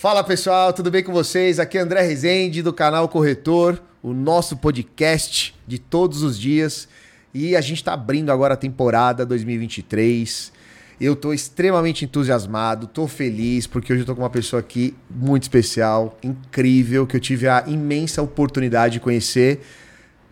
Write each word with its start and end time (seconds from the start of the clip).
Fala 0.00 0.24
pessoal, 0.24 0.72
tudo 0.72 0.90
bem 0.90 1.04
com 1.04 1.12
vocês? 1.12 1.58
Aqui 1.60 1.76
é 1.76 1.82
André 1.82 2.00
Rezende 2.00 2.62
do 2.62 2.72
canal 2.72 3.06
Corretor, 3.06 3.78
o 4.02 4.14
nosso 4.14 4.56
podcast 4.56 5.54
de 5.66 5.78
todos 5.78 6.22
os 6.22 6.38
dias. 6.38 6.88
E 7.34 7.54
a 7.54 7.60
gente 7.60 7.82
está 7.82 7.92
abrindo 7.92 8.32
agora 8.32 8.54
a 8.54 8.56
temporada 8.56 9.26
2023. 9.26 10.52
Eu 10.98 11.12
estou 11.12 11.34
extremamente 11.34 12.06
entusiasmado, 12.06 12.86
estou 12.86 13.06
feliz, 13.06 13.66
porque 13.66 13.92
hoje 13.92 14.00
eu 14.00 14.04
estou 14.04 14.16
com 14.16 14.22
uma 14.22 14.30
pessoa 14.30 14.60
aqui 14.60 14.96
muito 15.10 15.42
especial, 15.42 16.18
incrível, 16.22 17.06
que 17.06 17.16
eu 17.16 17.20
tive 17.20 17.46
a 17.46 17.64
imensa 17.66 18.22
oportunidade 18.22 18.94
de 18.94 19.00
conhecer 19.00 19.60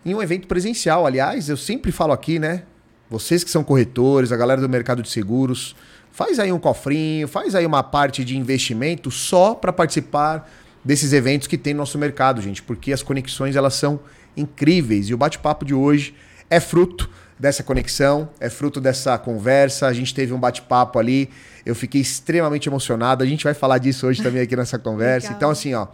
em 0.03 0.15
um 0.15 0.23
evento 0.23 0.47
presencial. 0.47 1.05
Aliás, 1.05 1.47
eu 1.47 1.55
sempre 1.55 1.91
falo 1.91 2.11
aqui, 2.11 2.39
né? 2.39 2.63
Vocês 3.07 3.43
que 3.43 3.51
são 3.51 3.63
corretores, 3.63 4.31
a 4.31 4.35
galera 4.35 4.61
do 4.61 4.67
mercado 4.67 5.03
de 5.03 5.11
seguros, 5.11 5.75
faz 6.19 6.37
aí 6.37 6.51
um 6.51 6.59
cofrinho, 6.59 7.29
faz 7.29 7.55
aí 7.55 7.65
uma 7.65 7.81
parte 7.81 8.25
de 8.25 8.37
investimento 8.37 9.09
só 9.09 9.55
para 9.55 9.71
participar 9.71 10.51
desses 10.83 11.13
eventos 11.13 11.47
que 11.47 11.57
tem 11.57 11.73
no 11.73 11.77
nosso 11.77 11.97
mercado, 11.97 12.41
gente, 12.41 12.61
porque 12.61 12.91
as 12.91 13.01
conexões 13.01 13.55
elas 13.55 13.73
são 13.75 14.01
incríveis 14.35 15.07
e 15.07 15.13
o 15.13 15.17
bate-papo 15.17 15.63
de 15.63 15.73
hoje 15.73 16.13
é 16.49 16.59
fruto 16.59 17.09
dessa 17.39 17.63
conexão, 17.63 18.27
é 18.37 18.49
fruto 18.49 18.81
dessa 18.81 19.17
conversa. 19.17 19.87
A 19.87 19.93
gente 19.93 20.13
teve 20.13 20.33
um 20.33 20.39
bate-papo 20.39 20.99
ali, 20.99 21.29
eu 21.65 21.73
fiquei 21.73 22.01
extremamente 22.01 22.67
emocionado. 22.67 23.23
A 23.23 23.25
gente 23.25 23.45
vai 23.45 23.53
falar 23.53 23.77
disso 23.77 24.05
hoje 24.05 24.21
também 24.21 24.41
aqui 24.41 24.57
nessa 24.57 24.77
conversa. 24.77 25.31
então, 25.31 25.49
assim, 25.49 25.73
ó, 25.73 25.87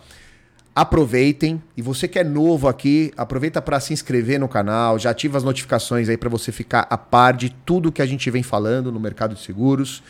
aproveitem. 0.75 1.63
E 1.77 1.81
você 1.81 2.05
que 2.05 2.19
é 2.19 2.23
novo 2.23 2.67
aqui, 2.67 3.13
aproveita 3.15 3.61
para 3.61 3.79
se 3.79 3.93
inscrever 3.93 4.37
no 4.37 4.49
canal, 4.49 4.99
já 4.99 5.11
ativa 5.11 5.37
as 5.37 5.43
notificações 5.43 6.09
aí 6.09 6.17
para 6.17 6.29
você 6.29 6.51
ficar 6.51 6.85
a 6.89 6.97
par 6.97 7.33
de 7.33 7.49
tudo 7.49 7.91
que 7.91 8.01
a 8.01 8.05
gente 8.05 8.29
vem 8.29 8.43
falando 8.43 8.91
no 8.91 8.99
mercado 8.99 9.33
de 9.33 9.41
seguros. 9.41 10.03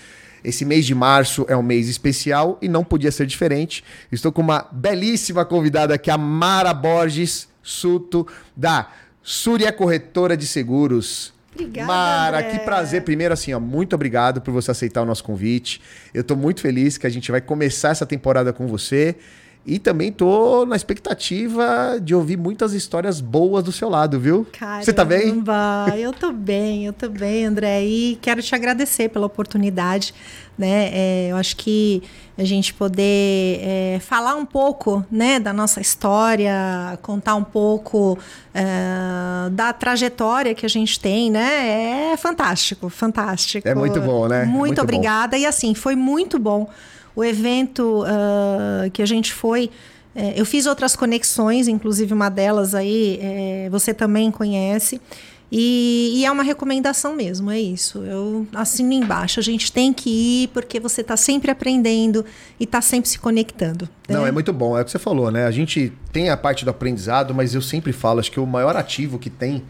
Esse 0.44 0.66
mês 0.66 0.86
de 0.86 0.94
março 0.94 1.46
é 1.48 1.56
um 1.56 1.64
mês 1.64 1.88
especial 1.88 2.58
e 2.62 2.68
não 2.68 2.84
podia 2.84 3.12
ser 3.12 3.26
diferente. 3.26 3.84
Estou 4.12 4.32
com 4.32 4.42
uma 4.42 4.68
belíssima 4.72 5.46
convidada 5.46 5.94
aqui, 5.94 6.10
a 6.10 6.18
Mara 6.18 6.74
Borges 6.74 7.48
Suto, 7.62 8.28
da 8.56 8.90
Súria 9.24 9.72
Corretora 9.72 10.38
de 10.38 10.46
Seguros. 10.46 11.34
Obrigada, 11.56 11.88
Mara, 11.88 12.38
André. 12.40 12.52
que 12.52 12.60
prazer. 12.60 13.02
Primeiro, 13.04 13.34
assim, 13.34 13.54
ó, 13.54 13.60
muito 13.60 13.96
obrigado 13.96 14.42
por 14.42 14.52
você 14.52 14.70
aceitar 14.70 15.02
o 15.02 15.06
nosso 15.06 15.24
convite. 15.24 15.82
Eu 16.14 16.22
estou 16.22 16.36
muito 16.36 16.62
feliz 16.62 16.98
que 16.98 17.08
a 17.08 17.10
gente 17.10 17.32
vai 17.32 17.42
começar 17.42 17.90
essa 17.90 18.06
temporada 18.06 18.52
com 18.54 18.68
você. 18.68 19.16
E 19.66 19.80
também 19.80 20.12
tô 20.12 20.64
na 20.64 20.76
expectativa 20.76 21.98
de 22.00 22.14
ouvir 22.14 22.38
muitas 22.38 22.74
histórias 22.74 23.20
boas 23.20 23.64
do 23.64 23.72
seu 23.72 23.90
lado, 23.90 24.20
viu? 24.20 24.46
Você 24.80 24.94
tá 24.94 25.04
bem? 25.04 25.42
Caramba, 25.42 25.88
Eu 25.98 26.14
tô 26.14 26.32
bem, 26.32 26.86
eu 26.86 26.94
tô 26.94 27.10
bem, 27.10 27.46
André. 27.46 27.84
E 27.84 28.16
quero 28.22 28.44
te 28.44 28.54
agradecer 28.54 29.10
pela 29.10 29.26
oportunidade, 29.26 30.14
né? 30.56 30.92
É, 30.94 31.28
eu 31.32 31.36
acho 31.36 31.58
que 31.58 32.04
a 32.38 32.44
gente 32.44 32.76
poder 32.76 33.60
é, 33.64 34.00
falar 34.02 34.36
um 34.36 34.46
pouco, 34.46 35.04
né, 35.10 35.40
da 35.40 35.52
nossa 35.52 35.82
história, 35.82 37.00
contar 37.02 37.34
um 37.34 37.44
pouco 37.44 38.20
é, 38.54 39.50
da 39.52 39.74
trajetória 39.74 40.54
que 40.54 40.66
a 40.66 40.70
gente 40.70 41.00
tem, 41.00 41.32
né? 41.32 42.12
É 42.12 42.18
fantástico, 42.18 42.88
fantástico. 42.88 43.68
É 43.68 43.74
muito 43.74 44.00
bom, 44.00 44.28
né? 44.28 44.44
Muito, 44.46 44.58
Muito 44.58 44.76
bom. 44.76 44.84
obrigada. 44.84 45.36
E 45.38 45.46
assim, 45.46 45.74
foi 45.74 45.96
muito 45.96 46.38
bom 46.38 46.70
o 47.16 47.24
evento 47.24 48.04
ah, 48.06 48.90
que 48.92 49.02
a 49.02 49.06
gente 49.06 49.34
foi. 49.34 49.70
é, 50.16 50.34
eu 50.40 50.46
fiz 50.46 50.66
outras 50.66 50.96
conexões, 50.96 51.68
inclusive 51.68 52.14
uma 52.14 52.30
delas 52.30 52.74
aí 52.76 53.20
é, 53.22 53.70
você 53.70 53.94
também 53.94 54.32
conhece. 54.32 55.00
E, 55.52 56.12
e 56.16 56.26
é 56.26 56.32
uma 56.32 56.42
recomendação 56.44 57.16
mesmo, 57.16 57.52
é 57.52 57.60
isso. 57.60 58.00
Eu 58.00 58.48
assino 58.54 58.92
embaixo. 58.92 59.40
A 59.40 59.44
gente 59.44 59.72
tem 59.72 59.94
que 59.94 60.10
ir 60.44 60.48
porque 60.50 60.80
você 60.80 61.02
está 61.02 61.16
sempre 61.16 61.52
aprendendo 61.52 62.26
e 62.60 62.64
está 62.64 62.82
sempre 62.82 63.08
se 63.08 63.20
conectando. 63.20 63.88
né? 64.10 64.16
Não, 64.16 64.26
é 64.26 64.32
muito 64.32 64.52
bom, 64.52 64.78
é 64.78 64.82
o 64.82 64.86
que 64.86 64.92
você 64.92 65.00
falou, 65.00 65.30
né? 65.30 65.46
A 65.46 65.52
gente 65.52 65.94
tem 66.12 66.30
a 66.30 66.36
parte 66.36 66.66
do 66.66 66.72
aprendizado, 66.72 67.34
mas 67.34 67.54
eu 67.54 67.62
sempre 67.62 67.94
falo, 67.94 68.20
acho 68.20 68.32
que 68.32 68.40
o 68.40 68.46
maior 68.46 68.76
ativo 68.76 69.20
que 69.20 69.30
tem 69.30 69.64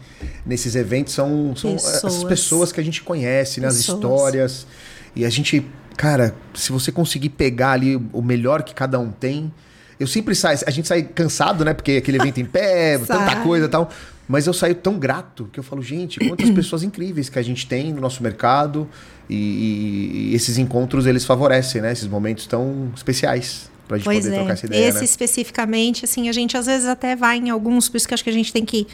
nesses 0.44 0.74
eventos 0.74 1.12
são, 1.12 1.54
são 1.54 1.72
Pessoas. 1.74 2.04
as 2.04 2.24
pessoas 2.24 2.72
que 2.72 2.80
a 2.80 2.84
gente 2.84 3.02
conhece, 3.02 3.60
né? 3.60 3.68
As 3.68 3.76
Pessoas. 3.76 3.98
histórias. 3.98 4.66
E 5.14 5.24
a 5.24 5.30
gente, 5.30 5.64
cara, 5.96 6.34
se 6.54 6.70
você 6.72 6.92
conseguir 6.92 7.30
pegar 7.30 7.72
ali 7.72 7.96
o 8.12 8.22
melhor 8.22 8.62
que 8.62 8.74
cada 8.74 8.98
um 8.98 9.10
tem. 9.10 9.52
Eu 9.98 10.06
sempre 10.06 10.34
saio, 10.34 10.58
a 10.66 10.70
gente 10.70 10.86
sai 10.86 11.02
cansado, 11.02 11.64
né? 11.64 11.72
Porque 11.72 11.92
aquele 11.92 12.18
evento 12.18 12.38
em 12.38 12.44
pé, 12.44 12.98
tanta 13.06 13.36
coisa 13.36 13.66
e 13.66 13.68
tal. 13.68 13.90
Mas 14.28 14.46
eu 14.46 14.52
saio 14.52 14.74
tão 14.74 14.98
grato 14.98 15.48
que 15.52 15.58
eu 15.58 15.64
falo, 15.64 15.80
gente, 15.82 16.18
quantas 16.18 16.50
pessoas 16.50 16.82
incríveis 16.82 17.28
que 17.28 17.38
a 17.38 17.42
gente 17.42 17.66
tem 17.66 17.92
no 17.92 18.00
nosso 18.00 18.22
mercado. 18.22 18.88
E, 19.30 20.30
e- 20.30 20.34
esses 20.34 20.58
encontros, 20.58 21.06
eles 21.06 21.24
favorecem, 21.24 21.80
né? 21.80 21.92
Esses 21.92 22.06
momentos 22.08 22.46
tão 22.46 22.90
especiais 22.94 23.70
pra 23.88 23.96
gente 23.96 24.04
Pois 24.04 24.18
poder 24.24 24.34
é. 24.34 24.38
trocar 24.38 24.52
essa 24.52 24.66
ideia, 24.66 24.88
Esse 24.88 24.98
né? 24.98 25.04
especificamente, 25.04 26.04
assim, 26.04 26.28
a 26.28 26.32
gente 26.32 26.56
às 26.56 26.66
vezes 26.66 26.86
até 26.88 27.14
vai 27.16 27.38
em 27.38 27.50
alguns, 27.50 27.88
por 27.88 27.96
isso 27.96 28.06
que 28.06 28.12
eu 28.12 28.16
acho 28.16 28.24
que 28.24 28.30
a 28.30 28.32
gente 28.32 28.52
tem 28.52 28.64
que 28.64 28.86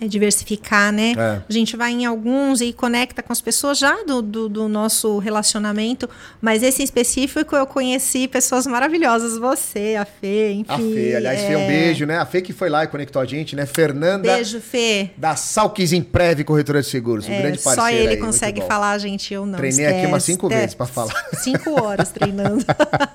é, 0.00 0.06
diversificar, 0.06 0.92
né? 0.92 1.14
É. 1.16 1.40
A 1.48 1.52
gente 1.52 1.76
vai 1.76 1.92
em 1.92 2.04
alguns 2.04 2.60
e 2.60 2.72
conecta 2.72 3.22
com 3.22 3.32
as 3.32 3.40
pessoas 3.40 3.78
já 3.78 4.02
do, 4.04 4.20
do, 4.20 4.48
do 4.48 4.68
nosso 4.68 5.18
relacionamento, 5.18 6.08
mas 6.40 6.62
esse 6.62 6.82
em 6.82 6.84
específico 6.84 7.56
eu 7.56 7.66
conheci 7.66 8.28
pessoas 8.28 8.66
maravilhosas, 8.66 9.38
você, 9.38 9.96
a 9.98 10.04
Fê, 10.04 10.52
enfim. 10.52 10.72
A 10.72 10.78
Fê, 10.78 11.14
aliás, 11.16 11.40
Fê, 11.40 11.56
um 11.56 11.60
é. 11.60 11.66
beijo, 11.66 12.06
né? 12.06 12.18
A 12.18 12.26
Fê 12.26 12.42
que 12.42 12.52
foi 12.52 12.68
lá 12.68 12.84
e 12.84 12.86
conectou 12.86 13.20
a 13.22 13.24
gente, 13.24 13.56
né? 13.56 13.66
Fernanda 13.66 14.34
Beijo, 14.34 14.60
Fê. 14.60 15.10
da 15.16 15.34
Salques 15.36 15.92
Imprev 15.92 16.44
Corretora 16.44 16.82
de 16.82 16.88
Seguros, 16.88 17.26
um 17.28 17.32
É, 17.32 17.38
grande 17.40 17.58
parceiro 17.58 17.80
só 17.80 17.90
ele 17.90 18.14
aí, 18.14 18.16
consegue 18.18 18.60
falar, 18.62 18.98
gente, 18.98 19.32
eu 19.32 19.46
não. 19.46 19.58
Treinei 19.58 19.86
aqui 19.86 20.06
umas 20.06 20.22
Esquece, 20.22 20.32
cinco 20.32 20.46
esquece. 20.46 20.60
vezes 20.60 20.74
pra 20.74 20.86
falar. 20.86 21.14
Cinco 21.36 21.80
horas 21.82 22.10
treinando. 22.10 22.64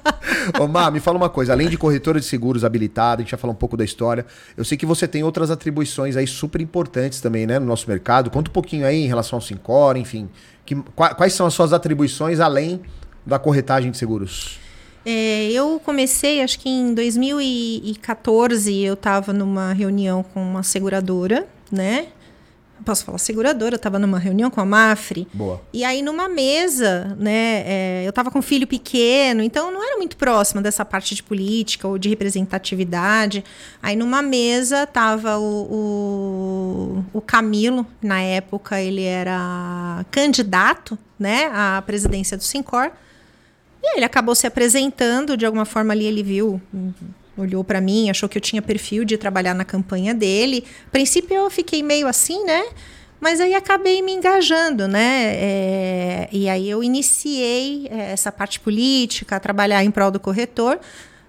Ô, 0.60 0.68
Má, 0.68 0.90
me 0.90 1.00
fala 1.00 1.18
uma 1.18 1.30
coisa, 1.30 1.54
além 1.54 1.68
de 1.70 1.78
corretora 1.78 2.20
de 2.20 2.26
seguros 2.26 2.64
habilitada, 2.64 3.22
a 3.22 3.24
gente 3.24 3.32
vai 3.32 3.40
falar 3.40 3.54
um 3.54 3.56
pouco 3.56 3.76
da 3.76 3.84
história, 3.84 4.26
eu 4.56 4.64
sei 4.64 4.78
que 4.78 4.86
você 4.86 5.08
tem 5.08 5.24
outras 5.24 5.52
atribuições 5.52 6.16
aí 6.16 6.26
super 6.26 6.62
importantes 6.62 6.71
também, 7.22 7.46
né, 7.46 7.60
no 7.60 7.66
nosso 7.66 7.88
mercado. 7.90 8.30
Conta 8.30 8.50
um 8.50 8.54
pouquinho 8.54 8.86
aí 8.86 9.04
em 9.04 9.08
relação 9.08 9.38
ao 9.38 9.42
Sincor, 9.42 9.98
enfim. 9.98 10.30
Que, 10.66 10.76
qua- 10.96 11.14
quais 11.14 11.34
são 11.34 11.46
as 11.46 11.54
suas 11.54 11.74
atribuições 11.74 12.40
além 12.40 12.82
da 13.26 13.38
corretagem 13.38 13.92
de 13.92 13.98
seguros? 13.98 14.60
É, 15.06 15.50
eu 15.52 15.82
comecei, 15.84 16.42
acho 16.42 16.60
que 16.60 16.70
em 16.70 16.94
2014, 16.94 18.78
eu 18.84 18.94
estava 18.94 19.34
numa 19.34 19.74
reunião 19.74 20.24
com 20.24 20.42
uma 20.42 20.64
seguradora, 20.64 21.48
né? 21.72 22.08
Posso 22.86 23.06
falar 23.06 23.18
seguradora, 23.18 23.76
eu 23.76 23.78
estava 23.78 24.00
numa 24.00 24.18
reunião 24.18 24.50
com 24.50 24.60
a 24.62 24.66
Mafre. 24.66 25.28
Boa. 25.34 25.62
E 25.72 25.84
aí, 25.84 26.02
numa 26.02 26.28
mesa, 26.28 27.16
né? 27.20 27.64
é, 27.66 28.04
eu 28.06 28.10
estava 28.10 28.32
com 28.32 28.40
um 28.40 28.42
filho 28.42 28.66
pequeno, 28.66 29.42
então 29.44 29.72
não 29.72 29.84
era 29.84 29.98
muito 29.98 30.18
próxima 30.18 30.62
dessa 30.62 30.84
parte 30.84 31.16
de 31.16 31.24
política 31.24 31.88
ou 31.88 31.98
de 31.98 32.10
representatividade. 32.10 33.44
Aí, 33.82 33.96
numa 33.96 34.22
mesa, 34.22 34.86
tava 34.88 35.38
o, 35.38 37.04
o, 37.14 37.18
o 37.18 37.22
Camilo, 37.22 37.86
na 38.02 38.22
época, 38.22 38.82
ele 38.82 39.04
era 39.04 40.06
candidato, 40.12 40.98
né? 41.20 41.50
À 41.54 41.82
presidência 41.86 42.36
do 42.36 42.44
Sincor. 42.44 42.92
E 43.84 43.88
aí 43.88 43.94
ele 43.98 44.06
acabou 44.06 44.36
se 44.36 44.46
apresentando, 44.46 45.36
de 45.36 45.46
alguma 45.46 45.66
forma 45.66 45.94
ali 45.94 46.06
ele 46.06 46.22
viu, 46.22 46.62
olhou 47.38 47.64
pra 47.64 47.82
mim, 47.82 48.10
achou 48.10 48.28
que 48.28 48.38
eu 48.38 48.42
tinha 48.42 48.62
perfil 48.62 49.06
de 49.06 49.18
trabalhar 49.18 49.54
na 49.54 49.66
campanha 49.66 50.14
dele. 50.14 50.64
A 50.88 50.90
princípio 50.90 51.36
eu 51.36 51.50
fiquei 51.50 51.82
meio 51.82 52.08
assim, 52.08 52.44
né? 52.44 52.64
Mas 53.20 53.40
aí 53.40 53.54
acabei 53.54 54.02
me 54.02 54.12
engajando, 54.12 54.88
né? 54.88 55.36
É, 55.36 56.30
e 56.32 56.50
aí 56.50 56.68
eu 56.68 56.84
iniciei 56.84 57.88
é, 57.92 58.12
essa 58.14 58.32
parte 58.32 58.60
política, 58.60 59.40
trabalhar 59.40 59.84
em 59.84 59.92
prol 59.92 60.10
do 60.10 60.20
corretor. 60.20 60.80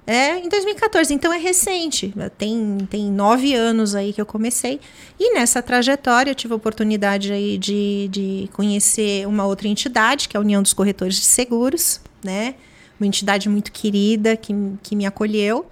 É, 0.04 0.38
em 0.38 0.48
2014, 0.48 1.14
então 1.14 1.32
é 1.32 1.38
recente, 1.38 2.12
tem, 2.36 2.78
tem 2.90 3.08
nove 3.08 3.54
anos 3.54 3.94
aí 3.94 4.12
que 4.12 4.20
eu 4.20 4.26
comecei. 4.26 4.80
E 5.20 5.34
nessa 5.34 5.62
trajetória 5.62 6.30
eu 6.30 6.34
tive 6.34 6.54
a 6.54 6.56
oportunidade 6.56 7.32
aí 7.32 7.56
de, 7.56 8.08
de 8.10 8.50
conhecer 8.52 9.28
uma 9.28 9.44
outra 9.44 9.68
entidade, 9.68 10.28
que 10.28 10.36
é 10.36 10.38
a 10.38 10.40
União 10.40 10.60
dos 10.60 10.72
Corretores 10.72 11.16
de 11.16 11.24
Seguros, 11.24 12.00
né? 12.24 12.56
Uma 12.98 13.06
entidade 13.06 13.48
muito 13.48 13.70
querida 13.70 14.36
que, 14.36 14.54
que 14.82 14.96
me 14.96 15.06
acolheu. 15.06 15.66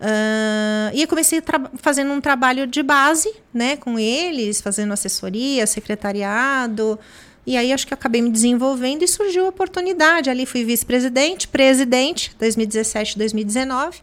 Ah, 0.00 0.90
e 0.94 1.02
eu 1.02 1.08
comecei 1.08 1.42
fazendo 1.76 2.12
um 2.12 2.20
trabalho 2.20 2.66
de 2.66 2.82
base, 2.82 3.30
né, 3.52 3.76
com 3.76 3.98
eles, 3.98 4.60
fazendo 4.60 4.92
assessoria, 4.92 5.66
secretariado. 5.66 6.98
E 7.46 7.56
aí 7.56 7.72
acho 7.72 7.86
que 7.86 7.92
acabei 7.94 8.22
me 8.22 8.30
desenvolvendo 8.30 9.02
e 9.02 9.08
surgiu 9.08 9.46
a 9.46 9.48
oportunidade. 9.48 10.30
Ali 10.30 10.46
fui 10.46 10.64
vice-presidente, 10.64 11.48
presidente, 11.48 12.34
2017, 12.38 13.18
2019. 13.18 13.98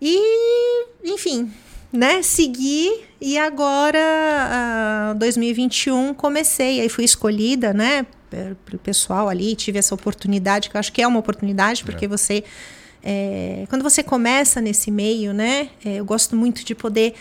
E, 0.00 0.86
enfim, 1.04 1.52
né, 1.92 2.22
segui 2.22 3.04
e 3.20 3.36
agora, 3.36 3.98
ah, 4.00 5.14
2021, 5.18 6.14
comecei. 6.14 6.80
Aí 6.80 6.88
fui 6.88 7.04
escolhida, 7.04 7.72
né, 7.72 8.06
pe- 8.30 8.56
pelo 8.64 8.78
pessoal 8.78 9.28
ali, 9.28 9.54
tive 9.54 9.78
essa 9.78 9.94
oportunidade, 9.94 10.70
que 10.70 10.76
eu 10.76 10.78
acho 10.78 10.92
que 10.92 11.02
é 11.02 11.06
uma 11.06 11.18
oportunidade, 11.18 11.84
porque 11.84 12.06
você 12.08 12.44
é, 13.02 13.66
quando 13.68 13.82
você 13.82 14.02
começa 14.02 14.60
nesse 14.60 14.90
meio, 14.90 15.32
né? 15.32 15.70
é, 15.84 15.96
eu 15.96 16.04
gosto 16.04 16.36
muito 16.36 16.64
de 16.64 16.74
poder 16.74 17.14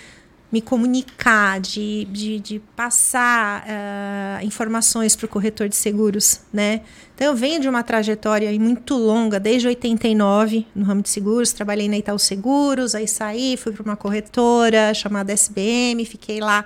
me 0.52 0.62
comunicar, 0.62 1.60
de, 1.60 2.06
de, 2.06 2.40
de 2.40 2.60
passar 2.76 3.64
uh, 3.64 4.46
informações 4.46 5.16
para 5.16 5.26
o 5.26 5.30
corretor 5.30 5.70
de 5.70 5.76
seguros, 5.76 6.42
né? 6.52 6.81
Então, 7.14 7.28
eu 7.28 7.36
venho 7.36 7.60
de 7.60 7.70
uma 7.70 7.84
trajetória 7.84 8.52
muito 8.60 8.96
longa, 8.96 9.40
desde 9.40 9.68
89, 9.68 10.66
no 10.74 10.86
ramo 10.86 11.04
de 11.04 11.10
seguros. 11.10 11.52
Trabalhei 11.52 11.88
na 11.88 11.98
Itaú 11.98 12.18
Seguros, 12.18 12.96
aí 12.96 13.08
saí, 13.08 13.58
fui 13.58 13.72
para 13.74 13.84
uma 13.84 13.96
corretora 13.96 14.94
chamada 14.94 15.31
SBM, 15.31 16.04
fiquei 16.06 16.40
lá 16.40 16.66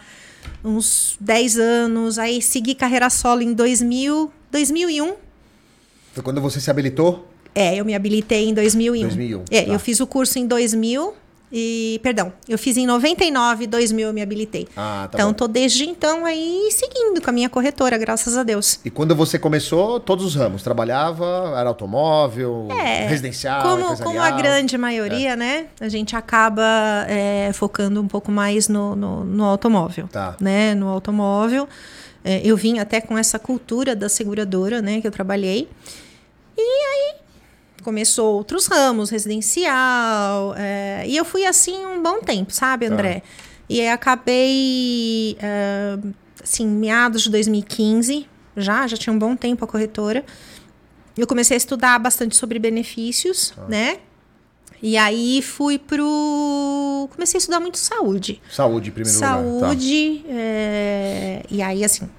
uns 0.64 1.18
10 1.20 1.58
anos. 1.58 2.18
Aí 2.18 2.42
segui 2.42 2.76
carreira 2.76 3.10
solo 3.10 3.42
em 3.42 3.52
2000, 3.52 4.32
2001. 4.50 5.16
Foi 6.14 6.24
quando 6.24 6.40
você 6.40 6.62
se 6.62 6.70
habilitou? 6.70 7.33
É, 7.56 7.76
eu 7.76 7.86
me 7.86 7.94
habilitei 7.94 8.50
em 8.50 8.54
2001. 8.54 9.02
2001. 9.02 9.46
É, 9.52 9.62
tá. 9.62 9.72
eu 9.72 9.80
fiz 9.80 10.00
o 10.00 10.08
curso 10.08 10.40
em 10.40 10.48
2000 10.48 11.14
e, 11.56 12.00
perdão, 12.02 12.34
eu 12.50 12.58
fiz 12.58 12.78
em 12.78 12.88
99, 12.88 13.68
2000 13.68 14.08
eu 14.08 14.14
me 14.14 14.24
habilitei. 14.24 14.68
Ah, 14.76 15.08
tá 15.12 15.20
então, 15.20 15.28
bom. 15.28 15.34
tô 15.36 15.48
desde 15.48 15.88
então 15.88 16.26
aí 16.26 16.68
seguindo 16.72 17.22
com 17.22 17.30
a 17.30 17.34
minha 17.34 17.48
corretora, 17.48 17.96
graças 17.96 18.36
a 18.36 18.42
Deus. 18.42 18.80
E 18.84 18.90
quando 18.90 19.16
você 19.16 19.38
começou, 19.38 20.00
todos 20.00 20.26
os 20.26 20.34
ramos? 20.34 20.64
Trabalhava, 20.64 21.54
era 21.56 21.70
automóvel, 21.70 22.70
é, 22.72 23.06
residencial, 23.06 23.62
como, 23.62 23.96
como 24.02 24.20
a 24.20 24.32
grande 24.32 24.80
maioria, 24.80 25.34
é. 25.34 25.36
né? 25.36 25.66
A 25.80 25.88
gente 25.88 26.16
acaba 26.16 27.06
é, 27.08 27.52
focando 27.54 28.02
um 28.02 28.08
pouco 28.08 28.32
mais 28.32 28.68
no, 28.68 28.96
no, 28.96 29.24
no 29.24 29.44
automóvel. 29.44 30.08
Tá. 30.12 30.36
Né? 30.42 30.74
No 30.74 30.88
automóvel. 30.88 31.70
É, 32.26 32.42
eu 32.44 32.58
vim 32.58 32.80
até 32.80 33.00
com 33.00 33.16
essa 33.16 33.38
cultura 33.38 33.96
da 33.96 34.10
seguradora, 34.10 34.82
né? 34.82 35.02
Que 35.02 35.08
eu 35.08 35.12
trabalhei. 35.12 35.70
E 36.58 36.62
aí 36.62 37.23
começou 37.84 38.36
outros 38.36 38.66
ramos, 38.66 39.10
residencial. 39.10 40.56
É, 40.58 41.04
e 41.08 41.16
eu 41.16 41.26
fui 41.26 41.46
assim 41.46 41.86
um 41.86 42.02
bom 42.02 42.20
tempo, 42.22 42.52
sabe, 42.52 42.88
tá. 42.88 42.94
André? 42.94 43.20
Tá. 43.20 43.26
E 43.70 43.80
aí 43.82 43.90
acabei, 43.90 45.38
é, 45.40 45.98
assim, 46.44 46.68
meados 46.68 47.24
de 47.24 47.30
2015, 47.30 48.28
já, 48.58 48.88
já 48.88 48.98
tinha 48.98 49.14
um 49.14 49.20
bom 49.20 49.36
tempo 49.36 49.64
a 49.64 49.68
corretora. 49.68 50.24
Eu 51.18 51.28
comecei 51.28 51.56
a 51.56 51.58
estudar 51.58 52.00
bastante 52.00 52.36
sobre 52.36 52.58
benefícios, 52.58 53.52
tá. 53.52 53.66
né? 53.68 53.98
E 54.82 54.98
aí 54.98 55.42
fui 55.42 55.80
pro. 55.80 57.08
Comecei 57.14 57.38
a 57.38 57.40
estudar 57.40 57.62
muito 57.62 57.78
saúde. 57.78 58.42
Saúde, 58.52 58.90
em 58.90 58.92
primeiro 58.92 59.18
saúde, 59.18 59.48
lugar. 59.48 59.68
Saúde. 59.70 60.24
Tá. 60.24 60.30
É... 60.34 61.44
E 61.50 61.62
aí, 61.62 61.86
assim, 61.86 62.10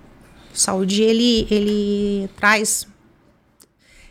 saúde 0.54 1.02
ele, 1.02 1.46
ele 1.50 2.30
traz 2.36 2.86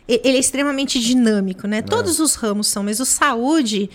ele 0.06 0.36
é 0.36 0.40
extremamente 0.40 1.00
dinâmico, 1.00 1.66
né? 1.66 1.78
É. 1.78 1.82
Todos 1.82 2.20
os 2.20 2.34
ramos 2.34 2.68
são, 2.68 2.82
mas 2.82 3.00
o 3.00 3.06
saúde, 3.06 3.88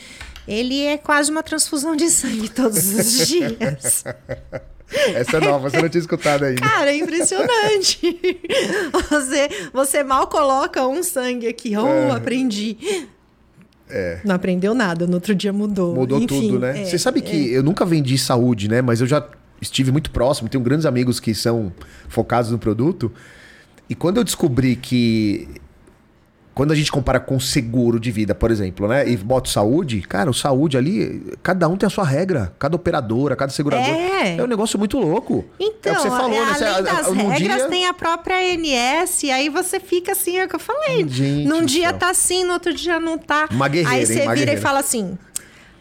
ele 0.47 0.83
é 0.83 0.97
quase 0.97 1.29
uma 1.29 1.43
transfusão 1.43 1.95
de 1.95 2.09
sangue 2.09 2.49
todos 2.49 2.93
os 2.93 3.27
dias. 3.27 4.03
Essa 5.13 5.37
é 5.37 5.39
nova, 5.39 5.69
você 5.69 5.79
não 5.79 5.87
tinha 5.87 6.01
escutado 6.01 6.45
ainda. 6.45 6.61
Cara, 6.61 6.91
é 6.91 6.97
impressionante. 6.97 8.19
Você, 9.09 9.49
você 9.71 10.03
mal 10.03 10.27
coloca 10.27 10.85
um 10.87 11.03
sangue 11.03 11.47
aqui. 11.47 11.75
Oh, 11.77 11.87
é. 11.87 12.11
aprendi. 12.11 12.77
É. 13.89 14.19
Não 14.23 14.35
aprendeu 14.35 14.73
nada, 14.73 15.05
no 15.05 15.15
outro 15.15 15.35
dia 15.35 15.53
mudou. 15.53 15.95
Mudou 15.95 16.19
Enfim, 16.19 16.27
tudo, 16.27 16.59
né? 16.59 16.81
É, 16.81 16.85
você 16.85 16.97
sabe 16.97 17.21
que 17.21 17.53
é. 17.53 17.57
eu 17.57 17.63
nunca 17.63 17.85
vendi 17.85 18.17
saúde, 18.17 18.67
né? 18.67 18.81
Mas 18.81 19.01
eu 19.01 19.07
já 19.07 19.27
estive 19.61 19.91
muito 19.91 20.11
próximo, 20.11 20.49
tenho 20.49 20.63
grandes 20.63 20.85
amigos 20.85 21.19
que 21.19 21.33
são 21.35 21.71
focados 22.07 22.51
no 22.51 22.57
produto. 22.57 23.11
E 23.89 23.95
quando 23.95 24.17
eu 24.17 24.23
descobri 24.23 24.75
que 24.75 25.47
quando 26.59 26.73
a 26.73 26.75
gente 26.75 26.91
compara 26.91 27.21
com 27.21 27.39
seguro 27.39 27.97
de 27.97 28.11
vida, 28.11 28.35
por 28.35 28.51
exemplo, 28.51 28.85
né? 28.85 29.07
E 29.07 29.15
bota 29.15 29.49
saúde, 29.49 30.01
cara, 30.01 30.29
o 30.29 30.33
saúde 30.33 30.75
ali, 30.75 31.31
cada 31.41 31.69
um 31.69 31.77
tem 31.77 31.87
a 31.87 31.89
sua 31.89 32.03
regra. 32.03 32.53
Cada 32.59 32.75
operadora, 32.75 33.33
cada 33.33 33.49
segurador. 33.49 33.87
É, 33.87 34.35
é 34.35 34.43
um 34.43 34.45
negócio 34.45 34.77
muito 34.77 34.99
louco. 34.99 35.45
Então, 35.57 35.93
é 35.93 35.97
o 35.97 36.01
que 36.01 36.07
então, 36.07 36.17
você 36.17 36.21
falou, 36.21 36.35
é, 36.35 36.45
né? 36.45 36.53
Você, 36.53 36.63
além 36.65 36.83
das 36.83 37.07
regras, 37.13 37.57
dia... 37.59 37.67
tem 37.69 37.85
a 37.87 37.93
própria 37.93 38.35
ANS, 38.35 39.23
aí 39.33 39.47
você 39.47 39.79
fica 39.79 40.11
assim, 40.11 40.37
é 40.37 40.43
o 40.43 40.49
que 40.49 40.55
eu 40.57 40.59
falei. 40.59 41.07
Gente 41.07 41.47
Num 41.47 41.63
dia 41.63 41.93
tá 41.93 42.09
assim, 42.09 42.43
no 42.43 42.51
outro 42.51 42.73
dia 42.73 42.99
não 42.99 43.17
tá. 43.17 43.47
Uma 43.49 43.69
guerreira, 43.69 43.95
Aí 43.95 44.05
você 44.05 44.23
hein? 44.23 44.33
vira 44.33 44.51
e 44.51 44.57
fala 44.57 44.81
assim, 44.81 45.17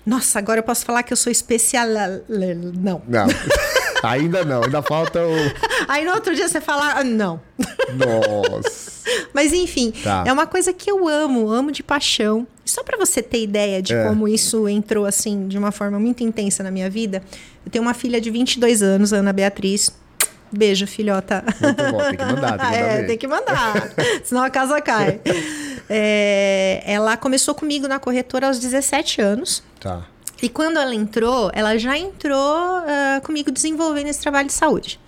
nossa, 0.07 0.39
agora 0.39 0.61
eu 0.61 0.65
posso 0.65 0.87
falar 0.87 1.03
que 1.03 1.13
eu 1.13 1.17
sou 1.17 1.33
especial... 1.33 1.89
Não. 2.29 3.03
Não. 3.09 3.27
Ainda 4.03 4.45
não, 4.45 4.63
ainda 4.63 4.83
falta 4.83 5.21
o. 5.25 5.35
Aí 5.89 6.05
no 6.05 6.13
outro 6.13 6.35
dia 6.35 6.49
você 6.49 6.61
fala, 6.61 6.93
ah, 6.99 7.05
não. 7.05 7.41
Nossa. 7.95 8.99
Mas 9.33 9.53
enfim, 9.53 9.93
tá. 10.03 10.25
é 10.27 10.33
uma 10.33 10.47
coisa 10.47 10.73
que 10.73 10.91
eu 10.91 11.09
amo, 11.09 11.49
amo 11.51 11.73
de 11.73 11.83
paixão. 11.83 12.47
Só 12.65 12.83
para 12.83 12.99
você 12.99 13.23
ter 13.23 13.43
ideia 13.43 13.81
de 13.81 13.95
é. 13.95 14.05
como 14.07 14.29
isso 14.29 14.69
entrou 14.69 15.07
assim 15.07 15.49
de 15.49 15.57
uma 15.57 15.73
forma 15.73 15.99
muito 15.99 16.23
intensa 16.23 16.63
na 16.63 16.71
minha 16.71 16.91
vida, 16.91 17.23
eu 17.65 17.71
tenho 17.71 17.83
uma 17.83 17.95
filha 17.95 18.21
de 18.21 18.31
22 18.31 18.83
anos, 18.83 19.13
Ana 19.13 19.33
Beatriz. 19.33 19.91
Beijo, 20.51 20.87
filhota. 20.87 21.45
Muito 21.61 21.83
bom, 21.91 21.99
tem 21.99 22.17
que 22.17 22.25
mandar. 22.25 22.59
Tem 22.59 22.59
que 22.59 22.65
mandar 22.65 22.75
é, 22.75 23.03
tem 23.05 23.19
que 23.19 23.27
mandar, 23.27 23.91
senão 24.25 24.43
a 24.43 24.51
casa 24.51 24.81
cai. 24.81 25.21
É, 25.89 26.83
ela 26.87 27.17
começou 27.17 27.55
comigo 27.55 27.87
na 27.87 27.99
corretora 27.99 28.47
aos 28.47 28.59
17 28.59 29.21
anos. 29.21 29.63
Tá. 29.81 30.07
E 30.41 30.49
quando 30.49 30.79
ela 30.79 30.95
entrou, 30.95 31.51
ela 31.53 31.77
já 31.77 31.99
entrou 31.99 32.79
uh, 32.79 33.21
comigo 33.23 33.51
desenvolvendo 33.51 34.07
esse 34.09 34.21
trabalho 34.21 34.47
de 34.47 34.53
saúde. 34.53 35.01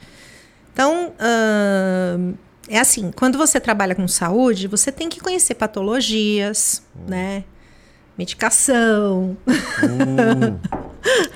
Então, 0.73 1.13
uh, 1.21 2.35
é 2.69 2.79
assim, 2.79 3.11
quando 3.13 3.39
você 3.39 3.61
trabalha 3.61 3.95
com 3.95 4.07
saúde, 4.09 4.67
você 4.67 4.91
tem 4.91 5.09
que 5.09 5.21
conhecer 5.21 5.55
patologias, 5.55 6.83
hum. 6.97 7.05
né? 7.09 7.45
Medicação. 8.17 9.37
Hum. 9.47 10.59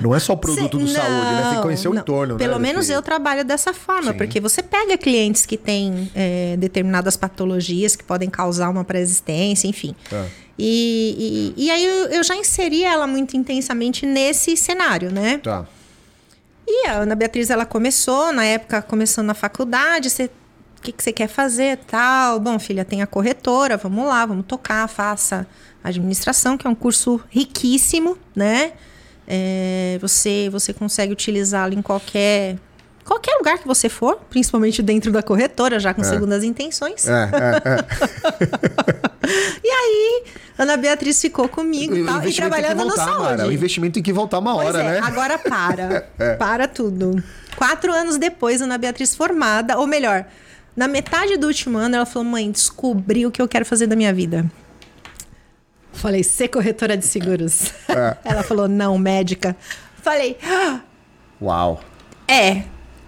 Não 0.00 0.14
é 0.14 0.18
só 0.18 0.34
o 0.34 0.36
produto 0.36 0.78
Cê, 0.78 0.84
do 0.84 0.92
não, 0.92 1.02
saúde, 1.02 1.32
né? 1.32 1.42
Tem 1.48 1.56
que 1.56 1.62
conhecer 1.62 1.88
o 1.88 1.94
entorno. 1.94 2.36
Pelo 2.36 2.54
né, 2.54 2.58
menos 2.58 2.90
eu 2.90 3.00
trabalho 3.00 3.44
dessa 3.44 3.72
forma, 3.72 4.12
Sim. 4.12 4.18
porque 4.18 4.38
você 4.38 4.62
pega 4.62 4.96
clientes 4.98 5.46
que 5.46 5.56
têm 5.56 6.10
é, 6.14 6.56
determinadas 6.58 7.16
patologias 7.16 7.96
que 7.96 8.04
podem 8.04 8.28
causar 8.28 8.68
uma 8.68 8.84
pré-existência, 8.84 9.66
enfim. 9.66 9.94
Tá. 10.10 10.26
E, 10.58 11.52
e, 11.56 11.64
e, 11.64 11.70
aí 11.70 11.84
eu, 11.84 12.06
eu, 12.06 12.24
já 12.24 12.36
inseri 12.36 12.84
ela 12.84 13.06
muito 13.06 13.36
intensamente 13.36 14.06
nesse 14.06 14.56
cenário, 14.56 15.10
né? 15.10 15.38
Tá. 15.38 15.66
E 16.66 16.86
a 16.86 16.98
Ana 16.98 17.14
Beatriz, 17.14 17.50
ela 17.50 17.66
começou, 17.66 18.32
na 18.32 18.44
época, 18.44 18.80
começando 18.80 19.26
na 19.26 19.34
faculdade, 19.34 20.08
você 20.10 20.30
o 20.78 20.82
que, 20.84 20.92
que 20.92 21.02
você 21.02 21.12
quer 21.12 21.28
fazer, 21.28 21.78
tal. 21.86 22.38
Bom, 22.38 22.58
filha, 22.58 22.84
tem 22.84 23.00
a 23.02 23.06
corretora, 23.06 23.76
vamos 23.76 24.06
lá, 24.06 24.26
vamos 24.26 24.44
tocar, 24.46 24.86
faça 24.86 25.46
administração, 25.82 26.58
que 26.58 26.66
é 26.66 26.70
um 26.70 26.74
curso 26.74 27.20
riquíssimo, 27.30 28.18
né? 28.36 28.72
É, 29.26 29.98
você, 30.00 30.48
você 30.52 30.72
consegue 30.74 31.12
utilizá-lo 31.12 31.72
em 31.72 31.80
qualquer 31.80 32.58
qualquer 33.04 33.36
lugar 33.36 33.58
que 33.58 33.66
você 33.66 33.88
for, 33.88 34.18
principalmente 34.30 34.82
dentro 34.82 35.12
da 35.12 35.22
corretora, 35.22 35.78
já 35.78 35.92
com 35.92 36.02
é. 36.02 36.04
segundas 36.04 36.42
intenções. 36.42 37.06
É, 37.06 37.12
é, 37.12 37.70
é. 37.70 37.84
e 39.62 39.70
aí, 39.70 40.24
Ana 40.58 40.76
Beatriz 40.76 41.20
ficou 41.20 41.48
comigo 41.48 41.96
e, 41.96 42.04
tal, 42.04 42.26
e 42.26 42.32
trabalhando 42.32 42.78
voltar, 42.78 43.06
no 43.06 43.12
saúde. 43.12 43.42
o 43.42 43.52
investimento 43.52 43.94
tem 43.94 44.02
que 44.02 44.12
voltar 44.12 44.38
uma 44.38 44.54
pois 44.54 44.68
hora, 44.68 44.82
é, 44.82 44.90
né? 44.92 45.00
Agora 45.02 45.38
para. 45.38 46.08
É. 46.18 46.36
Para 46.36 46.68
tudo. 46.68 47.22
Quatro 47.56 47.92
anos 47.92 48.16
depois, 48.16 48.62
Ana 48.62 48.78
Beatriz 48.78 49.14
formada, 49.16 49.78
ou 49.78 49.86
melhor, 49.86 50.24
na 50.76 50.86
metade 50.86 51.36
do 51.36 51.46
último 51.46 51.76
ano, 51.76 51.96
ela 51.96 52.06
falou: 52.06 52.28
mãe, 52.28 52.50
descobri 52.50 53.26
o 53.26 53.30
que 53.30 53.42
eu 53.42 53.48
quero 53.48 53.66
fazer 53.66 53.86
da 53.86 53.96
minha 53.96 54.12
vida. 54.12 54.48
Falei, 55.94 56.22
ser 56.22 56.48
corretora 56.48 56.96
de 56.96 57.06
seguros. 57.06 57.72
Ela 58.24 58.42
falou, 58.42 58.68
não, 58.68 58.98
médica. 58.98 59.56
Falei, 60.02 60.36
ah, 60.44 60.80
uau. 61.40 61.80
É. 62.26 62.64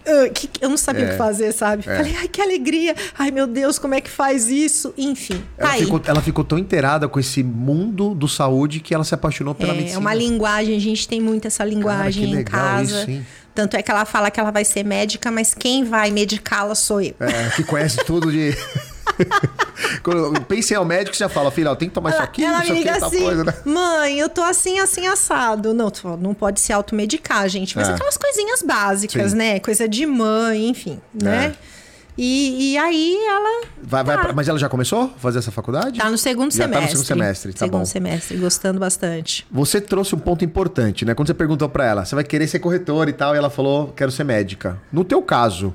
Eu, 0.06 0.30
que, 0.30 0.48
eu 0.60 0.68
não 0.68 0.76
sabia 0.76 1.04
é. 1.04 1.08
o 1.08 1.10
que 1.10 1.16
fazer, 1.16 1.52
sabe? 1.52 1.82
É. 1.86 1.96
Falei, 1.96 2.14
ai, 2.16 2.28
que 2.28 2.40
alegria. 2.40 2.94
Ai, 3.18 3.32
meu 3.32 3.46
Deus, 3.46 3.78
como 3.78 3.94
é 3.94 4.00
que 4.00 4.08
faz 4.08 4.48
isso? 4.48 4.94
Enfim. 4.96 5.42
Ela, 5.58 5.70
tá 5.70 5.76
ficou, 5.76 6.02
ela 6.06 6.22
ficou 6.22 6.44
tão 6.44 6.56
inteirada 6.56 7.08
com 7.08 7.18
esse 7.18 7.42
mundo 7.42 8.14
do 8.14 8.28
saúde 8.28 8.78
que 8.78 8.94
ela 8.94 9.02
se 9.02 9.14
apaixonou 9.14 9.54
pela 9.54 9.72
é, 9.72 9.76
medicina. 9.76 9.98
É 9.98 10.00
uma 10.00 10.14
linguagem, 10.14 10.76
a 10.76 10.80
gente 10.80 11.08
tem 11.08 11.20
muito 11.20 11.46
essa 11.46 11.64
linguagem 11.64 12.30
Cara, 12.30 12.40
em 12.40 12.44
casa. 12.44 13.00
Isso, 13.00 13.10
hein? 13.10 13.26
Tanto 13.54 13.74
é 13.74 13.82
que 13.82 13.90
ela 13.90 14.04
fala 14.04 14.30
que 14.30 14.38
ela 14.38 14.50
vai 14.50 14.64
ser 14.64 14.84
médica, 14.84 15.30
mas 15.30 15.54
quem 15.54 15.82
vai 15.82 16.10
medicá-la 16.10 16.74
sou 16.74 17.00
eu. 17.00 17.14
É, 17.18 17.50
que 17.56 17.64
conhece 17.64 17.96
tudo 18.04 18.30
de. 18.30 18.54
Quando 20.02 20.40
pensei 20.42 20.76
ao 20.76 20.84
médico, 20.84 21.16
você 21.16 21.24
já 21.24 21.28
fala, 21.28 21.50
filha, 21.50 21.74
tem 21.76 21.88
que 21.88 21.94
tomar 21.94 22.10
ela, 22.10 22.18
isso 22.18 22.24
aqui, 22.24 22.44
ela 22.44 22.62
isso 22.62 22.72
aqui, 22.72 22.88
assim, 22.88 23.22
coisa, 23.22 23.44
né? 23.44 23.54
Mãe, 23.64 24.18
eu 24.18 24.28
tô 24.28 24.42
assim, 24.42 24.78
assim, 24.78 25.06
assado. 25.06 25.74
Não, 25.74 25.90
tu 25.90 26.16
não 26.16 26.34
pode 26.34 26.60
se 26.60 26.72
automedicar, 26.72 27.48
gente. 27.48 27.76
Mas 27.76 27.88
é. 27.88 27.92
aquelas 27.92 28.16
coisinhas 28.16 28.62
básicas, 28.62 29.32
Sim. 29.32 29.36
né? 29.36 29.60
Coisa 29.60 29.88
de 29.88 30.06
mãe, 30.06 30.68
enfim, 30.68 31.00
né? 31.14 31.54
É. 31.72 31.76
E, 32.18 32.72
e, 32.72 32.78
aí 32.78 33.14
ela. 33.26 33.66
Vai, 33.82 34.02
tá. 34.02 34.16
vai, 34.16 34.32
mas 34.32 34.48
ela 34.48 34.58
já 34.58 34.70
começou 34.70 35.02
a 35.02 35.08
fazer 35.08 35.38
essa 35.38 35.50
faculdade? 35.50 35.98
Tá 35.98 36.10
no 36.10 36.16
segundo 36.16 36.50
já 36.50 36.64
semestre. 36.64 36.72
Tá 36.72 36.80
no 36.80 36.88
segundo 36.88 37.06
semestre, 37.06 37.52
tá 37.52 37.58
segundo 37.58 37.78
bom. 37.80 37.84
semestre, 37.84 38.36
gostando 38.38 38.80
bastante. 38.80 39.46
Você 39.50 39.82
trouxe 39.82 40.14
um 40.14 40.18
ponto 40.18 40.42
importante, 40.42 41.04
né? 41.04 41.14
Quando 41.14 41.26
você 41.26 41.34
perguntou 41.34 41.68
para 41.68 41.84
ela, 41.84 42.04
você 42.06 42.14
vai 42.14 42.24
querer 42.24 42.48
ser 42.48 42.58
corretora 42.58 43.10
e 43.10 43.12
tal, 43.12 43.34
e 43.34 43.38
ela 43.38 43.50
falou, 43.50 43.92
quero 43.94 44.10
ser 44.10 44.24
médica. 44.24 44.80
No 44.90 45.04
teu 45.04 45.20
caso, 45.20 45.74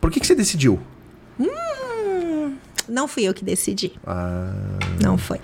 por 0.00 0.10
que, 0.10 0.18
que 0.18 0.26
você 0.26 0.34
decidiu? 0.34 0.80
Não 2.88 3.06
fui 3.08 3.24
eu 3.24 3.34
que 3.34 3.44
decidi. 3.44 3.92
Ah. 4.06 4.52
Não 5.02 5.16
foi. 5.18 5.40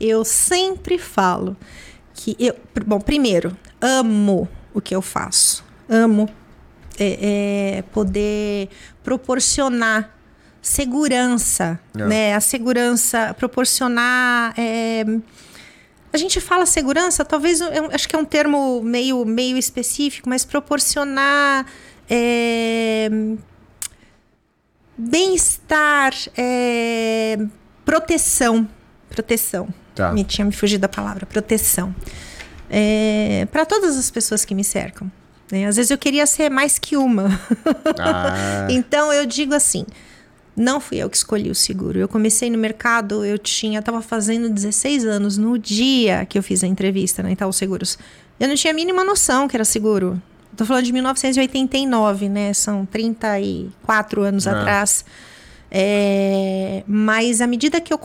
Eu 0.00 0.24
sempre 0.24 0.98
falo 0.98 1.56
que 2.14 2.36
eu. 2.38 2.54
Bom, 2.86 3.00
primeiro, 3.00 3.56
amo 3.80 4.48
o 4.72 4.80
que 4.80 4.94
eu 4.94 5.02
faço. 5.02 5.64
Amo 5.88 6.28
é, 6.98 7.78
é, 7.78 7.82
poder 7.92 8.68
proporcionar 9.02 10.14
segurança, 10.62 11.80
É. 11.96 12.04
né? 12.06 12.34
A 12.34 12.40
segurança, 12.40 13.34
proporcionar. 13.38 14.54
é, 14.58 15.04
a 16.12 16.16
gente 16.18 16.40
fala 16.40 16.66
segurança, 16.66 17.24
talvez 17.24 17.60
eu 17.60 17.88
acho 17.92 18.08
que 18.08 18.16
é 18.16 18.18
um 18.18 18.24
termo 18.24 18.82
meio, 18.82 19.24
meio 19.24 19.56
específico, 19.56 20.28
mas 20.28 20.44
proporcionar 20.44 21.64
é, 22.08 23.08
bem-estar, 25.00 26.12
é, 26.36 27.38
proteção, 27.84 28.68
proteção. 29.08 29.68
Tá. 29.94 30.12
Me 30.12 30.24
tinha 30.24 30.44
me 30.44 30.52
fugido 30.52 30.82
da 30.82 30.88
palavra, 30.88 31.26
proteção. 31.26 31.94
É, 32.68 33.46
para 33.50 33.66
todas 33.66 33.96
as 33.98 34.10
pessoas 34.10 34.44
que 34.44 34.54
me 34.54 34.62
cercam. 34.62 35.10
né? 35.50 35.66
Às 35.66 35.76
vezes 35.76 35.90
eu 35.90 35.98
queria 35.98 36.26
ser 36.26 36.50
mais 36.50 36.78
que 36.78 36.96
uma. 36.96 37.28
Ah, 37.98 38.66
Então 38.70 39.12
eu 39.12 39.26
digo 39.26 39.54
assim, 39.54 39.84
não 40.56 40.80
fui 40.80 40.98
eu 40.98 41.10
que 41.10 41.16
escolhi 41.16 41.50
o 41.50 41.54
seguro. 41.54 41.98
Eu 41.98 42.06
comecei 42.06 42.48
no 42.50 42.58
mercado, 42.58 43.24
eu 43.24 43.38
tinha, 43.38 43.80
estava 43.80 44.00
fazendo 44.00 44.48
16 44.48 45.04
anos 45.04 45.36
no 45.36 45.58
dia 45.58 46.24
que 46.26 46.38
eu 46.38 46.42
fiz 46.42 46.62
a 46.62 46.66
entrevista 46.66 47.22
na 47.22 47.32
Itaú 47.32 47.52
Seguros. 47.52 47.98
Eu 48.38 48.46
não 48.46 48.54
tinha 48.54 48.72
a 48.72 48.74
mínima 48.74 49.02
noção 49.04 49.48
que 49.48 49.56
era 49.56 49.64
seguro. 49.64 50.20
Tô 50.56 50.64
falando 50.66 50.84
de 50.84 50.92
1989, 50.92 52.28
né? 52.28 52.52
São 52.52 52.84
34 52.86 54.22
anos 54.22 54.46
Ah. 54.46 54.52
atrás. 54.60 55.04
É, 55.70 56.82
mas 56.86 57.40
à 57.40 57.46
medida 57.46 57.80
que 57.80 57.92
eu, 57.92 58.00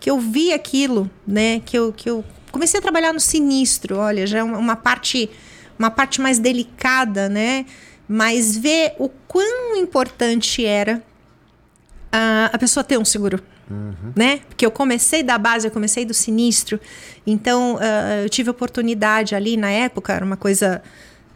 que 0.00 0.10
eu 0.10 0.18
vi 0.18 0.52
aquilo, 0.52 1.10
né? 1.26 1.60
Que 1.64 1.78
eu, 1.78 1.92
que 1.92 2.08
eu 2.08 2.24
comecei 2.50 2.78
a 2.78 2.82
trabalhar 2.82 3.12
no 3.12 3.20
sinistro, 3.20 3.96
olha, 3.98 4.26
já 4.26 4.38
é 4.38 4.42
uma, 4.42 4.74
parte 4.74 5.30
uma 5.78 5.90
parte 5.90 6.20
mais 6.20 6.38
delicada, 6.38 7.28
né? 7.28 7.66
Mas 8.08 8.56
ver 8.56 8.94
o 8.98 9.08
quão 9.08 9.76
importante 9.76 10.64
era 10.64 11.02
a, 12.10 12.50
a 12.52 12.58
pessoa 12.58 12.82
ter 12.82 12.98
um 12.98 13.04
seguro. 13.04 13.40
Né? 14.16 14.40
Porque 14.48 14.64
eu 14.64 14.70
comecei 14.70 15.22
da 15.22 15.36
base, 15.36 15.66
eu 15.66 15.70
comecei 15.70 16.06
do 16.06 16.14
sinistro. 16.14 16.80
Então, 17.26 17.78
ah, 17.78 18.22
eu 18.22 18.28
tive 18.30 18.48
oportunidade 18.48 19.34
ali 19.34 19.58
na 19.58 19.70
época, 19.70 20.14
era 20.14 20.24
uma 20.24 20.38
coisa. 20.38 20.82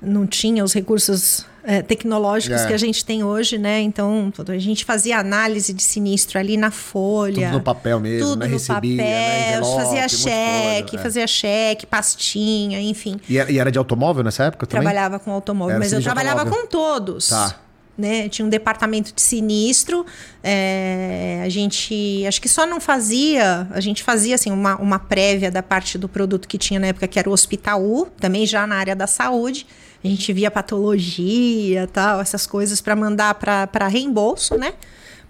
Não 0.02 0.26
tinha 0.26 0.64
os 0.64 0.72
recursos 0.72 1.46
eh, 1.64 1.80
tecnológicos 1.80 2.62
É. 2.62 2.66
que 2.66 2.74
a 2.74 2.76
gente 2.76 3.04
tem 3.04 3.22
hoje, 3.22 3.56
né? 3.56 3.80
Então, 3.80 4.32
a 4.48 4.58
gente 4.58 4.84
fazia 4.84 5.18
análise 5.18 5.72
de 5.72 5.82
sinistro 5.82 6.38
ali 6.40 6.56
na 6.56 6.72
folha. 6.72 7.46
tudo 7.46 7.58
no 7.58 7.60
papel 7.62 8.00
mesmo, 8.00 8.30
Tudo 8.30 8.40
né? 8.40 8.46
no 8.46 8.52
Recebia, 8.52 8.96
papel, 8.96 8.96
né? 8.96 9.50
Envelope, 9.58 9.76
fazia 9.76 10.06
de 10.06 10.16
coisa, 10.16 10.28
cheque, 10.28 10.96
é. 10.96 10.98
fazia 10.98 11.26
cheque, 11.28 11.86
pastinha, 11.86 12.80
enfim. 12.80 13.20
E 13.28 13.38
era, 13.38 13.50
e 13.52 13.58
era 13.60 13.70
de 13.70 13.78
automóvel 13.78 14.24
nessa 14.24 14.42
época 14.44 14.66
também? 14.66 14.82
Trabalhava 14.82 15.18
com 15.20 15.30
automóvel, 15.30 15.76
Era 15.76 15.78
mas 15.84 15.92
eu 15.92 16.02
trabalhava 16.02 16.40
automóvel. 16.40 16.66
com 16.66 16.68
todos. 16.68 17.28
Tá. 17.28 17.54
Né? 17.96 18.28
Tinha 18.28 18.44
um 18.46 18.48
departamento 18.48 19.12
de 19.14 19.20
sinistro. 19.22 20.04
é, 20.42 21.42
a 21.44 21.48
gente 21.48 22.24
acho 22.26 22.40
que 22.40 22.48
só 22.48 22.66
não 22.66 22.80
fazia. 22.80 23.68
A 23.70 23.80
gente 23.80 24.02
fazia 24.02 24.34
assim 24.34 24.50
uma, 24.50 24.76
uma 24.76 24.98
prévia 24.98 25.50
da 25.50 25.62
parte 25.62 25.96
do 25.98 26.08
produto 26.08 26.48
que 26.48 26.58
tinha 26.58 26.80
na 26.80 26.88
época, 26.88 27.06
que 27.06 27.18
era 27.18 27.28
o 27.28 27.32
Hospital, 27.32 28.08
também 28.18 28.46
já 28.46 28.66
na 28.66 28.76
área 28.76 28.96
da 28.96 29.06
saúde. 29.06 29.66
A 30.04 30.08
gente 30.08 30.32
via 30.32 30.50
patologia, 30.50 31.86
tal, 31.92 32.20
essas 32.20 32.46
coisas 32.46 32.80
para 32.80 32.96
mandar 32.96 33.34
para 33.34 33.86
reembolso, 33.88 34.56
né? 34.56 34.74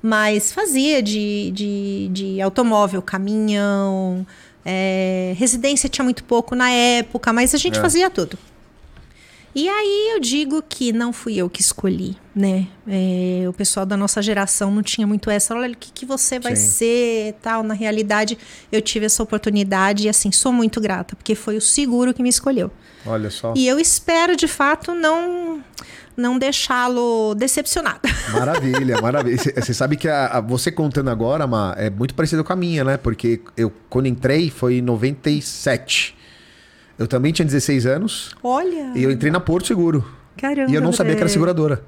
Mas 0.03 0.53
fazia 0.53 1.03
de, 1.03 1.51
de, 1.53 2.09
de 2.11 2.41
automóvel, 2.41 3.01
caminhão, 3.03 4.27
é, 4.65 5.35
residência 5.37 5.89
tinha 5.89 6.05
muito 6.05 6.25
pouco 6.25 6.55
na 6.55 6.71
época, 6.71 7.33
mas 7.33 7.55
a 7.55 7.59
gente 7.59 7.79
É. 7.79 7.81
fazia 7.83 8.09
tudo. 8.11 8.39
E 9.55 9.69
aí 9.69 10.13
eu 10.15 10.21
digo 10.21 10.63
que 10.67 10.93
não 10.95 11.13
fui 11.13 11.37
eu 11.37 11.51
que 11.51 11.61
escolhi, 11.61 12.17
né? 12.35 12.67
É, 12.89 13.45
o 13.47 13.53
pessoal 13.53 13.85
da 13.85 13.97
nossa 13.99 14.23
geração 14.23 14.71
não 14.71 14.83
tinha 14.83 15.07
muito 15.07 15.29
essa, 15.29 15.55
olha 15.55 15.73
o 15.73 15.77
que, 15.77 15.93
que 15.93 16.07
você 16.07 16.39
vai 16.39 16.57
Sim. 16.57 16.69
ser 16.71 17.35
tal. 17.43 17.63
Na 17.63 17.75
realidade, 17.75 18.39
eu 18.71 18.81
tive 18.81 19.05
essa 19.07 19.23
oportunidade 19.23 20.07
e 20.07 20.09
assim, 20.09 20.33
sou 20.33 20.53
muito 20.53 20.81
grata, 20.81 21.15
porque 21.15 21.35
foi 21.35 21.57
o 21.59 21.61
seguro 21.61 22.15
que 22.15 22.23
me 22.23 22.31
escolheu. 22.31 22.71
Olha 23.05 23.29
só. 23.31 23.53
E 23.55 23.67
eu 23.69 23.79
espero, 23.79 24.37
de 24.37 24.49
fato, 24.49 24.95
não, 24.95 25.63
não 26.17 26.39
deixá-lo 26.39 27.35
decepcionado. 27.35 28.01
Maravilha, 28.33 29.03
maravilha. 29.03 29.37
Você 29.37 29.75
sabe 29.75 29.97
que 29.97 30.09
a, 30.09 30.29
a- 30.29 30.41
você 30.41 30.73
contando 30.73 31.11
agora, 31.11 31.47
Ma, 31.47 31.75
é 31.77 31.91
muito 31.91 32.15
parecido 32.15 32.43
com 32.43 32.53
a 32.55 32.57
minha, 32.57 32.85
né? 32.85 32.97
Porque 32.97 33.41
eu, 33.57 33.71
quando 33.91 34.07
entrei, 34.07 34.49
foi 34.49 34.77
em 34.77 34.81
97. 34.81 36.15
Eu 37.03 37.09
também 37.09 37.33
tinha 37.33 37.45
16 37.45 37.85
anos 37.85 38.31
Olha, 38.43 38.93
e 38.95 39.03
eu 39.03 39.11
entrei 39.11 39.31
na 39.33 39.41
Porto 39.41 39.67
Seguro. 39.67 40.05
caramba. 40.37 40.71
E 40.71 40.75
eu 40.75 40.81
não 40.81 40.93
sabia 40.93 41.15
que 41.17 41.21
era 41.21 41.29
seguradora. 41.29 41.83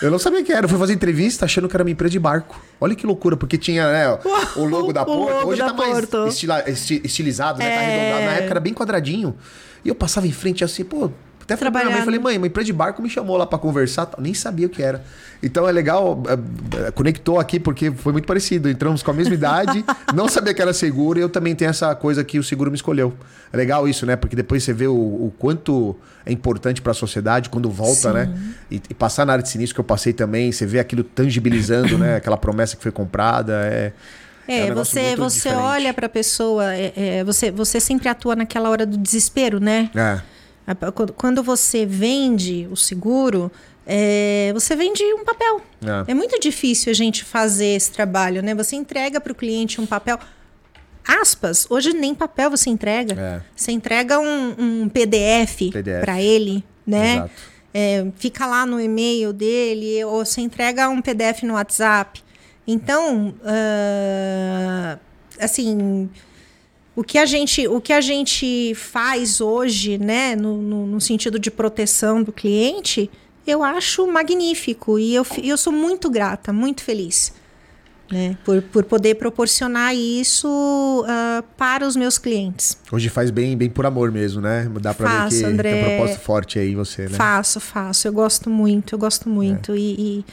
Eu 0.00 0.10
não 0.10 0.18
sabia 0.18 0.42
que 0.42 0.52
era. 0.52 0.64
Eu 0.64 0.68
fui 0.68 0.78
fazer 0.78 0.92
entrevista 0.94 1.44
achando 1.44 1.68
que 1.68 1.76
era 1.76 1.82
uma 1.84 1.90
empresa 1.90 2.10
de 2.10 2.18
barco. 2.18 2.60
Olha 2.80 2.94
que 2.94 3.06
loucura, 3.06 3.36
porque 3.36 3.56
tinha 3.58 3.86
né, 3.90 4.18
o 4.56 4.64
logo 4.64 4.92
da 4.92 5.04
Porto. 5.04 5.46
Hoje 5.46 5.60
da 5.60 5.68
tá 5.68 5.74
mais 5.74 6.08
estila- 6.28 6.68
esti- 6.68 7.00
estilizado, 7.04 7.58
né? 7.60 7.64
Tá 7.64 7.70
É. 7.82 7.86
arredondado. 7.86 8.24
Na 8.26 8.32
época 8.32 8.50
era 8.52 8.60
bem 8.60 8.74
quadradinho. 8.74 9.36
E 9.84 9.88
eu 9.88 9.94
passava 9.94 10.26
em 10.26 10.32
frente 10.32 10.64
assim, 10.64 10.82
pô. 10.84 11.10
Até 11.42 11.56
falei 11.56 11.72
pra 11.72 11.80
minha 11.82 11.94
mãe, 11.96 12.04
falei, 12.04 12.18
né? 12.18 12.24
mãe, 12.24 12.38
uma 12.38 12.46
empresa 12.46 12.66
de 12.66 12.72
barco 12.72 13.02
me 13.02 13.10
chamou 13.10 13.36
lá 13.36 13.46
pra 13.46 13.58
conversar, 13.58 14.08
nem 14.18 14.32
sabia 14.32 14.66
o 14.66 14.70
que 14.70 14.82
era. 14.82 15.02
Então 15.42 15.68
é 15.68 15.72
legal, 15.72 16.22
é, 16.28 16.86
é, 16.86 16.90
conectou 16.92 17.40
aqui 17.40 17.58
porque 17.58 17.90
foi 17.90 18.12
muito 18.12 18.26
parecido. 18.26 18.68
Entramos 18.70 19.02
com 19.02 19.10
a 19.10 19.14
mesma 19.14 19.34
idade, 19.34 19.84
não 20.14 20.28
sabia 20.28 20.54
que 20.54 20.62
era 20.62 20.72
seguro 20.72 21.18
e 21.18 21.22
eu 21.22 21.28
também 21.28 21.54
tenho 21.54 21.68
essa 21.70 21.94
coisa 21.94 22.22
que 22.22 22.38
o 22.38 22.42
seguro 22.44 22.70
me 22.70 22.76
escolheu. 22.76 23.12
É 23.52 23.56
legal 23.56 23.88
isso, 23.88 24.06
né? 24.06 24.14
Porque 24.14 24.36
depois 24.36 24.62
você 24.62 24.72
vê 24.72 24.86
o, 24.86 24.94
o 24.94 25.32
quanto 25.38 25.96
é 26.24 26.32
importante 26.32 26.80
pra 26.80 26.94
sociedade 26.94 27.50
quando 27.50 27.68
volta, 27.68 28.08
Sim. 28.08 28.14
né? 28.14 28.34
E, 28.70 28.80
e 28.90 28.94
passar 28.94 29.26
na 29.26 29.32
área 29.32 29.42
de 29.42 29.48
sinistro 29.48 29.74
que 29.74 29.80
eu 29.80 29.84
passei 29.84 30.12
também, 30.12 30.52
você 30.52 30.64
vê 30.64 30.78
aquilo 30.78 31.02
tangibilizando, 31.02 31.98
né? 31.98 32.16
Aquela 32.22 32.36
promessa 32.36 32.76
que 32.76 32.82
foi 32.82 32.92
comprada. 32.92 33.52
É, 33.64 33.92
É, 34.46 34.68
é 34.68 34.72
um 34.72 34.74
você, 34.76 35.16
você 35.16 35.48
diferente. 35.48 35.60
olha 35.60 35.92
pra 35.94 36.08
pessoa, 36.08 36.72
é, 36.74 36.92
é, 36.96 37.24
você, 37.24 37.50
você 37.50 37.80
sempre 37.80 38.08
atua 38.08 38.36
naquela 38.36 38.70
hora 38.70 38.86
do 38.86 38.96
desespero, 38.96 39.58
né? 39.58 39.90
é. 39.94 40.31
Quando, 41.16 41.42
você 41.42 41.84
vende 41.84 42.68
o 42.70 42.76
seguro, 42.76 43.50
é, 43.86 44.50
você 44.54 44.76
vende 44.76 45.02
um 45.14 45.24
papel. 45.24 45.60
É. 45.82 46.12
É 46.12 46.14
muito 46.14 46.38
difícil 46.38 46.90
a 46.90 46.94
gente 46.94 47.24
fazer 47.24 47.74
esse 47.76 47.90
trabalho, 47.90 48.42
né? 48.42 48.54
Você 48.54 48.76
entrega 48.76 49.20
para 49.20 49.32
o 49.32 49.34
cliente 49.34 49.80
um 49.80 49.86
papel. 49.86 50.18
Aspas, 51.04 51.66
hoje 51.68 51.92
nem 51.92 52.14
papel 52.14 52.50
você 52.50 52.70
entrega. 52.70 53.14
É. 53.20 53.42
Você 53.56 53.72
entrega 53.72 54.20
um, 54.20 54.54
um 54.58 54.88
PDF, 54.88 55.72
PDF. 55.72 56.00
para 56.00 56.22
ele, 56.22 56.64
né? 56.86 57.14
Exato. 57.14 57.52
É, 57.74 58.06
fica 58.16 58.46
lá 58.46 58.66
no 58.66 58.80
e-mail 58.80 59.32
dele, 59.32 60.04
ou 60.04 60.24
você 60.24 60.42
entrega 60.42 60.88
um 60.88 61.00
PDF 61.00 61.42
no 61.42 61.54
WhatsApp. 61.54 62.22
Então, 62.66 63.34
ah, 63.44 64.98
assim, 65.40 66.08
o 66.94 67.02
que 67.02 67.18
a 67.18 67.24
gente, 67.24 67.66
o 67.68 67.80
que 67.80 67.92
a 67.92 68.00
gente 68.00 68.74
faz 68.74 69.40
hoje, 69.40 69.96
né, 69.98 70.36
no, 70.36 70.60
no, 70.60 70.86
no 70.86 71.00
sentido 71.00 71.38
de 71.38 71.50
proteção 71.50 72.22
do 72.22 72.32
cliente, 72.32 73.10
eu 73.46 73.62
acho 73.62 74.06
magnífico 74.06 74.98
e 74.98 75.14
eu, 75.14 75.26
eu 75.42 75.56
sou 75.56 75.72
muito 75.72 76.10
grata, 76.10 76.52
muito 76.52 76.82
feliz. 76.82 77.32
Né, 78.10 78.36
por, 78.44 78.60
por 78.60 78.84
poder 78.84 79.14
proporcionar 79.14 79.96
isso 79.96 81.02
ah, 81.08 81.42
para 81.56 81.86
os 81.86 81.96
meus 81.96 82.18
clientes. 82.18 82.76
Hoje 82.92 83.08
faz 83.08 83.30
bem, 83.30 83.56
bem 83.56 83.70
por 83.70 83.86
amor 83.86 84.12
mesmo, 84.12 84.38
né? 84.38 84.70
Dá 84.82 84.92
Faço, 84.92 85.36
ver 85.36 85.42
que 85.42 85.48
André. 85.50 85.72
tem 85.72 85.80
um 85.80 85.96
propósito 85.96 86.20
forte 86.20 86.58
aí 86.58 86.72
em 86.72 86.74
você, 86.74 87.04
né? 87.04 87.16
Faço, 87.16 87.58
faço. 87.58 88.06
Eu 88.06 88.12
gosto 88.12 88.50
muito, 88.50 88.94
eu 88.94 88.98
gosto 88.98 89.30
muito. 89.30 89.74
E, 89.74 89.94
e 89.98 90.24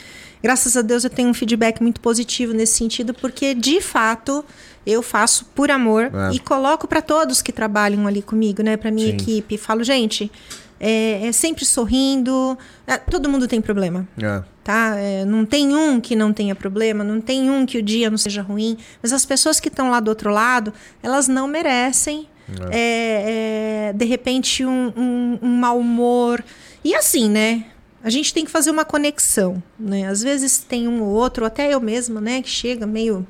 graças 0.42 0.76
a 0.76 0.82
Deus 0.82 1.04
eu 1.04 1.10
tenho 1.10 1.30
um 1.30 1.32
feedback 1.32 1.80
muito 1.80 2.02
positivo 2.02 2.52
nesse 2.52 2.74
sentido, 2.74 3.14
porque 3.14 3.54
de 3.54 3.80
fato 3.80 4.44
eu 4.86 5.02
faço 5.02 5.44
por 5.54 5.70
amor 5.70 6.10
É. 6.14 6.34
e 6.34 6.38
coloco 6.38 6.86
para 6.88 7.02
todos 7.02 7.42
que 7.42 7.52
trabalham 7.52 8.06
ali 8.06 8.22
comigo, 8.22 8.62
né? 8.62 8.76
Para 8.76 8.90
minha 8.90 9.08
Sim. 9.08 9.14
equipe. 9.14 9.56
Falo, 9.58 9.84
gente, 9.84 10.30
é, 10.78 11.26
é 11.26 11.32
sempre 11.32 11.64
sorrindo. 11.64 12.56
É, 12.86 12.96
todo 12.96 13.28
mundo 13.28 13.46
tem 13.46 13.60
problema. 13.60 14.08
É. 14.20 14.42
Tá? 14.64 14.94
É, 14.96 15.24
não 15.24 15.44
tem 15.44 15.74
um 15.74 16.00
que 16.00 16.14
não 16.16 16.32
tenha 16.32 16.54
problema, 16.54 17.02
não 17.04 17.20
tem 17.20 17.50
um 17.50 17.66
que 17.66 17.78
o 17.78 17.82
dia 17.82 18.08
não 18.10 18.18
seja 18.18 18.40
ruim, 18.42 18.76
mas 19.02 19.12
as 19.12 19.24
pessoas 19.26 19.58
que 19.58 19.68
estão 19.68 19.90
lá 19.90 20.00
do 20.00 20.08
outro 20.08 20.30
lado, 20.30 20.72
elas 21.02 21.26
não 21.28 21.48
merecem, 21.48 22.28
é, 22.70 23.92
de 23.94 24.04
repente, 24.04 24.64
um, 24.64 24.92
um, 24.96 25.38
um 25.42 25.48
mau 25.48 25.78
humor. 25.78 26.42
E 26.84 26.94
assim, 26.94 27.28
né? 27.28 27.66
A 28.02 28.08
gente 28.08 28.32
tem 28.32 28.44
que 28.46 28.50
fazer 28.50 28.70
uma 28.70 28.84
conexão, 28.84 29.62
né? 29.78 30.06
Às 30.06 30.22
vezes 30.22 30.58
tem 30.58 30.88
um 30.88 31.02
ou 31.02 31.08
outro, 31.10 31.44
até 31.44 31.72
eu 31.74 31.80
mesma, 31.80 32.20
né, 32.20 32.40
que 32.40 32.48
chega 32.48 32.86
meio. 32.86 33.26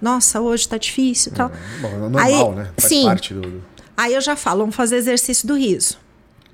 Nossa, 0.00 0.40
hoje 0.40 0.68
tá 0.68 0.76
difícil 0.76 1.32
e 1.32 1.34
tal. 1.34 1.50
Bom, 1.80 1.88
é 1.88 1.96
normal, 1.96 2.22
Aí, 2.22 2.56
né? 2.56 2.70
Faz 2.76 2.88
sim. 2.88 3.04
parte 3.04 3.34
do, 3.34 3.62
Aí 3.96 4.14
eu 4.14 4.20
já 4.20 4.36
falo, 4.36 4.60
vamos 4.60 4.74
fazer 4.76 4.96
exercício 4.96 5.48
do 5.48 5.54
riso. 5.56 5.98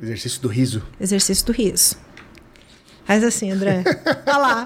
exercício 0.01 0.41
do 0.41 0.49
riso. 0.49 0.83
Exercício 1.01 1.45
do 1.47 1.53
riso. 1.53 1.97
Faz 3.05 3.25
assim, 3.25 3.51
André. 3.51 3.83
Olha 4.27 4.37
lá. 4.39 4.65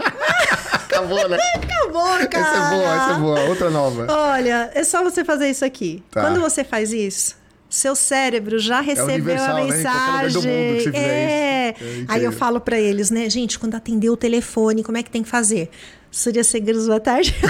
Acabou, 0.75 1.29
né? 1.29 1.39
Acabou, 1.55 2.29
cara. 2.29 2.29
essa 2.31 2.57
é 2.57 2.71
boa, 2.71 2.95
essa 2.95 3.11
é 3.13 3.19
boa. 3.19 3.41
Outra 3.49 3.71
nova. 3.71 4.07
Olha, 4.11 4.71
é 4.75 4.85
só 4.85 5.03
você 5.03 5.25
fazer 5.25 5.49
isso 5.49 5.65
aqui. 5.65 6.03
Tá. 6.11 6.21
Quando 6.21 6.41
você 6.41 6.63
faz 6.63 6.93
isso, 6.93 7.35
seu 7.69 7.97
cérebro 7.97 8.59
já 8.59 8.81
recebeu 8.81 9.15
universal, 9.15 9.57
a 9.57 9.61
né? 9.61 9.63
Em 9.63 9.83
qualquer 9.83 9.93
lugar 9.93 10.29
do 10.31 10.43
mensagem. 10.43 10.53
mundo 10.53 10.77
que 10.77 10.83
você 10.83 10.93
fizer 10.93 10.99
é. 10.99 11.75
isso. 11.79 11.85
É 12.11 12.15
Aí 12.15 12.25
eu 12.25 12.33
falo 12.33 12.61
pra 12.61 12.79
eles, 12.79 13.11
né, 13.11 13.29
gente, 13.29 13.59
quando 13.59 13.75
atender 13.75 14.11
o 14.11 14.17
telefone, 14.17 14.85
como 14.85 14.97
é 14.99 15.03
que 15.03 15.11
tem 15.11 15.23
que 15.23 15.29
fazer? 15.29 15.71
Surya 16.17 16.43
Segredos 16.43 16.87
boa 16.87 16.99
tarde. 16.99 17.35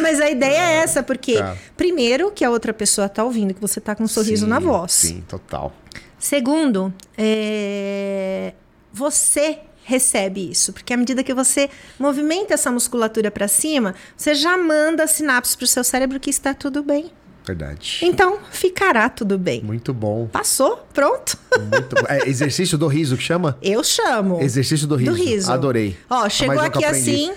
Mas 0.00 0.20
a 0.20 0.28
ideia 0.28 0.58
é 0.58 0.72
essa, 0.78 1.04
porque 1.04 1.38
Tá. 1.38 1.56
primeiro 1.76 2.32
que 2.32 2.44
a 2.44 2.50
outra 2.50 2.74
pessoa 2.74 3.08
tá 3.08 3.22
ouvindo 3.22 3.54
que 3.54 3.60
você 3.60 3.80
tá 3.80 3.94
com 3.94 4.02
um 4.02 4.08
sorriso 4.08 4.44
Sim, 4.44 4.50
na 4.50 4.58
voz. 4.58 4.90
Sim, 4.90 5.22
total. 5.28 5.72
Segundo, 6.18 6.92
é, 7.16 8.54
você 8.92 9.60
recebe 9.84 10.50
isso, 10.50 10.72
porque 10.72 10.92
à 10.92 10.96
medida 10.96 11.22
que 11.22 11.32
você 11.32 11.70
movimenta 11.96 12.54
essa 12.54 12.72
musculatura 12.72 13.30
para 13.30 13.46
cima, 13.46 13.94
você 14.16 14.34
já 14.34 14.58
manda 14.58 15.06
sinapses 15.06 15.54
para 15.54 15.64
o 15.64 15.68
seu 15.68 15.84
cérebro 15.84 16.18
que 16.18 16.28
está 16.28 16.52
tudo 16.52 16.82
bem. 16.82 17.12
Verdade. 17.44 17.98
Então, 18.02 18.38
ficará 18.50 19.08
tudo 19.10 19.38
bem. 19.38 19.62
Muito 19.62 19.92
bom. 19.92 20.26
Passou? 20.26 20.86
Pronto? 20.94 21.38
Muito 21.58 21.94
bom. 21.94 22.06
É, 22.08 22.26
exercício 22.26 22.78
do 22.78 22.86
riso 22.86 23.18
que 23.18 23.22
chama? 23.22 23.58
Eu 23.60 23.84
chamo. 23.84 24.40
Exercício 24.40 24.86
do 24.86 24.96
riso. 24.96 25.10
Do 25.10 25.16
riso. 25.16 25.52
Adorei. 25.52 25.96
Ó, 26.08 26.26
chegou 26.28 26.56
um 26.56 26.70
que 26.70 26.78
aqui 26.78 26.84
assim. 26.86 27.32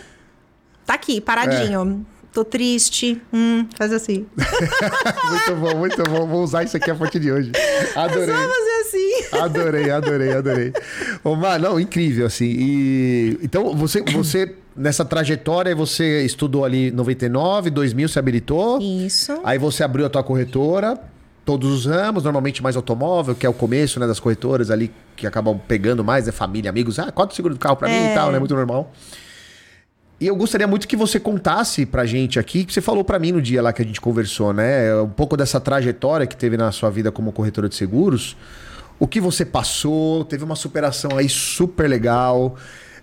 Tá 0.86 0.94
aqui, 0.94 1.20
paradinho. 1.20 2.06
Tô 2.32 2.46
triste. 2.46 3.22
Hum, 3.34 3.68
faz 3.76 3.92
assim. 3.92 4.26
muito 4.38 5.56
bom, 5.60 5.78
muito 5.78 6.04
bom. 6.04 6.26
Vou 6.26 6.44
usar 6.44 6.64
isso 6.64 6.78
aqui 6.78 6.90
a 6.90 6.96
partir 6.96 7.20
de 7.20 7.32
hoje. 7.32 7.52
Adorei. 7.94 8.28
Só 8.28 8.48
fazer 8.48 8.72
assim. 8.82 9.38
Adorei, 9.42 9.90
adorei, 9.90 10.32
adorei. 10.32 10.74
Ô, 11.24 11.36
Mar, 11.36 11.60
não, 11.60 11.78
incrível, 11.78 12.28
assim. 12.28 12.46
E, 12.46 13.40
então, 13.42 13.76
você, 13.76 14.02
você, 14.04 14.56
nessa 14.78 15.04
trajetória, 15.04 15.76
você 15.76 16.24
estudou 16.24 16.64
ali 16.64 16.92
99, 16.92 17.70
2000, 17.70 18.08
se 18.08 18.20
habilitou. 18.20 18.80
Isso. 18.80 19.40
Aí 19.44 19.58
você 19.58 19.84
abriu 19.84 20.06
a 20.06 20.10
tua 20.10 20.24
corretora, 20.24 20.98
todos 21.44 21.72
os 21.72 21.86
ramos, 21.86 22.24
normalmente 22.24 22.62
mais 22.62 22.76
automóvel, 22.76 23.34
que 23.34 23.46
é 23.46 23.50
o 23.50 23.54
começo, 23.54 24.00
né, 24.00 24.06
das 24.08 24.20
corretoras 24.20 24.70
ali, 24.70 24.92
que 25.16 25.26
acabam 25.26 25.60
pegando 25.68 26.04
mais, 26.04 26.26
né, 26.26 26.32
família, 26.32 26.70
amigos. 26.70 27.00
Ah, 27.00 27.12
quanto 27.12 27.34
seguro 27.34 27.54
do 27.54 27.60
carro 27.60 27.76
pra 27.76 27.88
mim 27.88 27.96
É. 27.96 28.12
e 28.12 28.16
tal, 28.16 28.32
né, 28.32 28.40
muito 28.40 28.54
normal. 28.56 28.92
E 30.20 30.26
eu 30.26 30.36
gostaria 30.36 30.66
muito 30.68 30.88
que 30.88 30.96
você 30.96 31.20
contasse 31.20 31.86
pra 31.86 32.04
gente 32.06 32.40
aqui, 32.40 32.66
que 32.66 32.74
você 32.74 32.82
falou 32.82 33.04
pra 33.04 33.20
mim 33.20 33.32
no 33.32 33.42
dia 33.42 33.62
lá 33.62 33.72
que 33.72 33.84
a 33.84 33.86
gente 33.86 34.02
conversou, 34.02 34.52
né? 34.52 34.96
Um 35.00 35.10
pouco 35.10 35.38
dessa 35.38 35.60
trajetória 35.60 36.26
que 36.26 36.36
teve 36.36 36.58
na 36.58 36.72
sua 36.72 36.90
vida 36.90 37.12
como 37.12 37.32
corretora 37.32 37.70
de 37.70 37.76
seguros. 37.76 38.36
O 39.00 39.06
que 39.08 39.22
você 39.22 39.46
passou, 39.46 40.26
teve 40.26 40.44
uma 40.44 40.56
superação 40.56 41.12
aí 41.16 41.30
super 41.30 41.88
legal. 41.88 42.56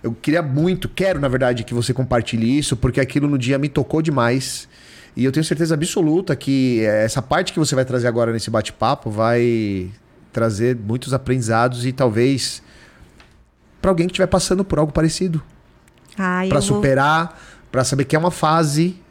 Eu 0.05 0.13
queria 0.13 0.43
muito, 0.43 0.87
quero 0.87 1.19
na 1.19 1.27
verdade 1.27 1.63
que 1.63 1.73
você 1.73 1.91
compartilhe 1.91 2.59
isso, 2.59 2.77
porque 2.77 2.99
aquilo 3.01 3.27
no 3.27 3.39
dia 3.39 3.57
me 3.57 3.67
tocou 3.67 4.03
demais. 4.03 4.69
E 5.15 5.25
eu 5.25 5.31
tenho 5.31 5.43
certeza 5.43 5.73
absoluta 5.73 6.35
que 6.35 6.81
essa 6.85 7.23
parte 7.23 7.51
que 7.51 7.57
você 7.57 7.73
vai 7.73 7.83
trazer 7.83 8.07
agora 8.07 8.31
nesse 8.31 8.51
bate-papo 8.51 9.09
vai 9.09 9.89
trazer 10.31 10.75
muitos 10.75 11.11
aprendizados 11.11 11.87
e 11.87 11.91
talvez 11.91 12.61
pra 13.81 13.89
alguém 13.89 14.05
que 14.05 14.11
estiver 14.11 14.27
passando 14.27 14.63
por 14.63 14.77
algo 14.77 14.91
parecido. 14.91 15.41
Pra 16.49 16.59
eu 16.59 16.61
vou- 16.61 16.75
superar, 16.75 17.41
pra 17.71 17.83
saber 17.83 18.05
que 18.05 18.15
é 18.15 18.19
uma 18.19 18.29
fase, 18.29 19.01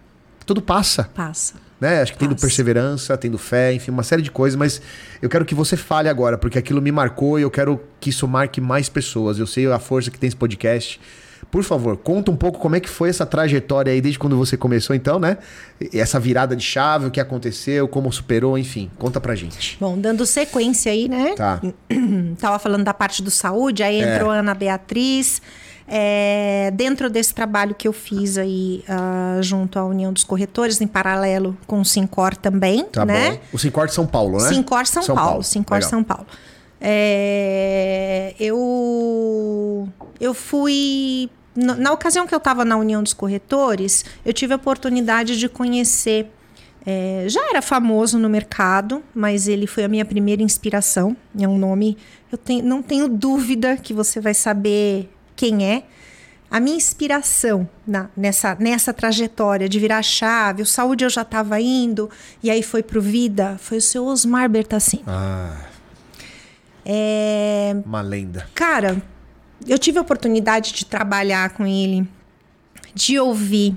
tudo 0.47 0.63
passa, 0.63 1.11
Passa. 1.13 1.55
Né? 1.85 2.03
Acho 2.03 2.13
que 2.13 2.19
tendo 2.19 2.31
Passa. 2.35 2.47
perseverança, 2.47 3.17
tendo 3.17 3.39
fé, 3.39 3.73
enfim, 3.73 3.91
uma 3.91 4.03
série 4.03 4.23
de 4.23 4.31
coisas, 4.31 4.57
mas 4.59 4.81
eu 5.23 5.29
quero 5.29 5.45
que 5.45 5.55
você 5.55 5.77
fale 5.77 6.09
agora, 6.09 6.37
porque 6.37 6.59
aquilo 6.59 6.83
me 6.83 6.91
marcou 6.91 7.39
e 7.39 7.43
eu 7.43 7.51
quero 7.51 7.81
que 8.01 8.11
isso 8.11 8.27
marque 8.27 8.61
mais 8.61 8.89
pessoas. 8.89 9.39
Eu 9.39 9.47
sei 9.47 9.71
a 9.71 9.79
força 9.79 10.11
que 10.11 10.19
tem 10.19 10.27
esse 10.29 10.37
podcast. 10.37 11.01
Por 11.51 11.63
favor, 11.63 11.97
conta 11.99 12.31
um 12.31 12.37
pouco 12.37 12.59
como 12.59 12.75
é 12.75 12.81
que 12.81 12.89
foi 12.89 13.11
essa 13.11 13.27
trajetória 13.27 13.93
aí 13.93 14.01
desde 14.01 14.19
quando 14.19 14.37
você 14.37 14.57
começou, 14.57 14.97
então, 14.97 15.19
né? 15.21 15.37
Essa 15.93 16.19
virada 16.19 16.57
de 16.57 16.65
chave, 16.65 17.07
o 17.07 17.11
que 17.11 17.21
aconteceu, 17.21 17.87
como 17.87 18.11
superou, 18.11 18.57
enfim, 18.57 18.91
conta 18.99 19.21
pra 19.21 19.35
gente. 19.35 19.77
Bom, 19.79 19.97
dando 19.99 20.25
sequência 20.25 20.91
aí, 20.91 21.07
né? 21.07 21.35
Tá. 21.37 21.61
Tava 22.41 22.59
falando 22.59 22.83
da 22.83 22.95
parte 22.95 23.23
do 23.23 23.31
saúde, 23.31 23.83
aí 23.83 24.01
É. 24.01 24.15
entrou 24.15 24.31
a 24.31 24.37
Ana 24.39 24.55
Beatriz. 24.55 25.43
É, 25.87 26.71
dentro 26.75 27.11
desse 27.11 27.35
trabalho 27.35 27.75
que 27.75 27.87
eu 27.87 27.93
fiz 27.93 28.39
aí 28.39 28.83
ah, 28.89 29.39
junto 29.43 29.79
à 29.79 29.85
União 29.85 30.13
dos 30.13 30.25
Corretores, 30.25 30.81
em 30.81 30.87
paralelo 30.87 31.57
com 31.67 31.81
o 31.81 31.85
Sincor 31.85 32.35
também, 32.37 32.85
Tá 32.87 33.05
né? 33.05 33.33
bom. 33.33 33.39
O 33.53 33.59
Sincor 33.59 33.87
de 33.87 33.93
São 33.95 34.07
Paulo, 34.07 34.41
né? 34.41 34.49
Sincor 34.49 34.87
São, 34.87 35.15
Paulo. 35.15 35.43
Sincor 35.43 35.75
Legal. 35.77 35.91
São 35.91 36.03
Paulo. 36.03 36.27
É, 36.81 38.35
eu, 38.39 39.89
eu 40.21 40.35
fui. 40.35 41.29
Na, 41.55 41.75
na 41.77 41.93
ocasião 41.93 42.27
que 42.27 42.35
eu 42.35 42.39
estava 42.39 42.65
na 42.65 42.77
União 42.77 43.03
dos 43.03 43.13
Corretores, 43.13 44.05
eu 44.25 44.33
tive 44.33 44.53
a 44.53 44.57
oportunidade 44.57 45.39
de 45.39 45.49
conhecer. 45.49 46.31
é, 46.87 47.25
já 47.29 47.41
era 47.49 47.63
famoso 47.63 48.19
no 48.19 48.29
mercado, 48.29 49.03
mas 49.15 49.49
ele 49.49 49.67
foi 49.67 49.85
a 49.85 49.89
minha 49.89 50.05
primeira 50.05 50.43
inspiração. 50.43 51.17
É 51.39 51.49
um 51.49 51.57
nome. 51.57 51.97
Eu 52.31 52.37
tenho- 52.37 52.63
não 52.65 52.83
tenho 52.83 53.09
dúvida 53.09 53.77
que 53.77 53.95
você 53.95 54.21
vai 54.21 54.35
saber 54.35 55.09
quem 55.37 55.65
é. 55.67 55.83
A 56.51 56.61
minha 56.61 56.77
inspiração 56.77 57.69
na- 57.87 58.09
nessa, 58.17 58.55
nessa 58.61 58.93
trajetória 58.93 59.69
de 59.69 59.79
virar 59.81 59.99
a 59.99 60.03
chave, 60.03 60.63
o 60.63 60.67
saúde 60.67 61.05
eu 61.05 61.11
já 61.11 61.23
estava 61.23 61.61
indo, 61.61 62.09
e 62.43 62.51
aí 62.51 62.63
foi 62.63 62.83
pro 62.83 63.01
Vida, 63.03 63.57
foi 63.61 63.79
o 63.79 63.83
seu 63.83 64.05
Osmar 64.07 64.49
Bertacin. 64.49 65.03
Ah, 65.07 65.57
É, 66.87 67.75
uma 67.85 68.03
lenda. 68.03 68.47
cara, 68.55 69.03
eu 69.67 69.79
tive 69.79 69.99
a 69.99 70.03
oportunidade 70.03 70.73
de 70.75 70.85
trabalhar 70.85 71.51
com 71.51 71.67
ele, 71.67 72.07
de 72.95 73.19
ouvir, 73.19 73.75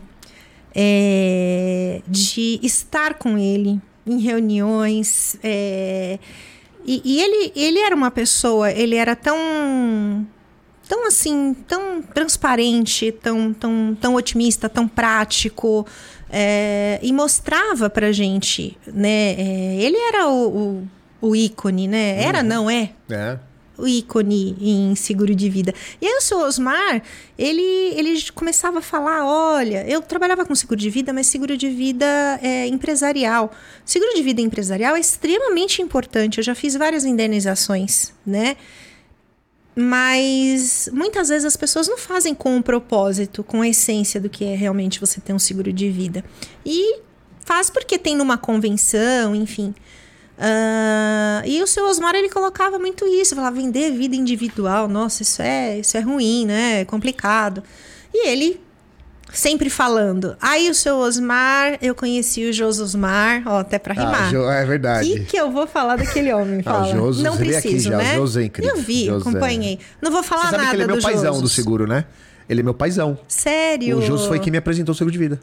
é, 0.76 2.02
de 2.08 2.60
estar 2.62 3.16
com 3.16 3.38
ele 3.38 3.82
em 4.06 4.20
reuniões. 4.20 5.38
é, 5.44 6.20
e 6.86 7.02
e 7.04 7.22
ele, 7.22 7.52
ele 7.56 7.80
era 7.80 7.96
uma 7.96 8.12
pessoa, 8.12 8.72
ele 8.72 8.96
era 8.96 9.16
tão. 9.16 10.28
Tão 10.88 11.06
assim, 11.08 11.56
tão 11.68 12.02
transparente, 12.02 13.12
tão, 13.12 13.54
tão, 13.54 13.98
tão 14.00 14.16
otimista, 14.16 14.70
tão 14.70 14.88
prático, 14.88 15.86
é, 16.30 17.00
e 17.02 17.12
mostrava 17.12 17.90
pra 17.90 18.12
gente, 18.12 18.78
né? 18.88 19.34
é, 19.38 19.78
ele 19.80 19.98
era 19.98 20.28
o, 20.28 20.48
o, 21.22 21.30
o 21.30 21.36
ícone, 21.36 21.88
né? 21.88 22.22
Era, 22.22 22.44
não 22.44 22.70
é? 22.70 22.92
É. 23.10 23.38
o 23.78 23.88
ícone 23.88 24.58
em 24.60 24.96
seguro 24.96 25.36
de 25.36 25.50
vida. 25.50 25.74
E 26.02 26.08
aí 26.08 26.14
o 26.14 26.22
seu 26.22 26.40
Osmar, 26.40 27.02
ele, 27.38 27.62
ele 27.62 28.20
começava 28.34 28.80
a 28.80 28.82
falar, 28.82 29.26
olha, 29.26 29.86
eu 29.88 30.02
trabalhava 30.02 30.46
com 30.46 30.56
seguro 30.56 30.80
de 30.80 30.90
vida, 30.90 31.14
mas 31.14 31.28
seguro 31.28 31.56
de 31.56 31.70
vida 31.70 32.06
é 32.42 32.68
empresarial. 32.68 33.52
Seguro 33.86 34.14
de 34.16 34.24
vida 34.24 34.42
empresarial 34.42 34.96
é 34.96 35.00
extremamente 35.00 35.82
importante. 35.82 36.40
Eu 36.40 36.44
já 36.44 36.56
fiz 36.56 36.76
várias 36.76 37.06
indenizações, 37.06 38.14
né? 38.26 38.58
Mas 39.80 40.90
muitas 40.92 41.30
vezes 41.30 41.46
as 41.46 41.56
pessoas 41.56 41.88
não 41.88 42.00
fazem 42.00 42.34
com 42.34 42.58
o 42.58 42.64
propósito, 42.64 43.44
com 43.44 43.62
a 43.62 43.68
essência 43.68 44.20
do 44.20 44.28
que 44.28 44.44
é 44.44 44.56
realmente 44.56 45.00
você 45.00 45.22
ter 45.22 45.34
um 45.34 45.38
seguro 45.38 45.72
de 45.72 45.88
vida. 45.92 46.26
E 46.66 47.02
faz 47.46 47.70
porque 47.70 48.00
tem 48.00 48.16
numa 48.16 48.40
convenção, 48.40 49.36
enfim. 49.36 49.76
Ah, 50.36 51.44
e 51.46 51.62
o 51.62 51.68
seu 51.68 51.86
Osmar 51.86 52.16
ele 52.16 52.28
colocava 52.28 52.80
muito 52.80 53.06
isso, 53.06 53.36
falava 53.36 53.56
vender 53.56 53.92
vida 53.92 54.16
individual, 54.16 54.88
nossa, 54.88 55.22
isso 55.22 55.44
é, 55.44 55.78
isso 55.78 55.96
é 55.96 56.00
ruim, 56.00 56.48
né? 56.48 56.82
É 56.82 56.86
complicado. 56.86 57.62
E 58.12 58.28
ele 58.28 58.60
sempre 59.34 59.70
falando. 59.70 60.36
Aí 60.42 60.70
o 60.70 60.74
seu 60.76 60.98
Osmar, 60.98 61.78
eu 61.82 61.94
conheci 61.94 62.46
o 62.50 62.54
Jos 62.54 62.80
Osmar, 62.80 63.44
ó, 63.46 63.60
até 63.60 63.78
pra 63.78 63.94
rimar. 63.94 64.28
Ah, 64.28 64.30
Jo- 64.30 64.50
é 64.50 64.64
O 64.64 64.68
verdade. 64.68 65.10
que, 65.10 65.20
que 65.26 65.38
eu 65.38 65.52
vou 65.52 65.68
falar 65.68 65.96
daquele 65.98 66.34
homem? 66.34 66.62
Ah, 66.66 66.72
o 66.72 66.86
Fala. 66.86 66.96
Josos, 66.96 67.24
Não 67.24 67.34
é 67.36 67.38
preciso, 67.38 67.90
já, 67.90 67.96
o 67.96 68.02
né? 68.02 68.16
Josos 68.16 68.38
é 68.38 68.44
incrível. 68.46 68.76
Eu 68.76 68.82
vi, 68.82 69.06
Josos 69.06 69.26
é- 69.26 69.30
acompanhei. 69.30 69.80
Não 70.02 70.12
vou 70.12 70.24
falar 70.24 70.44
Você 70.44 70.50
sabe 70.52 70.58
nada 70.64 70.70
que 70.70 70.76
ele 70.76 70.84
é 70.84 70.88
meu 70.88 71.02
paizão 71.02 71.26
Josos. 71.34 71.42
do 71.42 71.50
seguro, 71.50 71.86
né? 71.88 72.06
Ele 72.50 72.62
é 72.62 72.64
meu 72.64 72.74
paizão. 72.74 73.18
Sério? 73.28 73.98
O 73.98 74.02
Jus 74.02 74.26
foi 74.26 74.40
quem 74.40 74.52
me 74.52 74.58
apresentou 74.58 74.94
o 74.94 74.96
seguro 74.96 75.12
de 75.12 75.18
vida. 75.20 75.40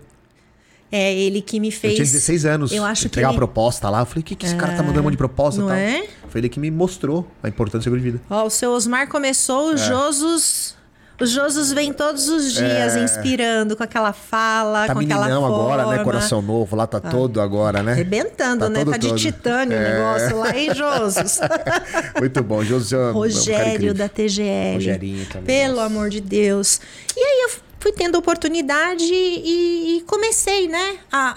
É 0.92 1.12
ele 1.12 1.42
que 1.42 1.58
me 1.58 1.70
fez. 1.72 1.92
Eu 1.94 1.96
tinha 1.96 2.06
16 2.06 2.46
anos. 2.46 2.72
Eu 2.72 2.84
acho 2.84 3.02
que 3.02 3.06
Entregar 3.08 3.28
ele... 3.28 3.34
uma 3.34 3.38
proposta 3.38 3.90
lá. 3.90 4.00
Eu 4.00 4.06
falei, 4.06 4.20
o 4.22 4.24
que, 4.24 4.34
que 4.36 4.46
esse 4.46 4.54
cara 4.54 4.74
tá 4.74 4.82
mandando 4.82 5.00
um 5.00 5.02
monte 5.04 5.12
de 5.12 5.18
proposta 5.18 5.58
e 5.58 5.62
Não 5.62 5.68
tal? 5.68 5.76
é? 5.76 6.06
Foi 6.28 6.40
ele 6.40 6.48
que 6.48 6.60
me 6.60 6.70
mostrou 6.70 7.26
a 7.42 7.48
importância 7.48 7.80
do 7.80 7.82
seguro 7.84 8.00
de 8.00 8.10
vida. 8.12 8.22
Ó, 8.30 8.46
o 8.46 8.50
seu 8.50 8.70
Osmar 8.70 9.08
começou 9.08 9.72
É. 9.72 9.74
os 9.74 9.80
Josos. 9.80 10.76
Os 11.20 11.30
Josos 11.30 11.72
vêm 11.72 11.92
todos 11.92 12.28
os 12.28 12.52
dias 12.52 12.96
inspirando 12.96 13.76
com 13.76 13.82
aquela 13.84 14.12
fala, 14.12 14.86
Tá 14.88 14.94
com 14.94 15.00
aquela 15.00 15.28
forma. 15.28 15.46
agora, 15.46 15.86
né? 15.86 16.02
Coração 16.02 16.42
novo. 16.42 16.74
Lá 16.74 16.86
tá 16.88 16.98
todo 16.98 17.40
agora, 17.40 17.82
né? 17.84 17.92
Arrebentando, 17.92 18.64
Tá 18.64 18.68
né? 18.68 18.78
todo, 18.80 18.90
tá 18.90 18.96
de 18.98 19.08
todo. 19.08 19.18
titânio 19.18 19.78
o 19.78 19.80
É. 19.80 19.92
negócio 19.94 20.38
lá, 20.38 20.56
hein, 20.58 20.74
Josos? 20.74 21.38
Muito 22.18 22.42
bom. 22.42 22.64
José 22.64 22.96
é 22.96 22.98
um 22.98 23.12
Rogério 23.12 23.72
incrível. 23.74 23.94
da 23.94 24.08
TGL. 24.08 24.74
Rogerinho 24.74 25.26
também, 25.26 25.44
Pelo 25.46 25.74
nossa. 25.76 25.86
amor 25.86 26.10
de 26.10 26.20
Deus. 26.20 26.80
E 27.16 27.20
aí 27.20 27.42
eu 27.44 27.50
fui 27.78 27.92
tendo 27.92 28.18
oportunidade 28.18 29.04
e, 29.04 29.98
e 29.98 30.00
comecei, 30.02 30.66
né? 30.66 30.96
A, 31.12 31.34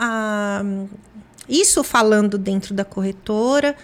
a- 0.61 0.63
isso 1.47 1.83
falando 1.83 2.37
dentro 2.37 2.73
da 2.73 2.83
corretora. 2.83 3.75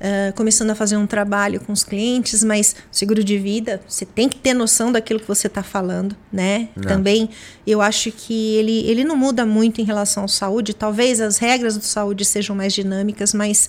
Uh, 0.00 0.32
começando 0.34 0.70
a 0.70 0.74
fazer 0.74 0.96
um 0.96 1.06
trabalho 1.06 1.60
com 1.60 1.72
os 1.72 1.84
clientes, 1.84 2.42
mas 2.42 2.74
seguro 2.90 3.22
de 3.22 3.38
vida, 3.38 3.80
você 3.86 4.04
tem 4.04 4.28
que 4.28 4.38
ter 4.38 4.54
noção 4.54 4.90
daquilo 4.90 5.20
que 5.20 5.28
você 5.28 5.46
está 5.46 5.62
falando, 5.62 6.16
né? 6.32 6.68
Não. 6.74 6.84
Também 6.84 7.30
eu 7.66 7.80
acho 7.80 8.10
que 8.10 8.56
ele, 8.56 8.80
ele 8.86 9.04
não 9.04 9.16
muda 9.16 9.44
muito 9.44 9.80
em 9.80 9.84
relação 9.84 10.24
à 10.24 10.28
saúde. 10.28 10.74
Talvez 10.74 11.20
as 11.20 11.38
regras 11.38 11.76
do 11.76 11.84
saúde 11.84 12.24
sejam 12.24 12.56
mais 12.56 12.72
dinâmicas, 12.72 13.34
mas 13.34 13.68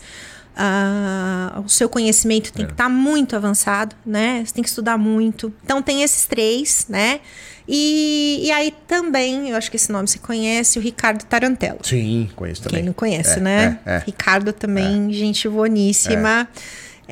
uh, 0.55 1.61
o 1.61 1.69
seu 1.69 1.89
conhecimento 1.89 2.51
tem 2.53 2.63
é. 2.63 2.67
que 2.67 2.73
estar 2.73 2.85
tá 2.85 2.89
muito 2.89 3.35
avançado, 3.35 3.95
né? 4.05 4.43
Você 4.45 4.53
tem 4.53 4.63
que 4.63 4.69
estudar 4.69 4.97
muito. 4.97 5.53
Então 5.63 5.81
tem 5.81 6.03
esses 6.03 6.25
três, 6.25 6.85
né? 6.89 7.19
E, 7.67 8.41
e 8.43 8.51
aí 8.51 8.73
também, 8.87 9.49
eu 9.49 9.55
acho 9.55 9.69
que 9.69 9.77
esse 9.77 9.91
nome 9.91 10.07
você 10.07 10.19
conhece, 10.19 10.79
o 10.79 10.81
Ricardo 10.81 11.23
Tarantello. 11.23 11.79
Sim, 11.83 12.29
conheço 12.35 12.63
também. 12.63 12.79
Quem 12.79 12.85
não 12.85 12.93
conhece, 12.93 13.39
é, 13.39 13.41
né? 13.41 13.79
É, 13.85 13.95
é. 13.95 14.03
Ricardo 14.05 14.51
também, 14.51 15.09
é. 15.09 15.13
gente 15.13 15.47
boníssima. 15.47 16.47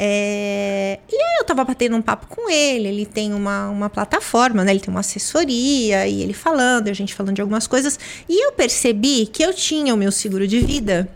É, 0.01 0.99
e 1.11 1.15
aí 1.15 1.37
eu 1.39 1.43
tava 1.43 1.65
batendo 1.65 1.95
um 1.95 2.01
papo 2.01 2.27
com 2.27 2.49
ele, 2.49 2.87
ele 2.87 3.05
tem 3.05 3.33
uma, 3.33 3.69
uma 3.69 3.89
plataforma, 3.89 4.63
né? 4.63 4.71
Ele 4.71 4.79
tem 4.79 4.89
uma 4.89 5.01
assessoria, 5.01 6.07
e 6.07 6.21
ele 6.21 6.33
falando, 6.33 6.87
a 6.87 6.93
gente 6.93 7.13
falando 7.13 7.35
de 7.35 7.41
algumas 7.41 7.67
coisas. 7.67 7.99
E 8.27 8.45
eu 8.45 8.53
percebi 8.53 9.27
que 9.27 9.43
eu 9.43 9.53
tinha 9.53 9.93
o 9.93 9.97
meu 9.97 10.11
seguro 10.11 10.47
de 10.47 10.59
vida, 10.59 11.09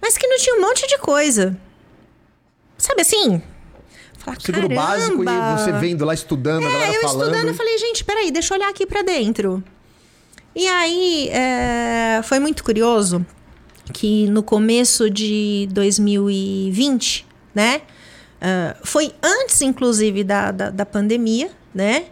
mas 0.00 0.16
que 0.16 0.26
não 0.26 0.38
tinha 0.38 0.56
um 0.56 0.60
monte 0.60 0.86
de 0.86 0.98
coisa. 0.98 1.56
Sabe 2.78 3.02
assim? 3.02 3.42
Falar, 4.20 4.40
Seguro 4.40 4.68
caramba. 4.68 4.86
básico 4.86 5.22
e 5.22 5.58
você 5.58 5.72
vendo 5.72 6.04
lá 6.04 6.14
estudando, 6.14 6.62
é, 6.62 6.66
a 6.66 6.70
galera 6.70 6.92
eu 6.92 7.00
falando. 7.00 7.22
estudando, 7.22 7.48
eu 7.48 7.54
falei, 7.54 7.78
gente, 7.78 8.04
peraí, 8.04 8.30
deixa 8.30 8.54
eu 8.54 8.58
olhar 8.58 8.68
aqui 8.68 8.86
para 8.86 9.02
dentro. 9.02 9.64
E 10.54 10.66
aí, 10.66 11.28
é, 11.30 12.20
foi 12.22 12.38
muito 12.38 12.62
curioso 12.62 13.24
que 13.92 14.26
no 14.28 14.42
começo 14.42 15.10
de 15.10 15.68
2020, 15.72 17.26
né? 17.54 17.82
Uh, 18.40 18.86
foi 18.86 19.12
antes, 19.22 19.60
inclusive, 19.60 20.24
da, 20.24 20.50
da, 20.50 20.70
da 20.70 20.86
pandemia, 20.86 21.50
né? 21.74 22.06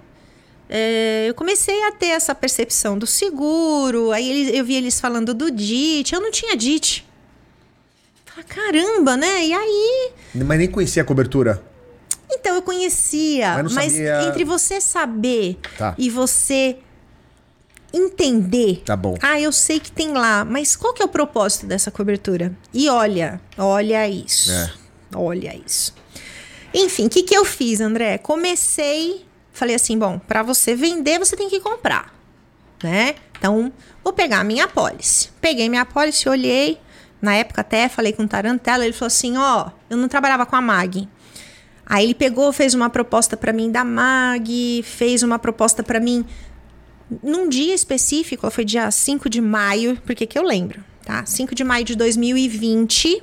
É, 0.68 1.26
eu 1.26 1.34
comecei 1.34 1.82
a 1.84 1.92
ter 1.92 2.08
essa 2.08 2.34
percepção 2.34 2.98
do 2.98 3.06
seguro. 3.06 4.12
Aí 4.12 4.28
eles, 4.28 4.54
eu 4.54 4.64
vi 4.64 4.74
eles 4.74 5.00
falando 5.00 5.32
do 5.32 5.50
DIT. 5.50 6.14
Eu 6.14 6.20
não 6.20 6.30
tinha 6.30 6.54
DIT. 6.54 7.06
Caramba, 8.46 9.16
né? 9.16 9.46
E 9.46 9.52
aí. 9.52 10.10
Mas 10.34 10.58
nem 10.58 10.70
conhecia 10.70 11.02
a 11.02 11.04
cobertura. 11.04 11.62
Eu 12.58 12.62
conhecia, 12.62 13.62
mas, 13.62 13.72
mas 13.72 13.98
entre 14.26 14.44
você 14.44 14.80
saber 14.80 15.58
tá. 15.76 15.94
e 15.96 16.10
você 16.10 16.78
entender. 17.92 18.82
Tá 18.84 18.96
bom. 18.96 19.16
Ah, 19.22 19.40
eu 19.40 19.52
sei 19.52 19.80
que 19.80 19.90
tem 19.90 20.12
lá, 20.12 20.44
mas 20.44 20.76
qual 20.76 20.92
que 20.92 21.02
é 21.02 21.04
o 21.04 21.08
propósito 21.08 21.66
dessa 21.66 21.90
cobertura? 21.90 22.52
E 22.72 22.88
olha, 22.88 23.40
olha 23.56 24.08
isso. 24.08 24.50
É. 24.50 24.70
Olha 25.14 25.56
isso. 25.64 25.94
Enfim, 26.74 27.06
o 27.06 27.08
que, 27.08 27.22
que 27.22 27.34
eu 27.34 27.44
fiz, 27.44 27.80
André? 27.80 28.18
Comecei, 28.18 29.24
falei 29.52 29.74
assim, 29.74 29.98
bom, 29.98 30.18
para 30.18 30.42
você 30.42 30.74
vender, 30.74 31.18
você 31.18 31.36
tem 31.36 31.48
que 31.48 31.60
comprar, 31.60 32.12
né? 32.82 33.14
Então, 33.38 33.72
vou 34.04 34.12
pegar 34.12 34.40
a 34.40 34.44
minha 34.44 34.64
apólice. 34.64 35.30
Peguei 35.40 35.68
minha 35.68 35.82
apólice, 35.82 36.28
olhei, 36.28 36.78
na 37.22 37.34
época 37.34 37.62
até 37.62 37.88
falei 37.88 38.12
com 38.12 38.24
o 38.24 38.28
Tarantella, 38.28 38.84
ele 38.84 38.92
falou 38.92 39.06
assim, 39.06 39.36
ó, 39.36 39.66
oh, 39.66 39.70
eu 39.88 39.96
não 39.96 40.08
trabalhava 40.08 40.44
com 40.44 40.56
a 40.56 40.60
Mag, 40.60 41.08
Aí 41.88 42.04
ele 42.04 42.14
pegou, 42.14 42.52
fez 42.52 42.74
uma 42.74 42.90
proposta 42.90 43.34
para 43.34 43.50
mim 43.50 43.70
da 43.70 43.82
MAG, 43.82 44.82
fez 44.84 45.22
uma 45.22 45.38
proposta 45.38 45.82
para 45.82 45.98
mim 45.98 46.24
num 47.22 47.48
dia 47.48 47.74
específico, 47.74 48.50
foi 48.50 48.64
dia 48.64 48.90
5 48.90 49.30
de 49.30 49.40
maio, 49.40 49.98
porque 50.04 50.26
que 50.26 50.38
eu 50.38 50.42
lembro, 50.42 50.84
tá? 51.04 51.24
5 51.24 51.54
de 51.54 51.64
maio 51.64 51.84
de 51.86 51.96
2020. 51.96 53.16
Uh, 53.16 53.22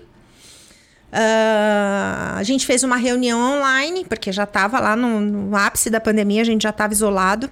ah, 1.14 2.36
a 2.38 2.44
gente 2.44 2.66
fez 2.66 2.84
uma 2.84 2.98
reunião 2.98 3.40
online, 3.40 4.04
porque 4.04 4.32
já 4.32 4.44
estava 4.44 4.80
lá 4.80 4.96
no, 4.96 5.22
no 5.22 5.56
ápice 5.56 5.92
da 5.92 6.02
pandemia, 6.02 6.42
a 6.42 6.46
gente 6.46 6.64
já 6.64 6.72
estava 6.72 6.92
isolado. 6.92 7.50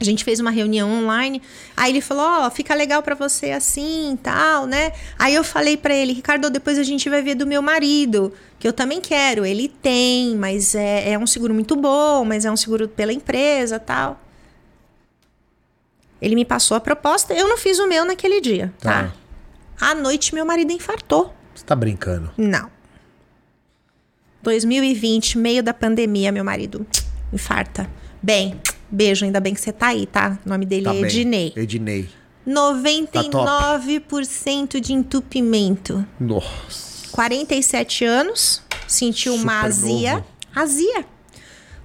A 0.00 0.04
gente 0.04 0.24
fez 0.24 0.40
uma 0.40 0.50
reunião 0.50 0.90
online. 0.90 1.42
Aí 1.76 1.92
ele 1.92 2.00
falou: 2.00 2.24
Ó, 2.24 2.46
oh, 2.46 2.50
fica 2.50 2.74
legal 2.74 3.02
para 3.02 3.14
você 3.14 3.50
assim 3.52 4.18
tal, 4.22 4.66
né? 4.66 4.92
Aí 5.18 5.34
eu 5.34 5.44
falei 5.44 5.76
para 5.76 5.94
ele: 5.94 6.14
Ricardo, 6.14 6.48
depois 6.50 6.78
a 6.78 6.82
gente 6.82 7.08
vai 7.08 7.20
ver 7.22 7.34
do 7.34 7.46
meu 7.46 7.60
marido, 7.60 8.32
que 8.60 8.68
eu 8.68 8.72
também 8.72 9.00
quero. 9.00 9.44
Ele 9.44 9.68
tem, 9.68 10.36
mas 10.36 10.76
é, 10.76 11.12
é 11.12 11.18
um 11.18 11.26
seguro 11.26 11.52
muito 11.52 11.74
bom, 11.74 12.24
mas 12.24 12.44
é 12.44 12.52
um 12.52 12.56
seguro 12.56 12.86
pela 12.86 13.12
empresa 13.12 13.80
tal. 13.80 14.20
Ele 16.22 16.36
me 16.36 16.44
passou 16.44 16.76
a 16.76 16.80
proposta, 16.80 17.34
eu 17.34 17.48
não 17.48 17.56
fiz 17.56 17.78
o 17.78 17.88
meu 17.88 18.04
naquele 18.04 18.40
dia, 18.40 18.72
tá? 18.78 19.04
tá? 19.04 19.12
À 19.80 19.94
noite, 19.94 20.34
meu 20.34 20.44
marido 20.44 20.70
infartou. 20.70 21.34
Você 21.54 21.64
tá 21.64 21.74
brincando? 21.74 22.30
Não. 22.36 22.70
2020, 24.42 25.38
meio 25.38 25.62
da 25.62 25.72
pandemia, 25.72 26.30
meu 26.30 26.44
marido 26.44 26.86
infarta. 27.32 27.88
Bem, 28.22 28.60
Beijo, 28.90 29.24
ainda 29.24 29.38
bem 29.38 29.54
que 29.54 29.60
você 29.60 29.72
tá 29.72 29.88
aí, 29.88 30.04
tá? 30.04 30.36
O 30.44 30.48
nome 30.48 30.66
dele 30.66 30.84
tá 30.84 30.94
é 30.94 31.00
Ednei. 31.00 31.52
Ednei. 31.54 32.08
99% 32.46 34.68
tá 34.68 34.78
de 34.80 34.92
entupimento. 34.92 36.04
Nossa. 36.18 36.89
47 37.10 38.04
anos, 38.04 38.62
sentiu 38.86 39.32
Super 39.32 39.44
uma 39.44 39.60
azia. 39.62 40.14
Novo. 40.14 40.26
Azia. 40.54 41.06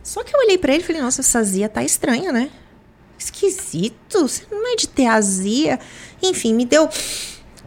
Só 0.03 0.23
que 0.23 0.35
eu 0.35 0.39
olhei 0.39 0.57
para 0.57 0.73
ele 0.73 0.83
e 0.83 0.85
falei, 0.85 1.01
nossa, 1.01 1.21
essa 1.21 1.39
azia 1.39 1.67
tá 1.67 1.83
estranha, 1.83 2.31
né? 2.31 2.49
Esquisito, 3.17 4.21
você 4.21 4.43
não 4.51 4.71
é 4.71 4.75
de 4.75 4.87
ter 4.87 5.07
azia. 5.07 5.79
Enfim, 6.21 6.53
me 6.53 6.65
deu 6.65 6.89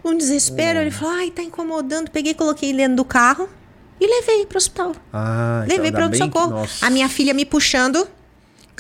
um 0.05 0.17
desespero. 0.17 0.79
Hum. 0.79 0.83
Ele 0.83 0.91
falou, 0.91 1.15
ai, 1.15 1.31
tá 1.31 1.43
incomodando. 1.43 2.11
Peguei, 2.11 2.35
coloquei 2.35 2.69
ele 2.71 2.79
dentro 2.79 2.97
do 2.97 3.05
carro 3.05 3.49
e 4.01 4.07
levei 4.07 4.47
pro 4.47 4.59
hospital. 4.59 4.95
Ah, 5.13 5.65
levei 5.67 5.91
então, 5.91 6.09
pro 6.09 6.19
socorro. 6.19 6.67
Que... 6.67 6.85
A 6.85 6.91
minha 6.91 7.09
filha 7.09 7.35
me 7.35 7.45
puxando 7.45 8.07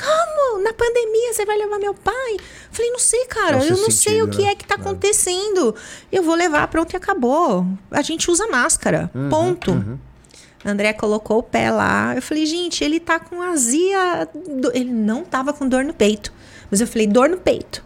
como? 0.01 0.63
Na 0.63 0.73
pandemia 0.73 1.33
você 1.33 1.45
vai 1.45 1.59
levar 1.59 1.79
meu 1.79 1.93
pai? 1.93 2.37
Falei, 2.71 2.91
não 2.91 2.99
sei, 2.99 3.25
cara. 3.27 3.57
eu 3.57 3.71
não 3.71 3.91
sentido, 3.91 3.93
sei 3.93 4.23
o 4.23 4.29
que 4.29 4.43
né? 4.43 4.53
é 4.53 4.55
que 4.55 4.67
tá 4.67 4.77
é. 4.77 4.79
acontecendo. 4.79 5.75
Eu 6.11 6.23
vou 6.23 6.35
levar, 6.35 6.67
pronto 6.69 6.93
e 6.93 6.97
acabou. 6.97 7.67
A 7.91 8.03
gente 8.03 8.31
usa 8.31 8.47
máscara. 8.47 9.11
Uhum, 9.15 9.29
ponto. 9.29 9.71
Uhum. 9.73 9.99
André 10.65 10.93
colocou 10.93 11.39
o 11.39 11.43
pé 11.43 11.71
lá. 11.71 12.15
Eu 12.15 12.23
falei, 12.23 12.47
gente, 12.47 12.83
ele 12.85 13.01
tá 13.01 13.19
com 13.19 13.43
azia. 13.43 14.29
Ele 14.73 14.93
não 14.93 15.25
tava 15.25 15.53
com 15.53 15.69
dor 15.69 15.85
no 15.85 15.95
peito. 15.95 16.33
Mas 16.71 16.81
eu 16.81 16.87
falei, 16.87 17.07
dor 17.07 17.29
no 17.29 17.39
peito. 17.39 17.85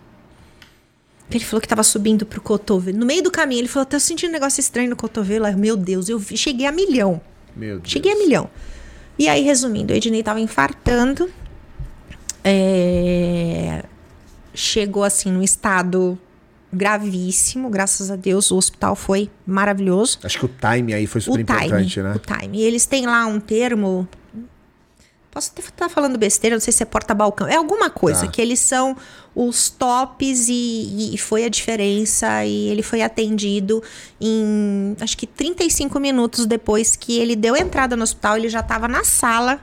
Ele 1.30 1.44
falou 1.44 1.60
que 1.60 1.68
tava 1.68 1.82
subindo 1.82 2.26
pro 2.26 2.40
cotovelo. 2.40 2.98
No 2.98 3.06
meio 3.06 3.22
do 3.22 3.30
caminho, 3.30 3.60
ele 3.60 3.68
falou, 3.68 3.86
tá 3.86 3.98
sentindo 3.98 4.30
um 4.30 4.32
negócio 4.32 4.60
estranho 4.60 4.90
no 4.90 4.96
cotovelo. 4.96 5.46
Ai, 5.46 5.54
meu 5.54 5.76
Deus, 5.76 6.08
eu 6.08 6.20
cheguei 6.20 6.66
a 6.66 6.72
milhão. 6.72 7.20
Meu 7.56 7.78
Deus. 7.78 7.90
Cheguei 7.90 8.12
a 8.12 8.16
milhão. 8.16 8.50
E 9.18 9.28
aí, 9.28 9.42
resumindo, 9.42 9.92
o 9.92 9.96
Ednei 9.96 10.22
tava 10.22 10.40
infartando 10.40 11.30
é, 12.44 13.84
chegou 14.54 15.04
assim 15.04 15.30
num 15.30 15.42
estado 15.42 16.18
gravíssimo, 16.72 17.68
graças 17.68 18.10
a 18.10 18.16
Deus 18.16 18.50
o 18.50 18.56
hospital 18.56 18.96
foi 18.96 19.30
maravilhoso. 19.46 20.18
Acho 20.24 20.38
que 20.38 20.44
o 20.46 20.50
time 20.50 20.94
aí 20.94 21.06
foi 21.06 21.20
super 21.20 21.38
o 21.38 21.40
importante, 21.40 21.90
time, 21.90 22.04
né? 22.08 22.14
O 22.14 22.18
time. 22.18 22.58
E 22.58 22.62
eles 22.62 22.86
têm 22.86 23.06
lá 23.06 23.26
um 23.26 23.38
termo 23.38 24.08
Posso 25.32 25.50
até 25.50 25.62
estar 25.62 25.88
falando 25.88 26.18
besteira, 26.18 26.54
não 26.54 26.60
sei 26.60 26.74
se 26.74 26.82
é 26.82 26.86
porta-balcão. 26.86 27.48
É 27.48 27.56
alguma 27.56 27.88
coisa, 27.88 28.26
tá. 28.26 28.30
que 28.30 28.38
eles 28.38 28.60
são 28.60 28.94
os 29.34 29.70
tops 29.70 30.46
e, 30.50 31.14
e, 31.14 31.16
foi 31.16 31.46
a 31.46 31.48
diferença. 31.48 32.44
E 32.44 32.68
ele 32.68 32.82
foi 32.82 33.00
atendido 33.00 33.82
em, 34.20 34.94
acho 35.00 35.16
que 35.16 35.26
35 35.26 35.98
minutos 35.98 36.44
depois 36.44 36.96
que 36.96 37.18
ele 37.18 37.34
deu 37.34 37.56
entrada 37.56 37.96
no 37.96 38.02
hospital, 38.02 38.36
ele 38.36 38.50
já 38.50 38.60
estava 38.60 38.86
na 38.86 39.04
sala 39.04 39.58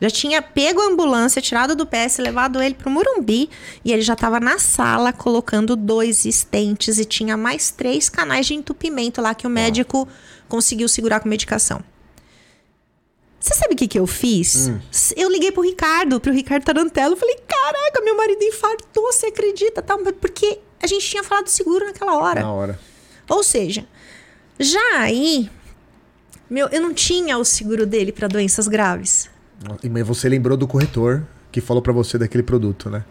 já 0.00 0.10
tinha 0.10 0.42
pego 0.42 0.80
a 0.80 0.86
ambulância, 0.86 1.40
tirado 1.40 1.74
do 1.74 1.86
PS, 1.86 2.18
levado 2.18 2.62
ele 2.62 2.74
pro 2.74 2.90
Murumbi 2.90 3.48
e 3.84 3.92
ele 3.92 4.02
já 4.02 4.12
estava 4.12 4.38
na 4.38 4.58
sala 4.58 5.12
colocando 5.12 5.74
dois 5.74 6.24
estentes 6.24 6.98
e 6.98 7.04
tinha 7.04 7.36
mais 7.36 7.70
três 7.70 8.08
canais 8.08 8.46
de 8.46 8.54
entupimento 8.54 9.22
lá 9.22 9.34
que 9.34 9.46
o 9.46 9.50
médico 9.50 10.06
conseguiu 10.48 10.88
segurar 10.88 11.20
com 11.20 11.28
medicação. 11.28 11.82
Você 13.40 13.54
sabe 13.54 13.74
o 13.74 13.76
que, 13.76 13.86
que 13.86 13.98
eu 13.98 14.06
fiz? 14.06 14.68
Hum. 14.68 14.80
Eu 15.16 15.30
liguei 15.30 15.52
pro 15.52 15.62
Ricardo, 15.62 16.20
pro 16.20 16.32
Ricardo 16.32 16.64
Tarantello. 16.64 17.16
Falei, 17.16 17.38
caraca, 17.46 18.00
meu 18.02 18.16
marido 18.16 18.42
infartou, 18.42 19.12
você 19.12 19.26
acredita? 19.26 19.80
Tal, 19.80 19.98
porque 20.20 20.58
a 20.82 20.86
gente 20.86 21.08
tinha 21.08 21.22
falado 21.22 21.46
seguro 21.46 21.86
naquela 21.86 22.16
hora. 22.16 22.40
Na 22.40 22.52
hora. 22.52 22.80
Ou 23.28 23.44
seja, 23.44 23.86
já 24.58 24.98
aí, 24.98 25.48
meu, 26.50 26.66
eu 26.68 26.80
não 26.80 26.92
tinha 26.92 27.38
o 27.38 27.44
seguro 27.44 27.86
dele 27.86 28.10
para 28.10 28.26
doenças 28.26 28.66
graves. 28.66 29.30
Mas 29.90 30.06
você 30.06 30.28
lembrou 30.28 30.56
do 30.56 30.66
corretor 30.66 31.26
que 31.50 31.60
falou 31.60 31.82
para 31.82 31.92
você 31.92 32.18
daquele 32.18 32.42
produto, 32.42 32.90
né? 32.90 33.04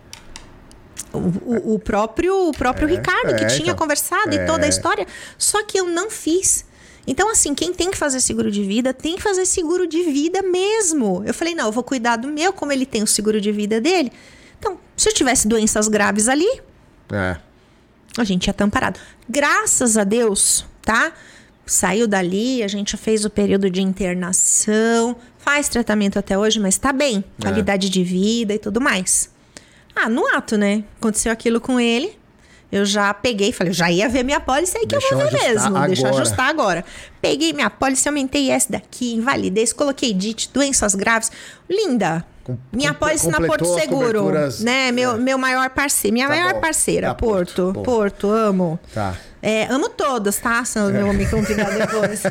O, 1.12 1.18
o, 1.18 1.76
o 1.76 1.80
próprio, 1.80 2.50
o 2.50 2.52
próprio 2.52 2.88
é, 2.88 2.92
Ricardo, 2.92 3.30
é, 3.32 3.34
que 3.34 3.46
tinha 3.48 3.62
então, 3.62 3.76
conversado 3.76 4.36
é. 4.36 4.44
e 4.44 4.46
toda 4.46 4.66
a 4.66 4.70
história. 4.70 5.08
Só 5.38 5.64
que 5.64 5.80
eu 5.80 5.88
não 5.88 6.12
fiz. 6.12 6.66
Então, 7.08 7.30
assim, 7.32 7.54
quem 7.54 7.74
tem 7.74 7.92
que 7.92 7.98
fazer 7.98 8.20
seguro 8.20 8.52
de 8.52 8.64
vida, 8.64 8.94
tem 8.94 9.16
que 9.16 9.22
fazer 9.22 9.46
seguro 9.46 9.88
de 9.88 10.04
vida 10.04 10.42
mesmo. 10.42 11.24
Eu 11.26 11.34
falei, 11.34 11.54
não, 11.54 11.68
eu 11.68 11.72
vou 11.72 11.84
cuidar 11.84 12.16
do 12.18 12.28
meu, 12.28 12.52
como 12.52 12.72
ele 12.72 12.86
tem 12.86 13.04
o 13.04 13.08
seguro 13.08 13.40
de 13.40 13.52
vida 13.52 13.80
dele. 13.80 14.12
Então, 14.60 14.80
se 14.98 15.10
eu 15.10 15.14
tivesse 15.14 15.48
doenças 15.48 15.88
graves 15.88 16.28
ali, 16.28 16.50
é. 17.12 17.38
a 18.18 18.24
gente 18.24 18.48
ia 18.48 18.52
estar 18.52 18.66
amparado. 18.66 19.00
Graças 19.30 19.98
a 19.98 20.04
Deus, 20.04 20.66
tá? 20.82 21.14
Saiu 21.66 22.08
dali, 22.08 22.62
a 22.64 22.68
gente 22.68 22.96
fez 22.96 23.26
o 23.26 23.30
período 23.30 23.70
de 23.70 23.82
internação, 23.82 25.16
faz 25.40 25.68
tratamento 25.68 26.20
até 26.20 26.38
hoje, 26.38 26.60
mas 26.60 26.78
tá 26.78 26.92
bem. 26.94 27.24
É. 27.40 27.42
Qualidade 27.42 27.90
de 27.90 28.04
vida 28.04 28.54
e 28.54 28.60
tudo 28.60 28.80
mais. 28.80 29.30
Ah, 29.96 30.10
no 30.10 30.28
ato, 30.36 30.58
né? 30.58 30.84
Aconteceu 31.00 31.32
aquilo 31.32 31.60
com 31.62 31.80
ele. 31.80 32.12
Eu 32.72 32.84
já 32.84 33.14
peguei, 33.14 33.52
falei, 33.54 33.70
eu 33.72 33.76
já 33.76 33.90
ia 33.90 34.10
ver 34.10 34.24
minha 34.24 34.40
pólice 34.40 34.78
aí 34.78 34.86
que 34.86 34.98
Deixa 34.98 35.14
eu 35.14 35.18
vou 35.20 35.30
ver 35.30 35.40
mesmo. 35.40 35.80
Deixa 35.88 36.02
eu 36.04 36.08
agora. 36.08 36.22
ajustar 36.24 36.50
agora. 36.50 36.86
Peguei 37.22 37.54
minha 37.54 37.70
pólice, 37.70 38.08
aumentei 38.08 38.50
essa 38.52 38.72
daqui, 38.74 39.14
invalidez, 39.14 39.72
coloquei 39.72 40.14
DIT, 40.14 40.50
doenças 40.54 40.94
graves. 40.94 41.32
Linda. 41.70 42.26
Minha 42.72 42.94
pólice 42.94 43.28
na 43.30 43.40
Porto 43.42 43.66
Seguro, 43.66 44.20
coberturas- 44.20 44.60
né? 44.60 44.92
Meu, 44.92 45.12
é. 45.14 45.18
meu 45.18 45.38
maior 45.38 45.70
parceiro, 45.72 46.14
minha 46.14 46.28
Tá 46.28 46.34
maior 46.36 46.54
bom. 46.56 46.60
parceira, 46.62 47.08
Tá, 47.08 47.16
Porto. 47.16 47.72
Porto. 47.74 47.82
Porto, 47.84 48.28
amo. 48.30 48.80
Tá. 48.94 49.16
É, 49.48 49.68
amo 49.70 49.90
todas, 49.90 50.38
tá? 50.38 50.66
Se 50.66 50.80
eu 50.80 50.92
vou 51.06 51.14
me 51.14 51.30
convidar 51.30 51.70
depois. 51.70 52.24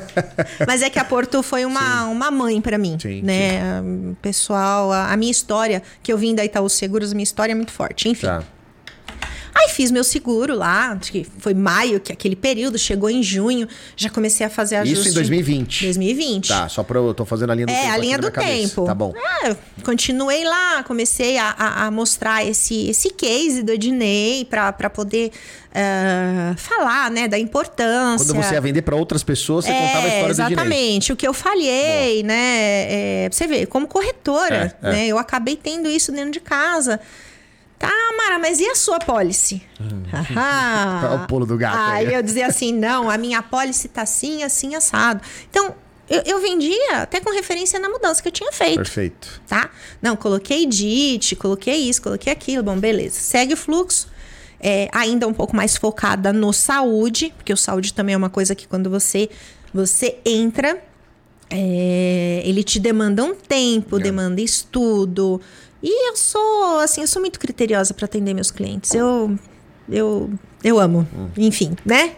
Mas 0.67 0.83
é 0.83 0.91
que 0.91 0.99
a 0.99 1.05
Porto 1.05 1.45
foi 1.45 1.65
uma, 1.65 2.07
uma 2.07 2.29
mãe 2.29 2.61
pra 2.61 2.77
mim, 2.77 2.99
Sim, 3.01 3.23
né? 3.23 3.81
O 3.81 4.17
Pessoal, 4.17 4.91
a, 4.91 5.13
a 5.13 5.17
minha 5.17 5.31
história, 5.31 5.81
que 6.03 6.13
eu 6.13 6.19
vim 6.19 6.35
da 6.35 6.45
Itaú 6.45 6.69
Seguros, 6.69 7.13
a 7.13 7.15
minha 7.15 7.23
história 7.23 7.53
é 7.53 7.55
muito 7.55 7.71
forte. 7.71 8.09
Enfim. 8.09 8.27
Tá. 8.27 8.43
Aí 9.55 9.69
fiz 9.69 9.91
meu 9.91 10.03
seguro 10.03 10.55
lá, 10.57 10.99
acho 11.01 11.13
que 11.13 11.25
foi 11.39 11.55
maio, 11.55 12.01
que 12.01 12.11
é 12.11 12.15
aquele 12.15 12.35
período, 12.35 12.77
chegou 12.77 13.09
em 13.09 13.23
junho, 13.23 13.69
já 13.97 14.11
comecei 14.11 14.45
a 14.45 14.51
fazer 14.51 14.77
ajuste. 14.77 15.01
Isso 15.01 15.09
em 15.11 15.15
2020. 15.15 15.85
2020. 15.85 16.49
Tá, 16.49 16.69
só 16.69 16.83
pra 16.83 16.99
eu 16.99 17.15
tô 17.15 17.25
fazendo 17.25 17.51
a 17.51 17.55
linha 17.55 17.67
do 17.67 17.73
tempo. 17.73 17.85
É, 17.87 17.91
a 17.91 17.97
linha 17.97 18.19
do 18.19 18.31
tempo. 18.31 18.85
Tá 18.85 18.95
bom. 18.95 19.15
É, 19.45 19.57
continuei 19.85 20.45
lá, 20.45 20.83
comecei 20.83 21.39
a, 21.39 21.51
a- 21.57 21.87
a 21.87 21.91
mostrar 21.91 22.45
esse, 22.45 22.89
esse 22.89 23.11
case 23.11 23.63
do 23.63 23.73
Ednei 23.73 24.45
pra, 24.45 24.73
pra 24.73 24.91
poder 24.91 25.31
eh, 25.73 26.55
falar, 26.57 27.11
né, 27.11 27.29
da 27.29 27.39
importância. 27.39 28.27
Quando 28.27 28.43
você 28.43 28.55
ia 28.55 28.61
vender 28.61 28.83
pra 28.83 28.97
outras 28.97 29.23
pessoas, 29.23 29.65
você 29.65 29.73
contava 29.73 30.05
a 30.07 30.09
história 30.09 30.35
do 30.35 30.37
Dinei. 30.37 30.47
É, 30.49 30.53
Exatamente, 30.53 31.13
o 31.13 31.17
que 31.17 31.27
eu 31.29 31.33
falhei, 31.35 32.23
né? 32.23 32.87
É, 33.25 33.29
pra 33.29 33.37
você 33.37 33.47
ver, 33.47 33.67
como 33.67 33.87
corretora, 33.87 34.75
É, 34.83 34.89
é. 34.89 34.93
né? 34.93 35.07
Eu 35.07 35.19
acabei 35.19 35.57
tendo 35.57 35.89
isso 35.89 36.11
dentro 36.13 36.31
de 36.33 36.41
casa. 36.41 37.01
Tá, 37.79 37.91
Mara, 38.17 38.39
mas 38.39 38.61
e 38.61 38.67
a 38.67 38.75
sua. 38.75 38.99
Olha 39.09 39.31
Hum. 39.81 41.25
o 41.25 41.27
pulo 41.27 41.45
do 41.47 41.57
gato 41.57 41.77
aí. 41.77 42.07
Aí 42.09 42.15
eu 42.15 42.23
dizia 42.23 42.47
assim: 42.47 42.73
não, 42.73 43.11
a 43.11 43.19
minha 43.19 43.43
pólice 43.43 43.89
tá 43.89 44.03
assim, 44.03 44.43
assim, 44.43 44.75
assado. 44.75 45.21
Então, 45.51 45.75
eu, 46.09 46.23
eu 46.25 46.41
vendia 46.41 46.99
até 47.03 47.21
com 47.21 47.31
referência 47.33 47.79
na 47.79 47.89
mudança 47.89 48.23
que 48.23 48.29
eu 48.29 48.33
tinha 48.33 48.53
feito 48.53 48.77
Perfeito. 48.77 49.41
tá? 49.49 49.71
Não, 50.01 50.17
coloquei 50.17 50.67
DIT, 50.67 51.37
coloquei 51.37 51.77
isso, 51.89 52.01
coloquei 52.03 52.33
aquilo, 52.33 52.63
bom, 52.63 52.79
beleza. 52.79 53.19
Segue 53.21 53.55
o 53.55 53.57
fluxo. 53.57 54.09
É, 54.61 54.89
ainda 54.93 55.27
um 55.27 55.35
pouco 55.35 55.55
mais 55.55 55.77
focada 55.77 56.33
no 56.33 56.51
saúde, 56.53 57.35
porque 57.37 57.53
o 57.53 57.57
saúde 57.57 57.93
também 57.93 58.15
é 58.15 58.17
uma 58.17 58.31
coisa 58.31 58.55
que 58.55 58.67
quando 58.67 58.89
você, 58.89 59.29
você 59.75 60.17
entra, 60.25 60.83
é, 61.51 62.41
ele 62.45 62.65
te 62.65 62.79
demanda 62.81 63.23
um 63.25 63.35
tempo, 63.35 63.99
É. 63.99 64.03
demanda 64.03 64.41
estudo. 64.41 65.39
E 65.87 66.09
eu 66.09 66.17
sou, 66.17 66.81
assim, 66.81 67.03
eu 67.03 67.07
sou 67.07 67.21
muito 67.21 67.39
criteriosa 67.39 67.93
para 67.93 68.07
atender 68.07 68.33
meus 68.33 68.51
clientes. 68.51 68.95
Eu, 68.95 69.39
eu, 69.87 70.33
eu 70.63 70.79
amo. 70.79 71.07
Hum. 71.15 71.29
Enfim, 71.37 71.77
né? 71.85 72.17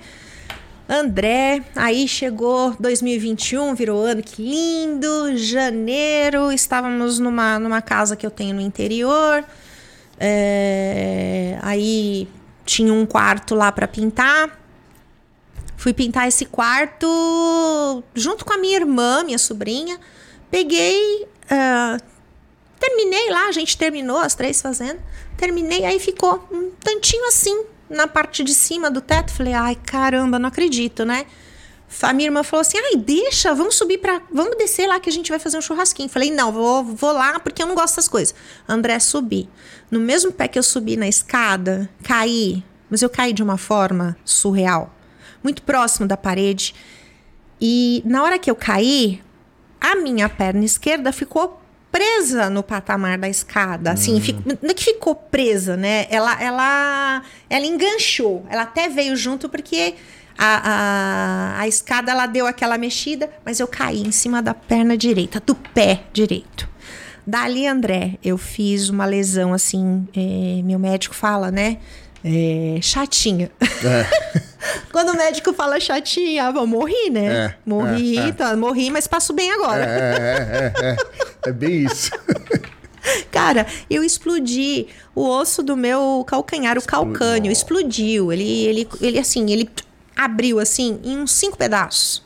André, 0.89 1.65
aí 1.75 2.07
chegou 2.07 2.77
2021, 2.79 3.75
virou 3.75 4.05
ano, 4.05 4.23
que 4.23 4.41
lindo, 4.41 5.37
janeiro, 5.37 6.53
estávamos 6.53 7.19
numa, 7.19 7.59
numa 7.59 7.83
casa 7.83 8.15
que 8.15 8.25
eu 8.25 8.31
tenho 8.31 8.55
no 8.55 8.61
interior, 8.61 9.45
é, 10.17 11.59
aí 11.61 12.29
tinha 12.65 12.93
um 12.93 13.05
quarto 13.05 13.57
lá 13.57 13.73
para 13.73 13.89
pintar, 13.89 14.61
fui 15.77 15.93
pintar 15.93 16.29
esse 16.29 16.47
quarto 16.47 18.05
junto 18.15 18.45
com 18.45 18.53
a 18.53 18.59
minha 18.59 18.77
irmã, 18.77 19.25
minha 19.25 19.39
sobrinha, 19.39 19.99
peguei, 20.53 21.27
ah, 21.51 21.97
terminei 22.79 23.31
lá, 23.31 23.49
a 23.49 23.53
gente 23.53 23.77
terminou 23.77 24.19
as 24.19 24.35
três 24.35 24.61
fazendo, 24.61 25.01
terminei, 25.37 25.85
aí 25.85 25.99
ficou 25.99 26.47
um 26.51 26.71
tantinho 26.83 27.27
assim, 27.29 27.65
na 27.89 28.07
parte 28.07 28.43
de 28.43 28.55
cima 28.55 28.91
do 28.91 29.01
teto. 29.01 29.33
Falei, 29.33 29.53
ai, 29.53 29.75
caramba, 29.75 30.39
não 30.39 30.49
acredito, 30.49 31.05
né? 31.05 31.27
A 32.03 32.13
minha 32.13 32.29
irmã 32.29 32.43
falou 32.43 32.61
assim: 32.61 32.79
ai, 32.79 32.97
deixa, 32.97 33.55
vamos 33.55 33.77
subir 33.77 33.99
pra. 33.99 34.21
Vamos 34.33 34.57
descer 34.57 34.87
lá 34.87 34.99
que 34.99 35.09
a 35.09 35.13
gente 35.13 35.31
vai 35.31 35.39
fazer 35.39 35.57
um 35.57 35.63
churrasquinho. 35.63 36.09
Falei, 36.09 36.31
não, 36.31 36.53
vou, 36.53 36.85
vou 36.85 37.13
lá 37.13 37.39
porque 37.39 37.63
eu 37.63 37.67
não 37.67 37.75
gosto 37.75 37.95
dessas 37.95 38.09
coisas. 38.09 38.35
André, 38.69 38.99
subi. 38.99 39.49
No 39.91 40.01
mesmo 40.01 40.33
pé 40.33 40.49
que 40.49 40.59
eu 40.59 40.63
subi 40.63 40.97
na 40.97 41.07
escada, 41.07 41.89
caí. 42.03 42.63
Mas 42.91 43.03
eu 43.03 43.11
caí 43.11 43.33
de 43.33 43.43
uma 43.43 43.57
forma 43.57 44.17
surreal. 44.25 44.93
Muito 45.43 45.63
próximo 45.63 46.07
da 46.07 46.17
parede. 46.17 46.75
E 47.61 48.03
na 48.05 48.23
hora 48.23 48.39
que 48.39 48.51
eu 48.51 48.57
caí, 48.57 49.23
a 49.81 49.95
minha 49.97 50.29
perna 50.29 50.65
esquerda 50.65 51.13
ficou 51.13 51.61
presa 51.97 52.51
no 52.51 52.63
patamar 52.63 53.17
da 53.19 53.29
escada. 53.29 53.93
Assim, 53.93 54.21
fi- 54.21 54.37
não 54.63 54.71
é 54.71 54.75
que 54.75 54.85
ficou 54.85 55.15
presa, 55.15 55.77
né? 55.77 56.07
Ela, 56.11 56.41
ela, 56.43 57.23
ela 57.49 57.67
enganchou. 57.67 58.45
Ela 58.51 58.63
até 58.63 58.89
veio 58.89 59.17
junto 59.17 59.49
porque 59.49 59.95
a, 60.37 61.55
a, 61.57 61.61
a 61.63 61.69
escada 61.69 62.11
ela 62.13 62.27
deu 62.27 62.47
aquela 62.47 62.77
mexida, 62.77 63.31
mas 63.45 63.61
eu 63.61 63.67
caí 63.67 64.03
em 64.03 64.13
cima 64.13 64.43
da 64.43 64.53
perna 64.53 64.97
direita, 64.97 65.41
do 65.45 65.55
pé 65.55 66.03
direito. 66.13 66.69
Dali, 67.27 67.67
André, 67.67 68.19
eu 68.23 68.37
fiz 68.39 68.89
uma 68.89 69.05
lesão 69.07 69.53
assim, 69.53 70.07
eh, 70.15 70.63
meu 70.63 70.79
médico 70.79 71.15
fala, 71.15 71.51
né? 71.51 71.79
eh, 72.25 72.79
chatinha. 72.83 73.51
Quando 74.93 75.11
o 75.11 75.17
médico 75.17 75.53
fala 75.53 75.79
chatinha, 75.81 76.53
eu 76.55 76.67
morri, 76.67 77.11
né? 77.11 77.27
É, 77.27 77.55
morri, 77.65 78.19
é, 78.19 78.29
é. 78.29 78.33
Tá, 78.33 78.57
morri, 78.57 78.91
mas 78.91 79.07
passo 79.07 79.33
bem 79.33 79.51
agora. 79.53 79.85
É, 79.85 80.73
é, 80.79 80.83
é, 80.83 80.91
é. 80.91 80.97
É 81.49 81.53
bem 81.53 81.85
isso. 81.85 82.11
Cara, 83.31 83.67
eu 83.89 84.03
explodi 84.03 84.89
o 85.15 85.29
osso 85.29 85.63
do 85.63 85.77
meu 85.77 86.25
calcanhar, 86.27 86.77
o 86.77 86.83
calcânio, 86.83 87.53
explodiu. 87.53 88.33
Ele, 88.33 88.65
ele, 88.67 88.89
ele 89.01 89.19
assim, 89.19 89.51
ele 89.53 89.71
abriu 90.17 90.59
assim 90.59 90.99
em 91.05 91.19
uns 91.19 91.33
cinco 91.33 91.57
pedaços. 91.57 92.25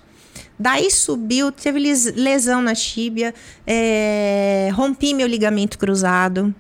Daí 0.59 0.91
subiu, 0.91 1.51
teve 1.51 1.79
lesão 1.79 2.61
na 2.61 2.75
tíbia, 2.75 3.35
é, 3.67 4.69
rompi 4.75 5.15
meu 5.15 5.27
ligamento 5.27 5.79
cruzado. 5.79 6.55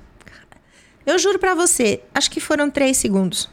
Eu 1.05 1.19
juro 1.19 1.39
pra 1.39 1.55
você, 1.55 2.01
acho 2.15 2.31
que 2.31 2.41
foram 2.41 2.71
três 2.71 2.97
segundos. 2.97 3.49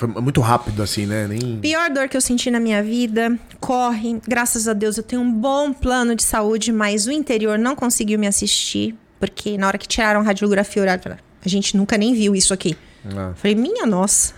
Foi 0.00 0.08
muito 0.08 0.40
rápido 0.40 0.82
assim, 0.82 1.04
né? 1.04 1.26
Nem... 1.28 1.58
Pior 1.58 1.90
dor 1.90 2.08
que 2.08 2.16
eu 2.16 2.22
senti 2.22 2.50
na 2.50 2.58
minha 2.58 2.82
vida. 2.82 3.38
Corre. 3.60 4.18
Graças 4.26 4.66
a 4.66 4.72
Deus 4.72 4.96
eu 4.96 5.02
tenho 5.02 5.20
um 5.20 5.30
bom 5.30 5.74
plano 5.74 6.16
de 6.16 6.22
saúde, 6.22 6.72
mas 6.72 7.06
o 7.06 7.10
interior 7.10 7.58
não 7.58 7.76
conseguiu 7.76 8.18
me 8.18 8.26
assistir. 8.26 8.94
Porque 9.18 9.58
na 9.58 9.66
hora 9.66 9.76
que 9.76 9.86
tiraram 9.86 10.20
a 10.20 10.22
radiografia 10.22 10.80
oral, 10.80 10.96
a 11.44 11.48
gente 11.50 11.76
nunca 11.76 11.98
nem 11.98 12.14
viu 12.14 12.34
isso 12.34 12.54
aqui. 12.54 12.74
Ah, 13.14 13.34
Falei, 13.36 13.54
minha 13.54 13.84
nossa. 13.84 14.32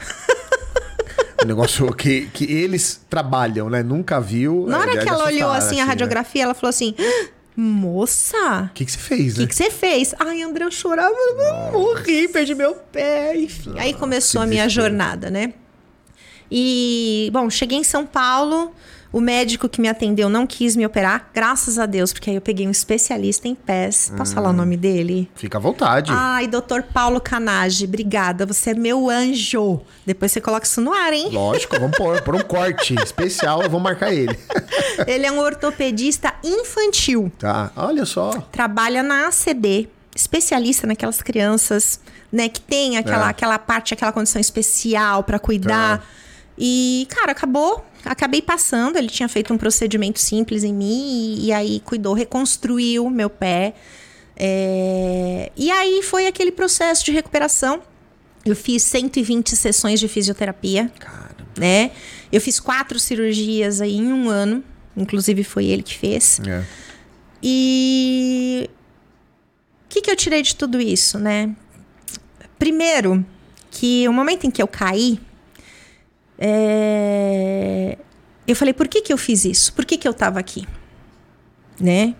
um 1.45 1.47
negócio 1.47 1.95
que, 1.95 2.29
que 2.33 2.45
eles 2.53 3.01
trabalham, 3.09 3.71
né? 3.71 3.85
Nunca 3.85 4.21
viu. 4.21 4.67
Na 4.67 4.79
é, 4.79 4.81
hora 4.81 4.99
que 4.99 5.09
ela 5.09 5.27
olhou 5.27 5.49
assustar, 5.49 5.59
assim 5.59 5.81
a 5.81 5.85
né? 5.85 5.89
radiografia, 5.91 6.43
ela 6.43 6.55
falou 6.55 6.71
assim: 6.71 6.97
"Ah, 6.99 7.29
moça. 7.57 8.69
O 8.71 8.75
que, 8.75 8.85
que 8.85 8.93
você 8.93 8.99
fez, 8.99 9.37
O 9.37 9.41
né? 9.41 9.47
que, 9.47 9.51
que 9.51 9.57
você 9.57 9.71
fez? 9.71 10.15
Ai, 10.19 10.43
André, 10.43 10.65
eu 10.65 10.71
chorava, 10.71 11.15
eu 11.15 11.73
morri, 11.73 12.29
perdi 12.29 12.55
meu 12.55 12.75
pé, 12.75 13.37
enfim. 13.37 13.75
Aí 13.79 13.93
começou 13.95 14.41
a 14.43 14.47
minha 14.47 14.65
desespero. 14.67 14.89
jornada, 14.91 15.31
né? 15.31 15.53
E, 16.51 17.31
bom, 17.33 17.49
cheguei 17.49 17.79
em 17.79 17.85
São 17.85 18.05
Paulo, 18.07 18.75
o 19.13 19.21
médico 19.21 19.69
que 19.69 19.81
me 19.81 19.89
atendeu 19.89 20.29
não 20.29 20.47
quis 20.47 20.75
me 20.75 20.87
operar, 20.87 21.29
graças 21.35 21.79
a 21.79 21.85
Deus, 21.87 22.13
porque 22.13 22.31
aí 22.31 22.37
eu 22.37 22.41
peguei 22.41 22.67
um 22.67 22.71
especialista 22.71 23.47
em 23.47 23.55
pés. 23.55 24.11
Posso 24.17 24.35
falar 24.35 24.51
o 24.51 24.53
nome 24.55 24.77
dele? 24.77 25.31
Fica 25.35 25.59
à 25.59 25.61
vontade. 25.61 26.11
Ai, 26.15 26.47
doutor 26.47 26.83
Paulo 26.83 27.21
Canage, 27.21 27.85
obrigada, 27.85 28.47
você 28.47 28.71
é 28.71 28.75
meu 28.75 29.11
anjo. 29.11 29.81
Depois 30.07 30.33
você 30.33 30.41
coloca 30.41 30.65
isso 30.67 30.81
no 30.81 30.93
ar, 30.93 31.13
hein? 31.13 31.29
Lógico, 31.31 31.79
vamos 31.79 31.97
pôr, 31.97 32.23
pôr 32.23 32.35
um 32.37 32.41
corte 32.43 32.95
especial, 32.95 33.63
eu 33.63 33.69
vou 33.71 33.79
marcar 33.81 34.13
ele. 34.13 34.37
Ele 35.07 35.27
é 35.27 35.33
um 35.33 35.39
ortopedista 35.41 36.33
infantil. 36.43 37.31
Tá, 37.39 37.71
olha 37.77 38.05
só. 38.05 38.31
trabalha 38.53 39.03
na 39.03 39.29
ACD, 39.29 39.89
especialista 40.15 40.87
naquelas 40.87 41.21
crianças, 41.23 42.01
né, 42.31 42.49
que 42.49 42.61
tem 42.61 42.97
aquela, 42.97 43.27
É. 43.27 43.31
aquela 43.31 43.59
parte, 43.59 43.93
aquela 43.95 44.13
condição 44.13 44.41
especial 44.41 45.23
pra 45.25 45.39
cuidar. 45.39 45.99
Tá. 45.99 46.05
E, 46.59 47.07
cara, 47.11 47.33
acabou. 47.33 47.85
Acabei 48.05 48.43
passando. 48.43 48.97
Ele 48.97 49.09
tinha 49.09 49.29
feito 49.29 49.53
um 49.53 49.59
procedimento 49.59 50.19
simples 50.19 50.65
em 50.65 50.73
mim 50.75 51.37
e, 51.39 51.47
e 51.47 51.53
aí 51.53 51.81
cuidou, 51.81 52.15
reconstruiu 52.15 53.09
meu 53.11 53.31
pé. 53.31 53.75
É, 54.37 55.53
E 55.57 55.71
aí 55.71 56.03
foi 56.03 56.27
aquele 56.27 56.51
processo 56.53 57.05
de 57.05 57.13
recuperação. 57.13 57.83
Eu 58.45 58.57
fiz 58.57 58.83
120 58.83 59.55
sessões 59.55 60.01
de 60.01 60.09
fisioterapia 60.09 60.91
Cara, 60.99 61.37
né? 61.57 61.93
Eu 62.33 62.41
fiz 62.41 62.59
quatro 62.59 62.99
cirurgias 62.99 63.81
aí 63.81 63.97
em 63.97 64.13
um 64.13 64.29
ano. 64.29 64.65
Inclusive 64.97 65.45
foi 65.45 65.67
ele 65.67 65.83
que 65.83 65.97
fez. 65.97 66.41
é. 66.47 66.65
E 67.43 68.71
o 69.85 69.89
que, 69.89 70.01
que 70.01 70.11
eu 70.11 70.17
tirei 70.17 70.43
de 70.43 70.55
tudo 70.55 70.81
isso, 70.81 71.19
né? 71.19 71.55
Primeiro, 72.59 73.25
que 73.71 74.07
o 74.09 74.13
momento 74.13 74.47
em 74.47 74.51
que 74.51 74.63
eu 74.63 74.69
caí, 74.69 75.19
é, 76.45 77.97
eu 78.49 78.57
falei, 78.57 78.75
por 78.75 78.89
que, 78.89 79.01
que 79.01 79.13
eu 79.13 79.17
fiz 79.17 79.45
isso? 79.45 79.73
Por 79.73 79.85
que, 79.85 79.97
que 79.97 80.09
eu 80.09 80.11
estava 80.11 80.41
aqui? 80.41 80.67
Né? 81.81 82.17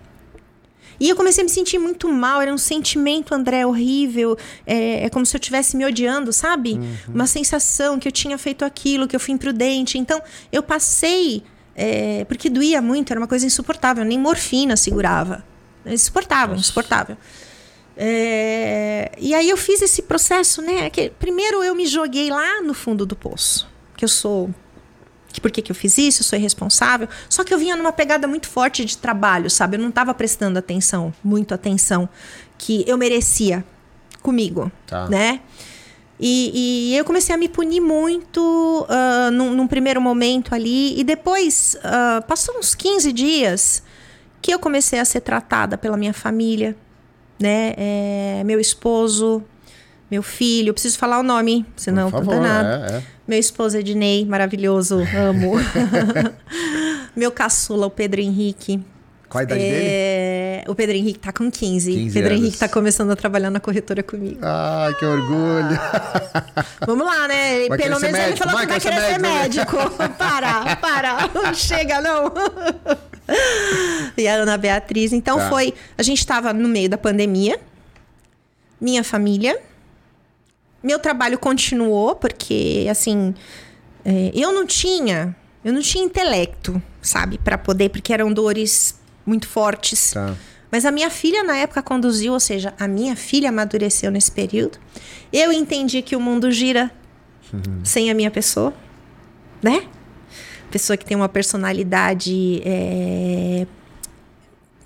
E 0.97 1.09
eu 1.09 1.15
comecei 1.17 1.41
a 1.41 1.45
me 1.45 1.49
sentir 1.49 1.77
muito 1.77 2.07
mal, 2.07 2.41
era 2.41 2.53
um 2.53 2.57
sentimento, 2.57 3.35
André, 3.35 3.65
horrível. 3.65 4.37
É, 4.65 5.03
é 5.03 5.09
como 5.09 5.25
se 5.25 5.35
eu 5.35 5.39
estivesse 5.39 5.75
me 5.75 5.85
odiando, 5.85 6.31
sabe? 6.31 6.73
Uhum. 6.73 7.15
Uma 7.15 7.27
sensação 7.27 7.99
que 7.99 8.07
eu 8.07 8.11
tinha 8.13 8.37
feito 8.37 8.63
aquilo, 8.63 9.09
que 9.09 9.15
eu 9.15 9.19
fui 9.19 9.33
imprudente. 9.33 9.97
Então, 9.97 10.21
eu 10.53 10.63
passei. 10.63 11.43
É, 11.75 12.23
porque 12.25 12.49
doía 12.49 12.81
muito, 12.81 13.11
era 13.11 13.19
uma 13.19 13.27
coisa 13.27 13.45
insuportável, 13.45 14.05
nem 14.05 14.17
morfina 14.17 14.77
segurava. 14.77 15.43
Insuportável, 15.85 16.55
insuportável. 16.55 17.17
É, 17.97 19.11
e 19.17 19.33
aí 19.33 19.49
eu 19.49 19.57
fiz 19.57 19.81
esse 19.81 20.03
processo, 20.03 20.61
né? 20.61 20.89
Que, 20.89 21.09
primeiro 21.09 21.61
eu 21.61 21.75
me 21.75 21.85
joguei 21.87 22.29
lá 22.29 22.61
no 22.61 22.73
fundo 22.73 23.05
do 23.05 23.15
poço. 23.15 23.72
Que 24.03 24.05
eu 24.05 24.09
sou 24.09 24.49
que 25.31 25.39
por 25.39 25.49
que, 25.49 25.61
que 25.61 25.71
eu 25.71 25.75
fiz 25.75 25.97
isso, 25.97 26.21
eu 26.21 26.25
sou 26.25 26.37
irresponsável. 26.37 27.07
Só 27.29 27.43
que 27.43 27.53
eu 27.53 27.57
vinha 27.57 27.75
numa 27.75 27.93
pegada 27.93 28.27
muito 28.27 28.47
forte 28.49 28.83
de 28.83 28.97
trabalho, 28.97 29.49
sabe? 29.49 29.77
Eu 29.77 29.81
não 29.81 29.89
estava 29.89 30.13
prestando 30.13 30.59
atenção, 30.59 31.13
muito 31.23 31.53
atenção, 31.53 32.07
que 32.57 32.83
eu 32.85 32.97
merecia 32.97 33.65
comigo, 34.21 34.69
tá. 34.85 35.07
né? 35.09 35.39
E, 36.19 36.91
e, 36.91 36.97
eu 36.97 37.03
comecei 37.05 37.33
a 37.33 37.37
me 37.37 37.47
punir 37.47 37.79
muito 37.79 38.85
uh, 38.87 39.31
num, 39.31 39.55
num, 39.55 39.67
primeiro 39.67 40.01
momento 40.01 40.53
ali. 40.53 40.99
E 40.99 41.03
depois, 41.03 41.77
uh, 41.79 42.21
passou 42.27 42.59
uns 42.59 42.75
15 42.75 43.11
dias 43.11 43.83
que 44.41 44.53
eu 44.53 44.59
comecei 44.59 44.99
a 44.99 45.05
ser 45.05 45.21
tratada 45.21 45.77
pela 45.77 45.97
minha 45.97 46.13
família, 46.13 46.75
né? 47.39 47.73
É, 47.77 48.43
meu 48.45 48.59
esposo, 48.59 49.43
meu 50.13 50.21
filho, 50.21 50.69
eu 50.69 50.73
preciso 50.75 50.95
falar 50.99 51.19
o 51.19 51.23
nome, 51.23 51.65
senão 51.75 52.11
Por 52.11 52.23
favor, 52.23 52.39
nada. 52.39 52.85
É, 52.87 52.97
é. 52.97 53.03
Meu 53.27 53.39
esposo 53.39 53.79
Ednei, 53.79 54.23
maravilhoso, 54.23 54.99
amo. 55.17 55.53
meu 57.17 57.31
caçula, 57.31 57.87
o 57.87 57.89
Pedro 57.89 58.21
Henrique. 58.21 58.79
Qual 59.27 59.39
a 59.39 59.43
idade 59.43 59.59
é... 59.59 59.71
dele? 60.59 60.71
O 60.71 60.75
Pedro 60.75 60.95
Henrique 60.95 61.17
tá 61.17 61.33
com 61.33 61.49
15. 61.49 61.91
15 61.91 62.13
Pedro 62.13 62.29
anos. 62.29 62.41
Henrique 62.43 62.57
tá 62.59 62.69
começando 62.69 63.09
a 63.09 63.15
trabalhar 63.15 63.49
na 63.49 63.59
corretora 63.59 64.03
comigo. 64.03 64.37
Ai, 64.43 64.93
que 64.93 65.03
orgulho. 65.03 65.79
Vamos 66.85 67.07
lá, 67.07 67.27
né? 67.27 67.67
Vai 67.67 67.77
Pelo 67.79 67.99
menos 67.99 68.19
ele 68.19 68.37
falou 68.37 68.53
vai 68.53 68.67
que 68.67 68.71
vai 68.71 68.79
querer 68.79 69.01
ser 69.01 69.19
médico. 69.19 69.75
médico. 69.75 70.09
para, 70.15 70.75
para. 70.75 71.29
Não 71.33 71.53
chega, 71.55 72.01
não. 72.01 72.31
e 74.15 74.27
a 74.27 74.35
Ana 74.35 74.59
Beatriz. 74.59 75.11
Então 75.11 75.39
tá. 75.39 75.49
foi. 75.49 75.73
A 75.97 76.03
gente 76.03 76.23
tava 76.23 76.53
no 76.53 76.69
meio 76.69 76.87
da 76.87 76.99
pandemia. 76.99 77.59
Minha 78.79 79.03
família 79.03 79.59
meu 80.83 80.99
trabalho 80.99 81.39
continuou, 81.39 82.15
porque, 82.15 82.85
assim, 82.89 83.33
é, 84.03 84.31
eu 84.33 84.51
não 84.51 84.65
tinha. 84.65 85.35
Eu 85.63 85.71
não 85.71 85.81
tinha 85.81 86.03
intelecto, 86.03 86.81
sabe, 87.01 87.37
para 87.37 87.57
poder, 87.57 87.89
porque 87.89 88.11
eram 88.11 88.33
dores 88.33 88.99
muito 89.25 89.47
fortes. 89.47 90.11
Tá. 90.11 90.35
Mas 90.69 90.85
a 90.85 90.91
minha 90.91 91.09
filha, 91.09 91.43
na 91.43 91.55
época, 91.55 91.81
conduziu, 91.81 92.33
ou 92.33 92.39
seja, 92.39 92.73
a 92.77 92.87
minha 92.87 93.15
filha 93.15 93.49
amadureceu 93.49 94.11
nesse 94.11 94.31
período. 94.31 94.77
Eu 95.31 95.53
entendi 95.53 96.01
que 96.01 96.15
o 96.15 96.19
mundo 96.19 96.51
gira 96.51 96.91
uhum. 97.53 97.79
sem 97.83 98.11
a 98.11 98.13
minha 98.13 98.29
pessoa, 98.29 98.73
né? 99.61 99.87
Pessoa 100.69 100.97
que 100.97 101.05
tem 101.05 101.15
uma 101.15 101.29
personalidade 101.29 102.61
é, 102.65 103.67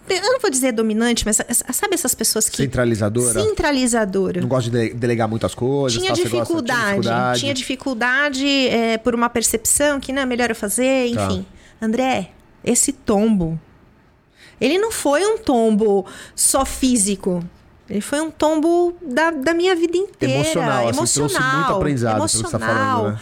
eu 0.09 0.33
não 0.33 0.39
vou 0.39 0.49
dizer 0.49 0.71
dominante, 0.71 1.25
mas 1.25 1.37
sabe 1.37 1.93
essas 1.93 2.15
pessoas 2.15 2.49
que. 2.49 2.57
Centralizadora? 2.57 3.41
Centralizadora. 3.41 4.41
Não 4.41 4.47
gosta 4.47 4.69
de 4.69 4.93
delegar 4.93 5.27
muitas 5.27 5.53
coisas. 5.53 5.99
Tinha, 5.99 6.13
dificuldade, 6.13 6.97
gosta, 6.97 6.99
tinha 6.99 6.99
dificuldade. 7.01 7.39
Tinha 7.39 7.53
dificuldade 7.53 8.67
é, 8.69 8.97
por 8.97 9.13
uma 9.13 9.29
percepção 9.29 9.99
que 9.99 10.13
não 10.13 10.21
é 10.21 10.25
melhor 10.25 10.49
eu 10.49 10.55
fazer, 10.55 11.13
tá. 11.13 11.25
enfim. 11.25 11.45
Tá. 11.79 11.85
André, 11.85 12.31
esse 12.63 12.91
tombo. 12.91 13.59
Ele 14.59 14.77
não 14.77 14.91
foi 14.91 15.25
um 15.25 15.37
tombo 15.37 16.05
só 16.35 16.65
físico. 16.65 17.43
Ele 17.89 18.01
foi 18.01 18.19
um 18.19 18.29
tombo 18.29 18.95
da, 19.01 19.31
da 19.31 19.53
minha 19.53 19.75
vida 19.75 19.97
inteira. 19.97 20.35
Emocional. 20.35 20.89
Emocional. 20.89 21.03
Assim, 21.03 21.13
trouxe 21.13 21.39
muito 21.39 21.73
aprendizado 21.73 22.17
emocional. 22.17 22.51
Que 22.51 22.57
você 22.57 22.65
tá 22.65 22.73
falando, 22.73 23.11
né? 23.11 23.19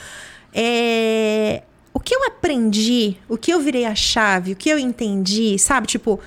É... 0.53 1.63
O 1.93 1.99
que 1.99 2.13
eu 2.13 2.25
aprendi, 2.25 3.15
o 3.29 3.37
que 3.37 3.53
eu 3.53 3.59
virei 3.61 3.85
a 3.85 3.95
chave, 3.95 4.51
o 4.51 4.55
que 4.55 4.69
eu 4.69 4.77
entendi, 4.77 5.57
sabe? 5.57 5.87
Tipo, 5.87 6.19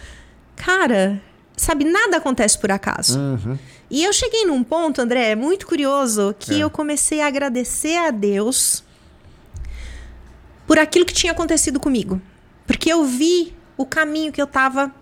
cara, 0.58 1.22
sabe, 1.56 1.84
nada 1.84 2.16
acontece 2.16 2.58
por 2.58 2.70
acaso. 2.70 3.18
Uhum. 3.18 3.58
E 3.90 4.04
eu 4.04 4.12
cheguei 4.12 4.44
num 4.44 4.62
ponto, 4.62 5.00
André, 5.00 5.34
muito 5.34 5.66
curioso, 5.66 6.34
que 6.38 6.54
é. 6.54 6.58
eu 6.58 6.68
comecei 6.68 7.22
a 7.22 7.26
agradecer 7.28 7.96
a 7.96 8.10
Deus 8.10 8.84
por 10.66 10.78
aquilo 10.78 11.06
que 11.06 11.14
tinha 11.14 11.32
acontecido 11.32 11.80
comigo. 11.80 12.20
Porque 12.66 12.92
eu 12.92 13.04
vi 13.04 13.54
o 13.78 13.86
caminho 13.86 14.30
que 14.30 14.42
eu 14.42 14.46
tava, 14.46 14.92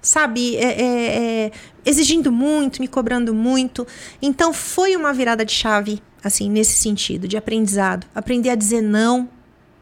sabe, 0.00 0.56
é, 0.56 0.64
é, 0.64 1.44
é, 1.44 1.52
exigindo 1.84 2.32
muito, 2.32 2.80
me 2.80 2.88
cobrando 2.88 3.34
muito. 3.34 3.86
Então 4.22 4.54
foi 4.54 4.96
uma 4.96 5.12
virada 5.12 5.44
de 5.44 5.52
chave, 5.52 6.02
assim, 6.24 6.48
nesse 6.48 6.74
sentido, 6.78 7.28
de 7.28 7.36
aprendizado. 7.36 8.06
Aprender 8.14 8.48
a 8.48 8.54
dizer 8.54 8.80
não. 8.80 9.28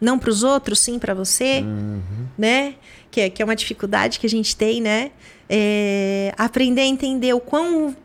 Não 0.01 0.19
para 0.19 0.31
os 0.31 0.43
outros, 0.43 0.81
sim 0.81 0.99
para 0.99 1.13
você, 1.13 1.61
uhum. 1.61 2.01
né? 2.37 2.75
Que 3.11 3.21
é, 3.21 3.31
que 3.31 3.43
é 3.43 3.45
uma 3.45 3.57
dificuldade 3.57 4.19
que 4.19 4.27
a 4.27 4.31
gente 4.31 4.57
tem, 4.57 4.81
né? 4.81 5.11
É, 5.49 6.33
aprender 6.39 6.83
a 6.83 6.87
entender 6.87 7.35
o 7.35 7.41
quão, 7.41 7.97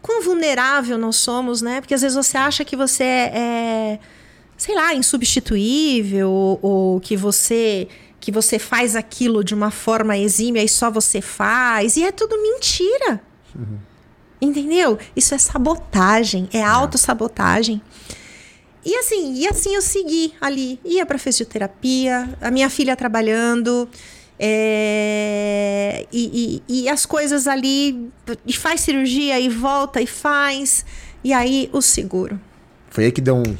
quão 0.00 0.22
vulnerável 0.22 0.98
nós 0.98 1.16
somos, 1.16 1.62
né? 1.62 1.80
Porque 1.80 1.94
às 1.94 2.02
vezes 2.02 2.16
você 2.16 2.36
acha 2.36 2.64
que 2.64 2.76
você 2.76 3.04
é, 3.04 3.32
é 3.34 3.98
sei 4.56 4.74
lá, 4.74 4.94
insubstituível, 4.94 6.30
ou, 6.30 6.58
ou 6.62 7.00
que 7.00 7.16
você 7.16 7.88
que 8.20 8.30
você 8.30 8.56
faz 8.56 8.94
aquilo 8.94 9.42
de 9.42 9.52
uma 9.52 9.72
forma 9.72 10.16
exímia 10.16 10.62
e 10.62 10.68
só 10.68 10.88
você 10.88 11.20
faz, 11.20 11.96
e 11.96 12.04
é 12.04 12.12
tudo 12.12 12.40
mentira. 12.40 13.20
Uhum. 13.52 13.78
Entendeu? 14.40 14.96
Isso 15.16 15.34
é 15.34 15.38
sabotagem, 15.38 16.48
é, 16.52 16.58
é. 16.58 16.62
autossabotagem. 16.62 17.82
E 18.84 18.96
assim, 18.96 19.34
e 19.34 19.48
assim 19.48 19.74
eu 19.74 19.82
segui 19.82 20.34
ali, 20.40 20.78
ia 20.84 21.04
para 21.04 21.18
fisioterapia, 21.18 22.36
a 22.40 22.48
minha 22.48 22.70
filha 22.70 22.94
trabalhando, 22.94 23.88
é, 24.38 26.06
e, 26.12 26.62
e, 26.68 26.82
e, 26.82 26.88
as 26.88 27.06
coisas 27.06 27.46
ali, 27.46 28.10
e 28.46 28.52
faz 28.52 28.80
cirurgia 28.80 29.38
e 29.38 29.48
volta 29.48 30.00
e 30.00 30.06
faz. 30.06 30.84
E 31.22 31.32
aí 31.32 31.70
o 31.72 31.80
seguro. 31.80 32.40
Foi 32.90 33.04
aí 33.04 33.12
que 33.12 33.20
deu 33.20 33.36
um, 33.36 33.56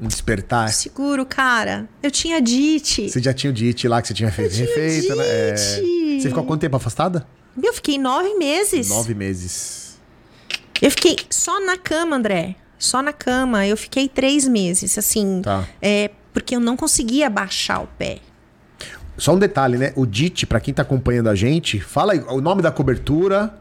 um 0.00 0.06
despertar? 0.06 0.68
Seguro, 0.72 1.26
cara. 1.26 1.88
Eu 2.02 2.10
tinha 2.10 2.40
DIT. 2.40 3.10
Você 3.10 3.20
já 3.20 3.34
tinha 3.34 3.50
o 3.50 3.54
DIT 3.54 3.88
lá 3.88 4.00
que 4.00 4.08
você 4.08 4.14
tinha 4.14 4.30
feito, 4.30 4.54
tinha 4.54 4.66
refeito, 4.66 5.16
né? 5.16 5.24
É... 5.26 5.56
Você 5.56 6.28
ficou 6.28 6.44
quanto 6.44 6.60
tempo 6.60 6.76
afastada? 6.76 7.26
Eu 7.60 7.72
fiquei 7.74 7.98
nove 7.98 8.34
meses. 8.34 8.88
Nove 8.88 9.14
meses. 9.14 9.98
Eu 10.80 10.90
fiquei 10.90 11.16
só 11.30 11.60
na 11.64 11.76
cama, 11.76 12.16
André. 12.16 12.56
Só 12.78 13.02
na 13.02 13.12
cama. 13.12 13.66
Eu 13.66 13.76
fiquei 13.76 14.08
três 14.08 14.46
meses, 14.48 14.96
assim. 14.96 15.42
Tá. 15.42 15.68
É, 15.80 16.10
porque 16.32 16.56
eu 16.56 16.60
não 16.60 16.76
conseguia 16.76 17.28
baixar 17.28 17.80
o 17.80 17.86
pé. 17.86 18.18
Só 19.16 19.34
um 19.34 19.38
detalhe, 19.38 19.76
né? 19.76 19.92
O 19.94 20.06
DIT, 20.06 20.46
para 20.46 20.60
quem 20.60 20.72
tá 20.72 20.82
acompanhando 20.82 21.28
a 21.28 21.34
gente, 21.34 21.80
fala 21.80 22.12
aí, 22.12 22.20
o 22.28 22.40
nome 22.40 22.62
da 22.62 22.70
cobertura 22.70 23.54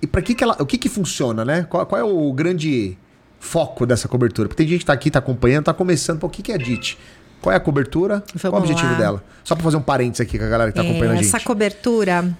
e 0.00 0.06
para 0.06 0.20
que 0.20 0.34
que 0.34 0.44
ela, 0.44 0.56
o 0.60 0.66
que 0.66 0.76
que 0.76 0.88
funciona, 0.88 1.44
né? 1.44 1.64
Qual, 1.64 1.84
qual, 1.86 2.00
é 2.00 2.04
o 2.04 2.32
grande 2.32 2.96
foco 3.40 3.86
dessa 3.86 4.08
cobertura? 4.08 4.48
Porque 4.48 4.62
tem 4.62 4.68
gente 4.68 4.80
que 4.80 4.86
tá 4.86 4.92
aqui, 4.92 5.10
tá 5.10 5.18
acompanhando, 5.18 5.64
tá 5.64 5.74
começando, 5.74 6.18
pô, 6.18 6.26
o 6.26 6.30
que 6.30 6.42
que 6.42 6.52
é 6.52 6.58
DIT? 6.58 6.98
Qual 7.40 7.52
é 7.52 7.56
a 7.56 7.60
cobertura? 7.60 8.22
Vamos 8.26 8.42
qual 8.42 8.52
é 8.52 8.56
o 8.56 8.58
objetivo 8.58 8.92
lá. 8.92 8.98
dela? 8.98 9.24
Só 9.42 9.54
para 9.54 9.64
fazer 9.64 9.76
um 9.76 9.82
parênteses 9.82 10.20
aqui 10.20 10.38
com 10.38 10.44
a 10.44 10.48
galera 10.48 10.72
que 10.72 10.76
tá 10.76 10.84
é, 10.84 10.88
acompanhando 10.90 11.12
a 11.12 11.16
gente. 11.22 11.26
Essa 11.26 11.40
cobertura, 11.40 12.34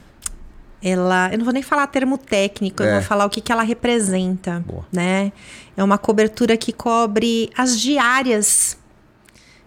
ela, 0.82 1.30
eu 1.32 1.38
não 1.38 1.44
vou 1.44 1.54
nem 1.54 1.62
falar 1.62 1.86
termo 1.86 2.18
técnico, 2.18 2.82
é. 2.82 2.88
eu 2.88 2.92
vou 2.94 3.02
falar 3.02 3.24
o 3.24 3.30
que 3.30 3.40
que 3.40 3.50
ela 3.50 3.62
representa, 3.62 4.62
Boa. 4.66 4.84
né? 4.92 5.32
É 5.76 5.82
uma 5.82 5.96
cobertura 5.96 6.56
que 6.56 6.72
cobre 6.72 7.50
as 7.56 7.80
diárias 7.80 8.76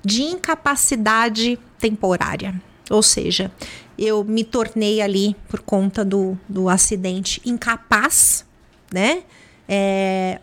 de 0.04 0.22
incapacidade 0.22 1.60
temporária. 1.80 2.60
Ou 2.90 3.04
seja, 3.04 3.52
eu 3.98 4.24
me 4.24 4.44
tornei 4.44 5.02
ali, 5.02 5.36
por 5.50 5.62
conta 5.62 6.06
do, 6.06 6.38
do 6.48 6.70
acidente, 6.70 7.42
incapaz, 7.46 8.46
né? 8.94 9.24
É, 9.68 10.40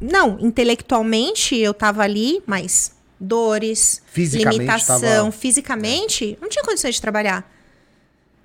não, 0.00 0.38
intelectualmente 0.40 1.56
eu 1.56 1.70
estava 1.70 2.02
ali, 2.02 2.42
mas 2.46 2.92
dores, 3.18 4.02
limitação, 4.16 5.00
tava... 5.00 5.32
fisicamente, 5.32 6.38
não 6.40 6.48
tinha 6.48 6.64
condições 6.64 6.94
de 6.94 7.00
trabalhar. 7.00 7.50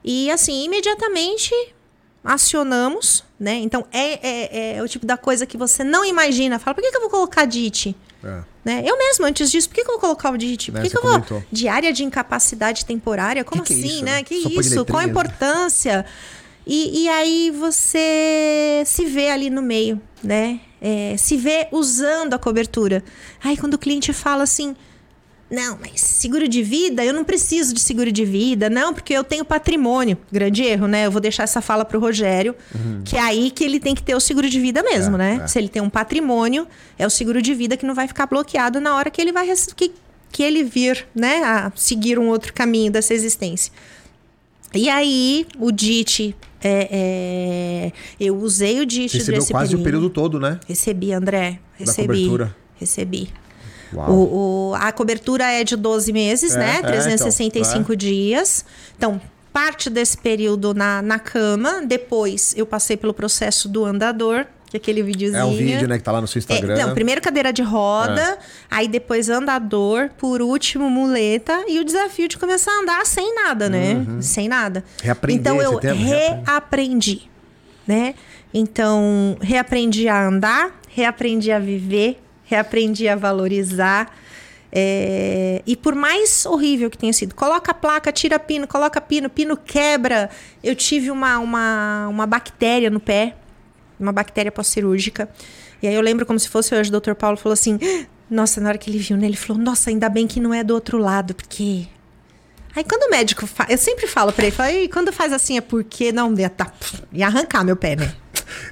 E 0.03 0.29
assim, 0.29 0.65
imediatamente 0.65 1.53
acionamos, 2.23 3.23
né? 3.39 3.55
Então 3.55 3.85
é, 3.91 4.27
é, 4.27 4.77
é, 4.77 4.83
o 4.83 4.87
tipo 4.87 5.05
da 5.05 5.17
coisa 5.17 5.45
que 5.45 5.57
você 5.57 5.83
não 5.83 6.03
imagina. 6.03 6.59
Fala, 6.59 6.75
por 6.75 6.83
que, 6.83 6.91
que 6.91 6.97
eu 6.97 7.01
vou 7.01 7.09
colocar 7.09 7.45
DIT? 7.45 7.95
É. 8.23 8.43
Né? 8.65 8.81
Eu 8.83 8.97
mesmo, 8.97 9.23
antes 9.27 9.51
disso, 9.51 9.69
por 9.69 9.75
que, 9.75 9.83
que 9.83 9.87
eu 9.87 9.93
vou 9.93 10.01
colocar 10.01 10.31
o 10.31 10.37
DIT? 10.37 10.71
Por 10.71 10.81
que, 10.81 10.87
né, 10.87 10.89
que 10.89 10.97
eu 10.97 11.03
vou. 11.03 11.43
Diária 11.51 11.93
de 11.93 12.03
incapacidade 12.03 12.83
temporária? 12.83 13.43
Como 13.43 13.61
que 13.61 13.73
assim, 13.73 13.81
que 13.83 13.87
é 13.87 13.91
assim, 13.91 14.03
né? 14.03 14.23
Que 14.23 14.41
Só 14.41 14.49
isso? 14.49 14.85
Qual 14.85 14.99
a 14.99 15.05
importância? 15.05 16.03
E, 16.65 17.03
e 17.03 17.09
aí 17.09 17.51
você 17.51 18.81
se 18.87 19.05
vê 19.05 19.29
ali 19.29 19.51
no 19.51 19.61
meio, 19.61 20.01
né? 20.23 20.59
É, 20.81 21.15
se 21.15 21.37
vê 21.37 21.67
usando 21.71 22.33
a 22.33 22.39
cobertura. 22.39 23.03
Aí 23.43 23.55
quando 23.55 23.75
o 23.75 23.77
cliente 23.77 24.11
fala 24.11 24.41
assim, 24.41 24.75
Não, 25.49 25.77
mas 25.79 26.01
seguro 26.01 26.47
de 26.47 26.63
vida, 26.63 27.05
eu 27.05 27.13
não 27.13 27.23
preciso 27.23 27.73
de 27.73 27.79
seguro 27.79 28.11
de 28.11 28.25
vida, 28.25 28.67
não, 28.67 28.93
porque 28.93 29.13
eu 29.13 29.23
tenho 29.23 29.45
patrimônio. 29.45 30.17
Grande 30.31 30.63
erro, 30.63 30.87
né? 30.87 31.05
Eu 31.05 31.11
vou 31.11 31.21
deixar 31.21 31.43
essa 31.43 31.61
fala 31.61 31.85
pro 31.85 31.99
Rogério, 31.99 32.55
uhum. 32.73 33.03
que 33.05 33.15
é 33.15 33.21
aí 33.21 33.51
que 33.51 33.63
ele 33.63 33.79
tem 33.79 33.93
que 33.93 34.01
ter 34.01 34.15
o 34.15 34.19
seguro 34.19 34.49
de 34.49 34.59
vida 34.59 34.81
mesmo, 34.81 35.15
é, 35.15 35.17
né? 35.17 35.41
É. 35.43 35.47
Se 35.47 35.59
ele 35.59 35.69
tem 35.69 35.81
um 35.81 35.89
patrimônio, 35.89 36.67
é 36.97 37.05
o 37.05 37.11
seguro 37.11 37.43
de 37.43 37.53
vida 37.53 37.77
que 37.77 37.85
não 37.85 37.93
vai 37.93 38.07
ficar 38.07 38.25
bloqueado 38.25 38.79
na 38.79 38.95
hora 38.95 39.11
que 39.11 39.21
ele 39.21 39.31
vai 39.31 39.47
que, 39.75 39.91
que 40.31 40.41
ele 40.41 40.63
vir, 40.63 41.07
né, 41.13 41.43
a 41.43 41.71
seguir 41.75 42.17
um 42.17 42.27
outro 42.27 42.51
caminho 42.51 42.91
dessa 42.91 43.13
existência. 43.13 43.71
E 44.73 44.89
aí, 44.89 45.45
o 45.59 45.71
DIT, 45.71 46.35
é, 46.61 46.89
é, 46.91 47.91
eu 48.19 48.35
usei 48.35 48.81
o 48.81 48.85
DIT 48.85 49.19
Recebeu 49.19 49.45
quase 49.45 49.69
período. 49.69 49.81
o 49.81 49.83
período 49.83 50.09
todo, 50.09 50.39
né? 50.39 50.59
Recebi, 50.67 51.13
André. 51.13 51.59
Recebi. 51.77 52.07
Da 52.07 52.13
cobertura. 52.13 52.55
Recebi. 52.77 53.29
O, 53.93 54.71
o, 54.71 54.75
a 54.75 54.91
cobertura 54.91 55.45
é 55.51 55.63
de 55.63 55.75
12 55.75 56.11
meses, 56.11 56.55
é, 56.55 56.59
né? 56.59 56.81
365 56.81 57.73
é, 57.73 57.79
então, 57.79 57.93
é. 57.93 57.95
dias. 57.95 58.65
Então, 58.97 59.21
parte 59.55 59.89
desse 59.89 60.17
período 60.17 60.73
na, 60.73 61.01
na 61.01 61.17
cama. 61.17 61.81
Depois, 61.85 62.53
eu 62.57 62.65
passei 62.65 62.97
pelo 62.97 63.13
processo 63.13 63.69
do 63.69 63.85
andador, 63.85 64.45
que 64.69 64.75
é 64.75 64.77
aquele 64.77 65.01
videozinho. 65.01 65.39
É 65.39 65.45
um 65.45 65.55
vídeo, 65.55 65.87
né, 65.87 65.97
que 65.97 66.03
tá 66.03 66.11
lá 66.11 66.19
no 66.19 66.27
seu 66.27 66.39
Instagram. 66.39 66.73
É, 66.73 66.85
não, 66.85 66.93
primeiro 66.93 67.21
cadeira 67.21 67.53
de 67.53 67.61
roda, 67.61 68.21
é. 68.21 68.37
aí 68.69 68.89
depois 68.89 69.29
andador, 69.29 70.09
por 70.17 70.41
último 70.41 70.89
muleta 70.89 71.63
e 71.69 71.79
o 71.79 71.85
desafio 71.85 72.27
de 72.27 72.37
começar 72.37 72.69
a 72.71 72.81
andar 72.81 73.05
sem 73.05 73.33
nada, 73.33 73.69
né? 73.69 73.93
Uhum. 73.93 74.21
Sem 74.21 74.49
nada. 74.49 74.83
Reaprender, 75.01 75.39
então 75.39 75.61
eu 75.61 75.77
reaprendi, 75.77 77.29
né? 77.87 78.13
Então, 78.53 79.37
reaprendi 79.39 80.09
a 80.09 80.27
andar, 80.27 80.81
reaprendi 80.89 81.51
a 81.51 81.59
viver, 81.59 82.21
reaprendi 82.45 83.07
a 83.07 83.15
valorizar. 83.15 84.11
É, 84.77 85.61
e 85.65 85.75
por 85.75 85.95
mais 85.95 86.45
horrível 86.45 86.89
que 86.89 86.97
tenha 86.97 87.13
sido, 87.13 87.33
coloca 87.33 87.71
a 87.71 87.73
placa, 87.73 88.11
tira 88.11 88.37
pino, 88.37 88.67
coloca 88.67 88.99
pino, 88.99 89.29
pino 89.29 89.55
quebra. 89.55 90.29
Eu 90.63 90.75
tive 90.75 91.09
uma, 91.09 91.39
uma, 91.39 92.07
uma 92.09 92.25
bactéria 92.25 92.89
no 92.89 92.99
pé, 92.99 93.35
uma 93.99 94.11
bactéria 94.11 94.51
pós-cirúrgica. 94.51 95.29
E 95.81 95.87
aí 95.87 95.95
eu 95.95 96.01
lembro 96.01 96.25
como 96.25 96.39
se 96.39 96.49
fosse 96.49 96.75
hoje, 96.75 96.89
o 96.89 96.91
doutor 96.91 97.15
Paulo 97.15 97.37
falou 97.37 97.53
assim: 97.53 97.79
Nossa, 98.29 98.59
na 98.59 98.69
hora 98.69 98.77
que 98.77 98.89
ele 98.89 98.97
viu, 98.97 99.15
né? 99.15 99.27
Ele 99.27 99.37
falou: 99.37 99.61
Nossa, 99.61 99.89
ainda 99.89 100.09
bem 100.09 100.27
que 100.27 100.39
não 100.39 100.53
é 100.53 100.63
do 100.63 100.73
outro 100.73 100.97
lado, 100.97 101.33
porque. 101.33 101.87
Aí 102.75 102.83
quando 102.83 103.03
o 103.03 103.11
médico 103.11 103.47
faz. 103.47 103.69
Eu 103.69 103.77
sempre 103.77 104.07
falo 104.07 104.33
pra 104.33 104.45
ele: 104.45 104.55
falo, 104.55 104.69
quando 104.91 105.13
faz 105.13 105.31
assim 105.31 105.57
é 105.57 105.61
porque 105.61 106.11
não. 106.11 106.33
Tá, 106.49 106.71
ia 107.13 107.27
arrancar 107.27 107.63
meu 107.63 107.75
pé, 107.75 107.95
né? 107.95 108.13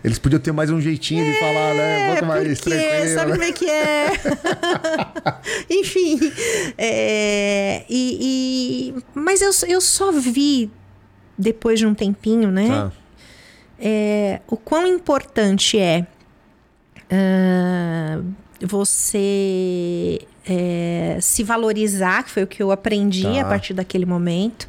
Eles 0.03 0.19
podiam 0.19 0.39
ter 0.39 0.51
mais 0.51 0.69
um 0.69 0.80
jeitinho 0.80 1.24
é, 1.26 1.32
de 1.32 1.39
falar, 1.39 1.74
né? 1.74 2.07
Muito 2.07 2.26
mais 2.26 2.59
porque, 2.59 2.78
tranquilo. 2.78 3.13
Sabe 3.13 3.32
como 3.32 3.43
é 3.43 3.51
que 3.51 3.69
é? 3.69 4.11
Enfim. 5.69 6.19
É, 6.78 7.86
e, 7.89 8.93
e, 8.95 9.03
mas 9.13 9.41
eu, 9.41 9.51
eu 9.67 9.82
só 9.82 10.11
vi 10.11 10.71
depois 11.38 11.80
de 11.80 11.86
um 11.86 11.93
tempinho, 11.93 12.51
né? 12.51 12.67
Tá. 12.67 12.91
É, 13.80 14.41
o 14.47 14.55
quão 14.55 14.88
importante 14.88 15.78
é 15.78 16.05
uh, 17.11 18.34
você 18.61 20.19
é, 20.47 21.17
se 21.21 21.43
valorizar, 21.43 22.24
que 22.24 22.32
foi 22.32 22.43
o 22.43 22.47
que 22.47 22.61
eu 22.61 22.71
aprendi 22.71 23.24
tá. 23.24 23.41
a 23.41 23.45
partir 23.45 23.74
daquele 23.74 24.05
momento 24.05 24.67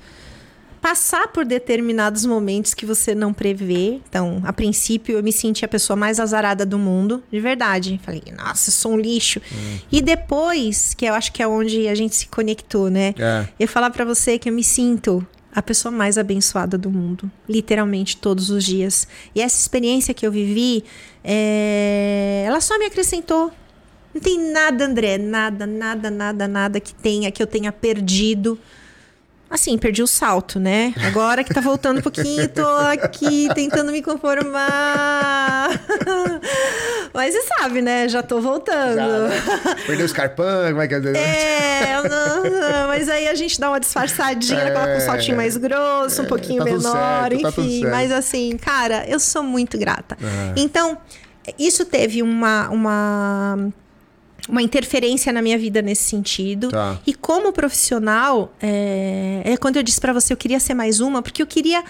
passar 0.84 1.28
por 1.28 1.46
determinados 1.46 2.26
momentos 2.26 2.74
que 2.74 2.84
você 2.84 3.14
não 3.14 3.32
prevê. 3.32 4.02
Então, 4.06 4.42
a 4.44 4.52
princípio, 4.52 5.16
eu 5.16 5.22
me 5.22 5.32
senti 5.32 5.64
a 5.64 5.68
pessoa 5.68 5.96
mais 5.96 6.20
azarada 6.20 6.66
do 6.66 6.78
mundo, 6.78 7.22
de 7.32 7.40
verdade. 7.40 7.98
Falei, 8.04 8.22
nossa, 8.36 8.68
eu 8.68 8.72
sou 8.74 8.92
um 8.92 8.98
lixo. 8.98 9.40
Hum. 9.50 9.78
E 9.90 10.02
depois, 10.02 10.92
que 10.92 11.06
eu 11.06 11.14
acho 11.14 11.32
que 11.32 11.42
é 11.42 11.48
onde 11.48 11.88
a 11.88 11.94
gente 11.94 12.14
se 12.14 12.26
conectou, 12.26 12.90
né? 12.90 13.14
É. 13.18 13.48
Eu 13.58 13.66
falar 13.66 13.88
para 13.88 14.04
você 14.04 14.38
que 14.38 14.46
eu 14.46 14.52
me 14.52 14.62
sinto 14.62 15.26
a 15.54 15.62
pessoa 15.62 15.90
mais 15.90 16.18
abençoada 16.18 16.76
do 16.76 16.90
mundo, 16.90 17.30
literalmente 17.48 18.18
todos 18.18 18.50
os 18.50 18.62
dias. 18.62 19.08
E 19.34 19.40
essa 19.40 19.58
experiência 19.58 20.12
que 20.12 20.26
eu 20.26 20.30
vivi, 20.30 20.84
é... 21.24 22.44
ela 22.46 22.60
só 22.60 22.78
me 22.78 22.84
acrescentou. 22.84 23.50
Não 24.12 24.20
tem 24.20 24.52
nada, 24.52 24.84
André, 24.84 25.16
nada, 25.16 25.66
nada, 25.66 26.10
nada, 26.10 26.46
nada 26.46 26.78
que 26.78 26.94
tenha 26.94 27.32
que 27.32 27.42
eu 27.42 27.46
tenha 27.46 27.72
perdido 27.72 28.58
Assim, 29.54 29.78
perdi 29.78 30.02
o 30.02 30.06
salto, 30.08 30.58
né? 30.58 30.92
Agora 31.06 31.44
que 31.44 31.54
tá 31.54 31.60
voltando 31.60 31.98
um 31.98 32.02
pouquinho, 32.02 32.48
tô 32.48 32.66
aqui 32.66 33.48
tentando 33.54 33.92
me 33.92 34.02
conformar. 34.02 35.68
Mas 37.14 37.32
você 37.32 37.42
sabe, 37.42 37.80
né? 37.80 38.08
Já 38.08 38.20
tô 38.20 38.40
voltando. 38.40 38.96
Já, 38.96 39.06
né? 39.06 39.76
Perdeu 39.86 40.02
o 40.02 40.06
escarpão, 40.06 40.70
como 40.70 40.82
é 40.82 40.88
que 40.88 40.94
é? 40.94 40.98
É, 40.98 42.02
não, 42.02 42.42
não, 42.42 42.88
mas 42.88 43.08
aí 43.08 43.28
a 43.28 43.34
gente 43.36 43.60
dá 43.60 43.68
uma 43.68 43.78
disfarçadinha, 43.78 44.58
é, 44.58 44.70
coloca 44.72 44.96
um 44.96 45.00
saltinho 45.00 45.36
mais 45.36 45.56
grosso, 45.56 46.22
um 46.22 46.26
pouquinho 46.26 46.58
tá 46.58 46.64
menor, 46.64 47.30
certo, 47.30 47.42
tá 47.42 47.48
enfim. 47.50 47.82
Tá 47.82 47.90
mas 47.90 48.10
assim, 48.10 48.56
cara, 48.56 49.04
eu 49.06 49.20
sou 49.20 49.44
muito 49.44 49.78
grata. 49.78 50.18
É. 50.20 50.52
Então, 50.56 50.98
isso 51.56 51.84
teve 51.84 52.22
uma, 52.22 52.68
uma 52.70 53.72
uma 54.48 54.62
interferência 54.62 55.32
na 55.32 55.40
minha 55.40 55.58
vida 55.58 55.80
nesse 55.80 56.04
sentido. 56.04 56.68
Tá. 56.70 56.98
E 57.06 57.14
como 57.14 57.52
profissional, 57.52 58.52
é, 58.60 59.42
é 59.44 59.56
quando 59.56 59.76
eu 59.76 59.82
disse 59.82 60.00
para 60.00 60.12
você 60.12 60.32
eu 60.32 60.36
queria 60.36 60.60
ser 60.60 60.74
mais 60.74 61.00
uma, 61.00 61.22
porque 61.22 61.42
eu 61.42 61.46
queria 61.46 61.82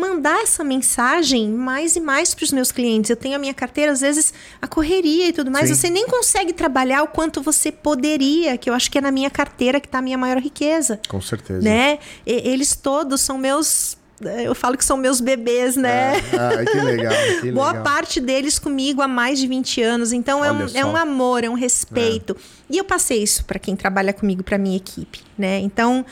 mandar 0.00 0.42
essa 0.42 0.64
mensagem 0.64 1.48
mais 1.50 1.94
e 1.94 2.00
mais 2.00 2.34
para 2.34 2.44
os 2.44 2.52
meus 2.52 2.72
clientes. 2.72 3.10
Eu 3.10 3.16
tenho 3.16 3.36
a 3.36 3.38
minha 3.38 3.52
carteira, 3.52 3.92
às 3.92 4.00
vezes 4.00 4.32
a 4.60 4.66
correria 4.66 5.28
e 5.28 5.32
tudo 5.32 5.50
mais, 5.50 5.68
Sim. 5.68 5.74
você 5.74 5.90
nem 5.90 6.06
consegue 6.06 6.52
trabalhar 6.52 7.02
o 7.02 7.08
quanto 7.08 7.42
você 7.42 7.70
poderia, 7.70 8.56
que 8.56 8.70
eu 8.70 8.74
acho 8.74 8.90
que 8.90 8.96
é 8.96 9.00
na 9.00 9.10
minha 9.10 9.30
carteira 9.30 9.78
que 9.78 9.86
está 9.86 9.98
a 9.98 10.02
minha 10.02 10.16
maior 10.16 10.38
riqueza. 10.38 10.98
Com 11.06 11.20
certeza. 11.20 11.60
Né? 11.60 11.98
E, 12.26 12.48
eles 12.48 12.74
todos 12.74 13.20
são 13.20 13.36
meus 13.36 13.99
eu 14.44 14.54
falo 14.54 14.76
que 14.76 14.84
são 14.84 14.96
meus 14.96 15.20
bebês, 15.20 15.76
né? 15.76 16.14
Ah, 16.32 16.64
que 16.64 16.78
legal. 16.78 17.12
Que 17.40 17.50
Boa 17.52 17.74
parte 17.74 18.20
deles 18.20 18.58
comigo 18.58 19.00
há 19.00 19.08
mais 19.08 19.38
de 19.38 19.46
20 19.46 19.82
anos. 19.82 20.12
Então 20.12 20.44
é 20.44 20.52
um, 20.52 20.66
é 20.74 20.84
um, 20.84 20.96
amor, 20.96 21.42
é 21.42 21.48
um 21.48 21.54
respeito. 21.54 22.36
É. 22.36 22.74
E 22.74 22.78
eu 22.78 22.84
passei 22.84 23.22
isso 23.22 23.44
para 23.44 23.58
quem 23.58 23.74
trabalha 23.74 24.12
comigo, 24.12 24.42
para 24.42 24.58
minha 24.58 24.76
equipe, 24.76 25.20
né? 25.38 25.58
Então 25.60 26.04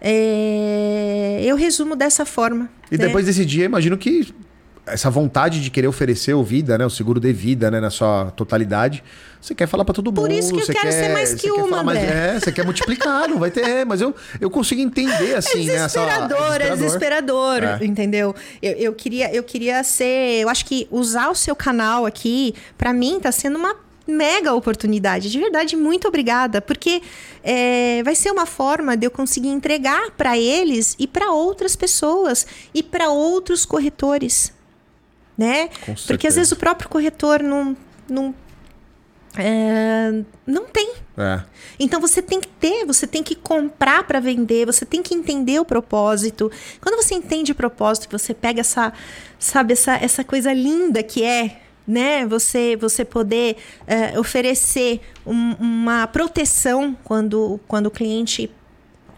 é, 0.00 1.40
eu 1.44 1.56
resumo 1.56 1.94
dessa 1.94 2.24
forma. 2.24 2.70
E 2.90 2.96
né? 2.96 3.06
depois 3.06 3.26
desse 3.26 3.44
dia, 3.44 3.64
imagino 3.64 3.98
que 3.98 4.32
essa 4.92 5.10
vontade 5.10 5.62
de 5.62 5.70
querer 5.70 5.88
oferecer 5.88 6.34
o 6.34 6.42
vida, 6.42 6.76
né, 6.76 6.84
o 6.84 6.90
seguro 6.90 7.20
de 7.20 7.32
vida, 7.32 7.70
né, 7.70 7.80
na 7.80 7.90
sua 7.90 8.30
totalidade, 8.36 9.02
você 9.40 9.54
quer 9.54 9.66
falar 9.66 9.84
para 9.84 9.94
todo 9.94 10.10
mundo. 10.10 10.20
Por 10.20 10.30
isso 10.30 10.52
que 10.52 10.60
eu 10.60 10.66
quero 10.66 10.80
quer, 10.80 10.92
ser 10.92 11.12
mais 11.12 11.34
que 11.34 11.50
uma, 11.50 11.82
mais, 11.82 11.98
É, 11.98 12.38
você 12.38 12.52
quer 12.52 12.64
multiplicar, 12.64 13.28
não 13.28 13.38
vai 13.38 13.50
ter, 13.50 13.62
é, 13.62 13.84
mas 13.84 14.00
eu, 14.00 14.14
eu 14.40 14.50
consigo 14.50 14.80
entender 14.80 15.34
assim, 15.34 15.68
é 15.68 15.72
desesperador, 15.72 16.50
né, 16.50 16.56
essa, 16.56 16.64
é 16.64 16.76
desesperador, 16.76 17.64
é. 17.64 17.84
entendeu? 17.84 18.34
Eu, 18.60 18.72
eu 18.72 18.92
queria 18.92 19.34
eu 19.34 19.42
queria 19.42 19.82
ser, 19.82 20.40
eu 20.40 20.48
acho 20.48 20.64
que 20.66 20.86
usar 20.90 21.30
o 21.30 21.34
seu 21.34 21.56
canal 21.56 22.04
aqui 22.04 22.54
para 22.76 22.92
mim 22.92 23.18
tá 23.20 23.32
sendo 23.32 23.58
uma 23.58 23.74
mega 24.06 24.52
oportunidade. 24.52 25.30
De 25.30 25.38
verdade, 25.38 25.76
muito 25.76 26.08
obrigada, 26.08 26.60
porque 26.60 27.00
é, 27.42 28.02
vai 28.02 28.14
ser 28.14 28.30
uma 28.30 28.44
forma 28.44 28.96
de 28.96 29.06
eu 29.06 29.10
conseguir 29.10 29.48
entregar 29.48 30.10
para 30.16 30.36
eles 30.36 30.96
e 30.98 31.06
para 31.06 31.30
outras 31.30 31.76
pessoas 31.76 32.46
e 32.74 32.82
para 32.82 33.08
outros 33.08 33.64
corretores 33.64 34.52
né? 35.36 35.68
Porque 36.06 36.26
às 36.26 36.34
vezes 36.34 36.52
o 36.52 36.56
próprio 36.56 36.88
corretor 36.88 37.42
não, 37.42 37.76
não 38.08 38.34
é, 39.36 40.22
não 40.46 40.64
tem. 40.66 40.94
É. 41.16 41.42
Então 41.78 42.00
você 42.00 42.20
tem 42.20 42.40
que 42.40 42.48
ter, 42.48 42.84
você 42.84 43.06
tem 43.06 43.22
que 43.22 43.34
comprar 43.34 44.04
para 44.04 44.18
vender, 44.18 44.66
você 44.66 44.84
tem 44.84 45.02
que 45.02 45.14
entender 45.14 45.60
o 45.60 45.64
propósito. 45.64 46.50
Quando 46.80 47.02
você 47.02 47.14
entende 47.14 47.52
o 47.52 47.54
propósito, 47.54 48.08
você 48.10 48.34
pega 48.34 48.60
essa, 48.60 48.92
sabe, 49.38 49.74
essa, 49.74 49.94
essa 49.96 50.24
coisa 50.24 50.52
linda 50.52 51.02
que 51.02 51.22
é, 51.22 51.60
né? 51.86 52.26
Você, 52.26 52.76
você 52.76 53.04
poder 53.04 53.56
é, 53.86 54.18
oferecer 54.18 55.00
um, 55.24 55.54
uma 55.54 56.06
proteção 56.06 56.96
quando, 57.04 57.60
quando 57.68 57.86
o 57.86 57.90
cliente 57.90 58.50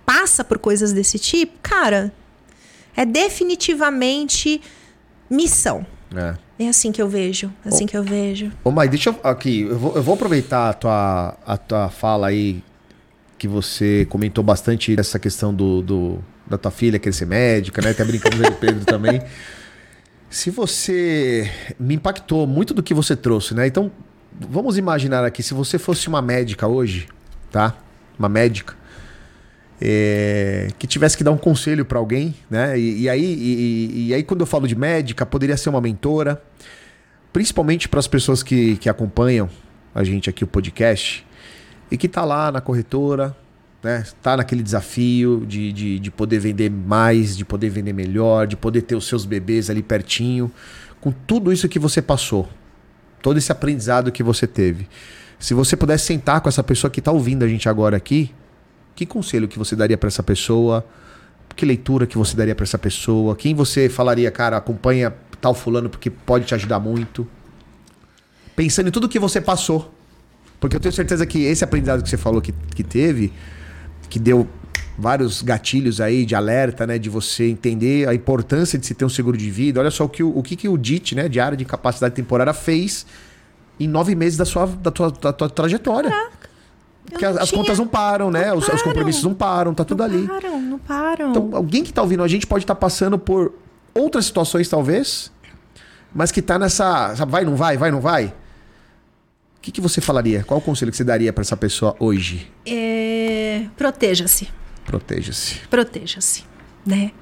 passa 0.05 0.45
por 0.45 0.59
coisas 0.59 0.93
desse 0.93 1.19
tipo, 1.19 1.55
cara, 1.63 2.13
é 2.95 3.07
definitivamente 3.07 4.61
missão. 5.31 5.87
É. 6.15 6.35
É 6.65 6.69
assim 6.69 6.93
que 6.93 7.01
eu 7.01 7.09
vejo, 7.09 7.53
assim 7.65 7.85
ô, 7.85 7.89
que 7.89 7.97
eu 7.97 8.05
vejo. 8.05 8.53
Ô, 8.63 8.71
Mai, 8.71 8.89
deixa 8.89 9.11
eu 9.11 9.21
aqui, 9.23 9.63
eu 9.63 9.79
vou, 9.79 9.97
eu 9.97 10.03
vou 10.03 10.15
aproveitar 10.15 10.71
a 10.71 10.73
tua, 10.73 11.37
a 11.47 11.57
tua 11.57 11.89
fala 11.89 12.29
aí, 12.29 12.63
que 13.39 13.49
você 13.49 14.07
comentou 14.09 14.45
bastante 14.45 14.95
dessa 14.95 15.19
questão 15.19 15.53
do, 15.53 15.83
do 15.83 16.25
da 16.47 16.59
tua 16.59 16.71
filha 16.71 16.99
querer 16.99 17.13
ser 17.13 17.27
médica, 17.27 17.81
né? 17.81 17.91
Até 17.91 18.05
brincamos 18.05 18.41
aí 18.41 18.51
com 18.51 18.57
o 18.57 18.61
Pedro 18.61 18.85
também. 18.85 19.23
Se 20.29 20.51
você 20.51 21.51
me 21.79 21.95
impactou 21.95 22.47
muito 22.47 22.73
do 22.73 22.83
que 22.83 22.95
você 22.95 23.15
trouxe, 23.15 23.55
né? 23.55 23.67
Então, 23.67 23.91
vamos 24.49 24.79
imaginar 24.79 25.25
aqui, 25.25 25.43
se 25.43 25.53
você 25.53 25.79
fosse 25.79 26.09
uma 26.09 26.23
médica 26.23 26.67
hoje, 26.67 27.07
tá? 27.51 27.77
Uma 28.19 28.31
médica, 28.31 28.75
é, 29.85 30.69
que 30.79 30.87
tivesse 30.87 31.17
que 31.17 31.25
dar 31.25 31.33
um 31.33 31.37
conselho 31.37 31.85
para 31.85 31.99
alguém, 31.99 32.37
né? 32.49 32.79
E, 32.79 33.03
e 33.03 33.09
aí, 33.09 33.25
e, 33.25 34.07
e, 34.07 34.15
aí, 34.15 34.23
quando 34.23 34.43
eu 34.43 34.47
falo 34.47 34.69
de 34.69 34.77
médica, 34.77 35.27
poderia 35.27 35.57
ser 35.57 35.71
uma 35.71 35.81
mentora, 35.81 36.41
principalmente 37.33 37.89
para 37.89 37.99
as 37.99 38.07
pessoas 38.07 38.45
que, 38.45 38.77
que 38.77 38.89
acompanham 38.89 39.51
a 39.93 40.05
gente 40.05 40.31
aqui, 40.31 40.45
o 40.45 40.47
podcast, 40.47 41.27
e 41.91 41.97
que 41.97 42.07
tá 42.07 42.25
lá 42.25 42.53
na 42.53 42.61
corretora, 42.61 43.37
né? 43.83 44.05
Tá 44.23 44.37
naquele 44.37 44.63
desafio 44.63 45.45
de, 45.45 45.73
de, 45.73 45.99
de 45.99 46.11
poder 46.13 46.39
vender 46.39 46.71
mais, 46.71 47.37
de 47.37 47.45
poder 47.45 47.69
vender 47.69 47.93
melhor, 47.93 48.47
de 48.47 48.55
poder 48.55 48.83
ter 48.83 48.95
os 48.95 49.09
seus 49.09 49.27
bebês 49.27 49.69
ali 49.69 49.83
pertinho. 49.83 50.49
Com 51.01 51.11
tudo 51.11 51.53
isso 51.53 51.69
que 51.69 51.81
você 51.81 52.01
passou, 52.01 52.49
todo 53.21 53.37
esse 53.37 53.51
aprendizado 53.51 54.13
que 54.13 54.23
você 54.23 54.47
teve. 54.47 54.89
Se 55.41 55.55
você 55.55 55.77
pudesse 55.77 56.05
sentar 56.07 56.41
com 56.41 56.49
essa 56.49 56.63
pessoa 56.63 56.89
que 56.89 57.01
está 57.01 57.11
ouvindo 57.11 57.45
a 57.45 57.49
gente 57.49 57.69
agora 57.69 57.97
aqui, 57.97 58.33
que 58.95 59.07
conselho 59.07 59.49
que 59.49 59.59
você 59.59 59.75
daria 59.75 59.97
para 59.97 60.09
essa 60.09 60.23
pessoa? 60.23 60.85
Que 61.55 61.67
leitura 61.67 62.07
que 62.07 62.17
você 62.17 62.37
daria 62.37 62.55
para 62.55 62.65
essa 62.65 62.79
pessoa? 62.79 63.37
Quem 63.37 63.55
você 63.55 63.89
falaria, 63.89 64.31
cara, 64.31 64.57
acompanha 64.57 65.15
tal 65.41 65.55
fulano 65.55 65.89
porque 65.89 66.11
pode 66.11 66.45
te 66.45 66.55
ajudar 66.55 66.79
muito? 66.79 67.27
Pensando 68.55 68.89
em 68.89 68.91
tudo 68.91 69.09
que 69.09 69.19
você 69.19 69.41
passou. 69.41 69.93
Porque 70.61 70.77
eu 70.77 70.81
tenho 70.81 70.93
certeza 70.93 71.27
que 71.27 71.43
esse 71.45 71.65
aprendizado 71.65 72.03
que 72.03 72.09
você 72.09 72.17
falou 72.17 72.41
que, 72.41 72.53
que 72.75 72.85
teve, 72.85 73.33
que 74.09 74.19
deu 74.19 74.49
vários 74.97 75.43
gatilhos 75.43 76.01
aí 76.01 76.25
de 76.25 76.35
alerta, 76.35 76.87
né? 76.87 76.99
De 76.99 77.11
você 77.11 77.49
entender 77.49 78.09
a 78.09 78.15
importância 78.15 78.79
de 78.79 78.87
se 78.87 78.95
ter 78.95 79.05
um 79.05 79.09
seguro 79.09 79.37
de 79.37 79.51
vida. 79.51 79.81
Olha 79.81 79.91
só 79.91 80.05
o 80.05 80.09
que 80.09 80.23
o, 80.23 80.39
o, 80.39 80.43
que, 80.43 80.69
o 80.69 80.77
DIT, 80.77 81.15
né? 81.15 81.29
De 81.29 81.41
área 81.41 81.57
de 81.57 81.65
capacidade 81.65 82.15
temporária, 82.15 82.55
fez 82.55 83.07
em 83.81 83.89
nove 83.89 84.15
meses 84.15 84.39
da 84.39 84.45
sua, 84.45 84.67
da 84.67 84.91
tua, 84.91 85.11
da 85.11 85.33
tua 85.33 85.51
trajetória. 85.51 86.11
Caraca. 86.11 86.42
Porque 87.05 87.25
as, 87.25 87.49
tinha... 87.49 87.61
contas 87.61 87.79
não 87.79 87.87
param, 87.87 88.31
né? 88.31 88.49
Não 88.49 88.59
os, 88.59 88.65
param. 88.65 88.77
os, 88.77 88.83
compromissos 88.83 89.25
não 89.25 89.35
param, 89.35 89.75
tá 89.75 89.85
tudo 89.85 89.99
não 89.99 90.05
ali. 90.05 90.19
Não 90.19 90.29
param, 90.29 90.61
não 90.61 90.79
param. 90.79 91.31
Então, 91.31 91.51
alguém 91.53 91.83
que 91.83 91.93
tá 91.93 92.03
ouvindo 92.03 92.23
a 92.23 92.29
gente 92.29 92.47
pode 92.47 92.65
estar 92.65 92.75
tá 92.75 92.81
passando 92.81 93.19
por 93.19 93.53
outras 93.95 94.25
situações, 94.25 94.69
talvez, 94.69 95.31
mas 96.15 96.31
que 96.31 96.41
tá 96.41 96.59
nessa. 96.59 97.15
Sabe, 97.17 97.31
vai, 97.31 97.45
não 97.45 97.57
vai, 97.57 97.77
vai, 97.77 97.91
não 97.91 98.01
vai. 98.01 98.27
O 98.27 99.61
que, 99.63 99.71
que 99.71 99.81
você 99.81 100.01
falaria? 100.01 100.43
Qual 100.43 100.59
o 100.59 100.63
conselho 100.63 100.91
que 100.91 100.97
você 100.97 101.05
daria 101.05 101.33
para 101.33 101.43
essa 101.43 101.57
pessoa 101.57 101.95
hoje? 102.01 102.51
É... 102.67 103.67
Proteja-se. 103.77 104.49
Proteja-se. 104.85 105.61
Proteja-se, 105.69 106.45
né? 106.85 107.13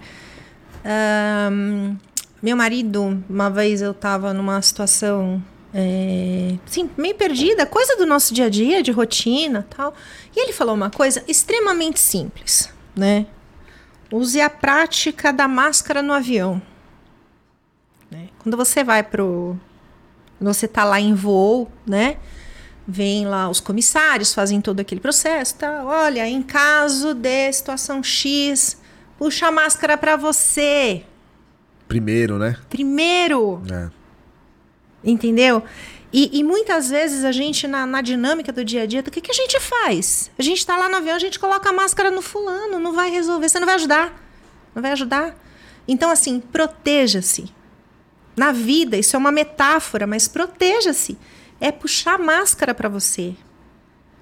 Um, 1.52 1.96
meu 2.42 2.56
marido, 2.56 3.22
uma 3.28 3.50
vez 3.50 3.82
eu 3.82 3.92
tava 3.92 4.32
numa 4.32 4.60
situação 4.62 5.42
é, 5.72 6.56
sim, 6.66 6.90
meio 6.96 7.14
perdida, 7.14 7.64
coisa 7.64 7.96
do 7.96 8.04
nosso 8.04 8.34
dia 8.34 8.46
a 8.46 8.48
dia, 8.48 8.82
de 8.82 8.90
rotina 8.90 9.66
tal. 9.70 9.94
E 10.34 10.40
ele 10.40 10.52
falou 10.52 10.74
uma 10.74 10.90
coisa 10.90 11.22
extremamente 11.28 12.00
simples, 12.00 12.72
né? 12.94 13.26
Use 14.12 14.40
a 14.40 14.50
prática 14.50 15.32
da 15.32 15.46
máscara 15.46 16.02
no 16.02 16.12
avião. 16.12 16.60
Né? 18.10 18.28
Quando 18.40 18.56
você 18.56 18.82
vai 18.82 19.02
pro. 19.02 19.56
Quando 20.38 20.52
você 20.52 20.66
tá 20.66 20.84
lá 20.84 20.98
em 21.00 21.14
voo, 21.14 21.70
né? 21.86 22.16
Vem 22.88 23.26
lá 23.26 23.48
os 23.48 23.60
comissários, 23.60 24.34
fazem 24.34 24.60
todo 24.60 24.80
aquele 24.80 25.00
processo, 25.00 25.54
tá? 25.54 25.84
Olha, 25.84 26.26
em 26.26 26.42
caso 26.42 27.14
de 27.14 27.52
situação 27.52 28.02
X, 28.02 28.76
puxa 29.16 29.46
a 29.46 29.52
máscara 29.52 29.96
para 29.96 30.16
você. 30.16 31.04
Primeiro, 31.86 32.36
né? 32.36 32.56
Primeiro. 32.68 33.62
É. 33.70 33.99
Entendeu? 35.02 35.62
E, 36.12 36.40
e, 36.40 36.42
muitas 36.42 36.90
vezes 36.90 37.24
a 37.24 37.30
gente, 37.30 37.68
na, 37.68 37.86
na, 37.86 38.00
dinâmica 38.02 38.52
do 38.52 38.64
dia 38.64 38.82
a 38.82 38.86
dia, 38.86 39.00
o 39.00 39.04
que, 39.04 39.20
que 39.20 39.30
a 39.30 39.34
gente 39.34 39.60
faz? 39.60 40.30
A 40.36 40.42
gente 40.42 40.58
está 40.58 40.76
lá 40.76 40.88
no 40.88 40.96
avião, 40.96 41.14
a 41.14 41.20
gente 41.20 41.38
coloca 41.38 41.68
a 41.68 41.72
máscara 41.72 42.10
no 42.10 42.20
fulano, 42.20 42.80
não 42.80 42.92
vai 42.92 43.10
resolver, 43.10 43.48
você 43.48 43.60
não 43.60 43.66
vai 43.66 43.76
ajudar. 43.76 44.12
Não 44.74 44.82
vai 44.82 44.90
ajudar. 44.92 45.36
Então, 45.86 46.10
assim, 46.10 46.40
proteja-se. 46.40 47.52
Na 48.36 48.50
vida, 48.50 48.96
isso 48.96 49.14
é 49.14 49.18
uma 49.18 49.30
metáfora, 49.30 50.06
mas 50.06 50.26
proteja-se. 50.26 51.16
É 51.60 51.70
puxar 51.70 52.14
a 52.14 52.18
máscara 52.18 52.74
para 52.74 52.88
você. 52.88 53.34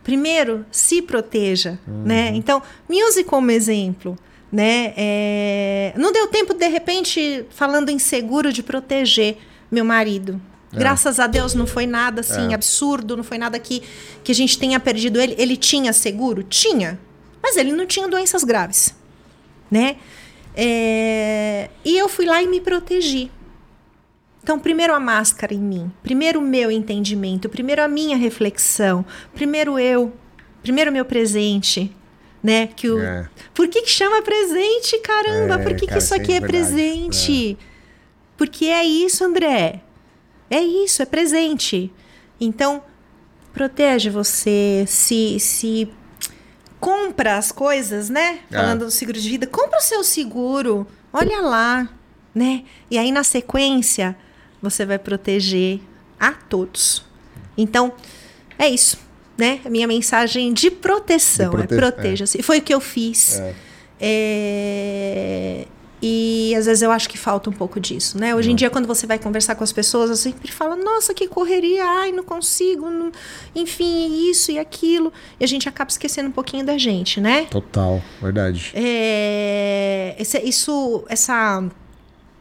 Primeiro, 0.03 0.67
se 0.71 1.01
proteja, 1.01 1.79
uhum. 1.87 2.03
né? 2.05 2.33
Então, 2.35 2.63
me 2.89 3.03
use 3.05 3.25
como 3.25 3.51
exemplo, 3.51 4.19
né? 4.51 4.93
É... 4.97 5.95
Não 5.97 6.13
deu 6.13 6.27
tempo, 6.29 6.53
de 6.53 6.69
repente, 6.69 7.47
falando 7.51 7.91
em 7.91 7.99
seguro, 7.99 8.53
de 8.53 8.63
proteger 8.63 9.39
meu 9.71 9.85
marido, 9.85 10.41
é. 10.73 10.79
Graças 10.79 11.19
a 11.19 11.27
Deus 11.27 11.55
não 11.55 11.67
foi 11.67 11.87
nada 11.87 12.21
assim 12.21 12.53
é. 12.53 12.55
absurdo, 12.55 13.17
não 13.17 13.25
foi 13.25 13.39
nada 13.39 13.59
que, 13.59 13.83
que 14.23 14.33
a 14.33 14.35
gente 14.35 14.59
tenha 14.59 14.79
perdido 14.79 15.21
ele. 15.21 15.35
Ele 15.39 15.57
tinha 15.57 15.93
seguro? 15.93 16.43
Tinha. 16.43 16.99
Mas 17.43 17.57
ele 17.57 17.73
não 17.73 17.87
tinha 17.87 18.09
doenças 18.09 18.45
graves. 18.45 18.95
Né? 19.71 19.97
É... 20.55 21.71
E 21.85 21.97
eu 21.97 22.09
fui 22.09 22.27
lá 22.27 22.43
e 22.43 22.47
me 22.47 22.61
protegi. 22.61 23.31
Então, 24.43 24.59
primeiro 24.59 24.95
a 24.95 25.01
máscara 25.01 25.53
em 25.53 25.61
mim, 25.61 25.93
primeiro 26.03 26.41
o 26.41 26.43
meu 26.43 26.71
entendimento, 26.71 27.51
primeiro 27.51 27.83
a 27.83 27.89
minha 27.89 28.17
reflexão, 28.17 29.05
primeiro 29.35 29.79
eu, 29.79 30.11
primeiro 30.63 30.91
o 30.91 30.93
meu 30.93 31.05
presente, 31.05 31.95
né? 32.43 32.67
Que 32.67 32.89
o... 32.89 32.99
É. 32.99 33.29
Por 33.53 33.69
que, 33.69 33.83
que 33.83 33.91
chama 33.91 34.23
presente, 34.23 34.99
caramba? 35.01 35.57
É, 35.57 35.59
Por 35.59 35.75
que, 35.75 35.87
cara, 35.87 35.99
que 35.99 36.05
isso 36.05 36.15
aqui 36.15 36.33
é, 36.33 36.41
presente? 36.41 37.59
É. 37.61 37.65
Porque 38.39 38.67
é 38.67 38.85
isso, 38.85 39.23
André. 39.23 39.83
É 40.51 40.61
isso, 40.61 41.03
é 41.03 41.07
presente. 41.07 41.93
Então, 42.41 42.83
protege 43.53 44.11
você, 44.11 44.85
se, 44.87 45.39
se 45.41 45.91
compra 46.81 47.37
as 47.37 47.51
coisas, 47.53 48.09
né? 48.09 48.41
É. 48.51 48.57
Falando 48.57 48.85
do 48.85 48.91
seguro 48.91 49.19
de 49.19 49.29
vida, 49.29 49.47
compra 49.47 49.79
o 49.79 49.83
seu 49.83 50.05
seguro, 50.05 50.87
olha 51.13 51.41
lá, 51.41 51.89
né? 52.35 52.65
E 52.91 52.99
aí 52.99 53.11
na 53.11 53.25
sequência 53.25 54.17
você 54.63 54.87
vai 54.87 54.99
proteger 54.99 55.81
a 56.19 56.33
todos. 56.33 57.05
Então, 57.57 57.93
é 58.59 58.69
isso, 58.69 58.99
né? 59.37 59.61
A 59.65 59.71
minha 59.71 59.87
mensagem 59.87 60.53
de 60.53 60.71
proteção, 60.71 61.51
de 61.51 61.57
prote... 61.57 61.75
é 61.75 61.77
proteja-se. 61.77 62.41
É. 62.41 62.43
Foi 62.43 62.59
o 62.59 62.63
que 62.63 62.73
eu 62.73 62.81
fiz. 62.81 63.41
É. 63.41 63.55
É... 64.01 65.67
E 66.01 66.55
às 66.57 66.67
vezes 66.67 66.83
eu 66.83 66.93
acho 66.93 67.09
que 67.09 67.19
falta 67.19 67.51
um 67.51 67.53
pouco 67.53 67.81
disso, 67.81 68.19
né? 68.19 68.35
Hoje 68.35 68.49
em 68.49 68.53
uhum. 68.53 68.57
dia, 68.57 68.71
quando 68.71 68.87
você 68.87 69.07
vai 69.07 69.19
conversar 69.19 69.57
com 69.57 69.65
as 69.65 69.73
pessoas, 69.73 70.11
eu 70.11 70.17
sempre 70.17 70.53
falo, 70.53 70.77
nossa, 70.77 71.13
que 71.13 71.27
correria, 71.27 71.85
ai, 71.85 72.13
não 72.13 72.23
consigo, 72.23 72.89
não... 72.89 73.11
enfim, 73.55 74.31
isso 74.31 74.53
e 74.53 74.59
aquilo. 74.59 75.13
E 75.41 75.45
a 75.45 75.49
gente 75.49 75.69
acaba 75.69 75.91
esquecendo 75.91 76.29
um 76.29 76.33
pouquinho 76.33 76.65
da 76.65 76.79
gente, 76.79 77.21
né? 77.21 77.47
Total, 77.47 78.01
verdade. 78.23 78.71
É... 78.75 80.15
Esse, 80.19 80.39
isso, 80.39 81.05
essa, 81.09 81.65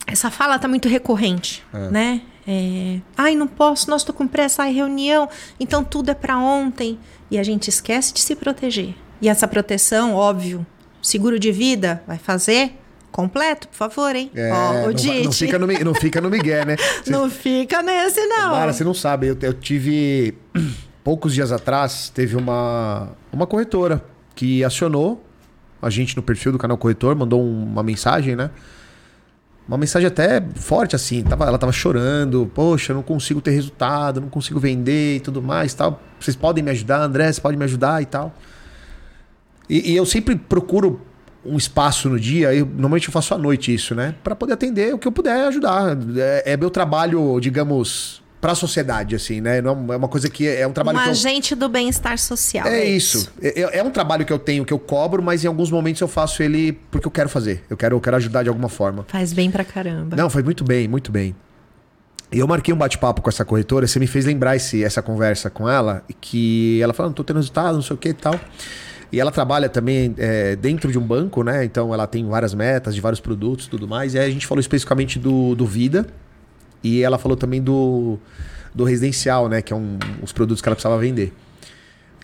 essa 0.06 0.30
fala 0.30 0.60
tá 0.60 0.68
muito 0.68 0.88
recorrente, 0.88 1.64
é. 1.74 1.90
né? 1.90 2.22
É... 2.48 3.00
Ai, 3.18 3.36
não 3.36 3.48
posso, 3.48 3.90
nossa, 3.90 4.06
tô 4.06 4.14
com 4.14 4.28
pressa, 4.28 4.64
ai, 4.64 4.72
reunião, 4.72 5.28
então 5.60 5.84
tudo 5.84 6.12
é 6.12 6.14
para 6.14 6.38
ontem. 6.38 7.00
E 7.32 7.40
a 7.40 7.44
gente 7.44 7.70
esquece 7.70 8.14
de 8.14 8.20
se 8.20 8.36
proteger. 8.36 8.96
E 9.20 9.28
essa 9.28 9.48
proteção, 9.48 10.14
óbvio, 10.14 10.66
seguro 11.02 11.40
de 11.40 11.52
vida 11.52 12.04
vai 12.06 12.18
fazer 12.18 12.78
completo, 13.18 13.68
por 13.68 13.76
favor, 13.76 14.16
hein? 14.16 14.30
É, 14.36 14.52
Ó, 14.52 14.72
o 14.72 14.94
não, 14.94 15.24
não, 15.24 15.32
fica 15.32 15.58
no, 15.58 15.66
não 15.66 15.94
fica 15.96 16.22
no 16.22 16.30
Miguel, 16.30 16.68
né? 16.68 16.76
Não 17.08 17.28
fica 17.32 17.82
nesse, 17.82 18.24
não. 18.28 18.52
Mara, 18.52 18.72
você 18.72 18.84
não 18.84 18.94
sabe, 18.94 19.28
eu, 19.28 19.38
eu 19.42 19.54
tive. 19.54 20.36
Poucos 21.04 21.34
dias 21.34 21.52
atrás, 21.52 22.12
teve 22.14 22.36
uma, 22.36 23.10
uma 23.32 23.48
corretora 23.48 24.04
que 24.36 24.64
acionou 24.64 25.26
a 25.82 25.90
gente 25.90 26.16
no 26.16 26.22
perfil 26.22 26.52
do 26.52 26.58
canal 26.60 26.78
Corretor, 26.78 27.16
mandou 27.16 27.42
uma 27.42 27.82
mensagem, 27.82 28.36
né? 28.36 28.52
Uma 29.68 29.78
mensagem 29.78 30.08
até 30.08 30.44
forte, 30.56 30.96
assim. 30.96 31.24
Tava, 31.24 31.46
ela 31.46 31.58
tava 31.58 31.72
chorando. 31.72 32.50
Poxa, 32.54 32.94
não 32.94 33.02
consigo 33.02 33.42
ter 33.42 33.52
resultado, 33.52 34.22
não 34.22 34.30
consigo 34.30 34.60
vender 34.60 35.18
e 35.18 35.20
tudo 35.20 35.42
mais 35.42 35.74
tal. 35.74 36.02
Vocês 36.20 36.36
podem 36.36 36.64
me 36.64 36.72
ajudar, 36.72 37.02
André? 37.02 37.32
Você 37.32 37.42
pode 37.42 37.58
me 37.58 37.64
ajudar 37.64 38.02
e 38.02 38.06
tal. 38.06 38.34
E, 39.70 39.92
e 39.92 39.96
eu 39.96 40.06
sempre 40.06 40.36
procuro 40.36 41.02
um 41.48 41.58
espaço 41.58 42.10
no 42.10 42.20
dia, 42.20 42.54
eu, 42.54 42.66
normalmente 42.66 43.08
eu 43.08 43.12
faço 43.12 43.34
à 43.34 43.38
noite 43.38 43.74
isso, 43.74 43.96
né? 43.96 44.16
Para 44.24 44.36
poder 44.36 44.54
atender 44.54 44.94
o 44.94 44.98
que 44.98 45.08
eu 45.08 45.12
puder 45.12 45.48
ajudar. 45.48 45.98
É, 46.18 46.54
é 46.54 46.58
meu 46.58 46.70
trabalho, 46.70 47.40
digamos, 47.40 48.22
para 48.40 48.52
a 48.52 48.56
sociedade, 48.56 49.16
assim, 49.16 49.42
né? 49.42 49.62
Não 49.62 49.94
é 49.94 49.98
uma 49.98 50.08
coisa 50.08 50.30
que 50.30 50.48
é, 50.48 50.62
é 50.62 50.68
um 50.68 50.72
trabalho. 50.72 51.00
Um 51.00 51.04
que 51.04 51.10
agente 51.10 51.54
eu... 51.54 51.58
do 51.58 51.70
bem-estar 51.70 52.18
social. 52.18 52.68
É, 52.68 52.82
é 52.82 52.86
isso. 52.86 53.18
isso. 53.18 53.34
É, 53.42 53.80
é, 53.80 53.84
um 53.84 53.90
trabalho 53.90 54.26
que 54.26 54.34
eu 54.34 54.40
tenho, 54.40 54.64
que 54.64 54.74
eu 54.74 54.80
cobro, 54.80 55.24
mas 55.24 55.44
em 55.44 55.48
alguns 55.48 55.72
momentos 55.72 56.02
eu 56.02 56.08
faço 56.08 56.44
ele 56.44 56.74
porque 56.92 57.08
eu 57.08 57.12
quero 57.12 57.30
fazer. 57.30 57.64
Eu 57.70 57.78
quero, 57.78 57.96
eu 57.96 58.02
quero 58.02 58.16
ajudar 58.18 58.44
de 58.44 58.50
alguma 58.50 58.70
forma. 58.70 59.06
Faz 59.08 59.34
bem 59.34 59.50
pra 59.50 59.64
caramba. 59.64 60.16
Não, 60.16 60.30
faz 60.30 60.44
muito 60.46 60.64
bem, 60.64 60.88
muito 60.88 61.12
bem. 61.12 61.36
E 62.32 62.40
eu 62.40 62.48
marquei 62.48 62.74
um 62.74 62.78
bate-papo 62.78 63.22
com 63.22 63.30
essa 63.30 63.46
corretora, 63.46 63.88
você 63.88 64.00
me 64.00 64.08
fez 64.08 64.26
lembrar 64.26 64.56
esse, 64.56 64.84
essa 64.84 65.02
conversa 65.02 65.50
com 65.50 65.70
ela, 65.70 66.04
que 66.20 66.80
ela 66.82 66.94
falou, 66.94 67.10
não 67.10 67.16
tô 67.16 67.24
tendo 67.24 67.38
resultado, 67.38 67.76
não 67.76 67.82
sei 67.82 67.96
o 67.96 67.98
que 67.98 68.10
e 68.10 68.14
tal. 68.14 68.38
E 69.12 69.20
ela 69.20 69.32
trabalha 69.32 69.70
também 69.70 70.14
é, 70.18 70.56
dentro 70.56 70.92
de 70.92 71.00
um 71.00 71.02
banco, 71.02 71.44
né? 71.44 71.64
Então 71.64 71.94
ela 71.94 72.06
tem 72.06 72.28
várias 72.28 72.54
metas 72.54 72.94
de 72.94 73.00
vários 73.00 73.20
produtos 73.20 73.66
e 73.66 73.70
tudo 73.70 73.88
mais. 73.88 74.14
E 74.14 74.20
aí 74.20 74.30
a 74.30 74.32
gente 74.32 74.46
falou 74.46 74.60
especificamente 74.60 75.18
do, 75.18 75.56
do 75.56 75.66
Vida. 75.66 76.08
E 76.84 77.02
ela 77.02 77.18
falou 77.18 77.38
também 77.38 77.62
do, 77.62 78.18
do 78.74 78.84
residencial, 78.84 79.48
né? 79.48 79.62
Que 79.62 79.74
é 79.74 79.76
um, 79.76 79.98
os 80.22 80.32
produtos 80.32 80.62
que 80.62 80.68
ela 80.68 80.76
precisava 80.76 81.00
vender. 81.00 81.34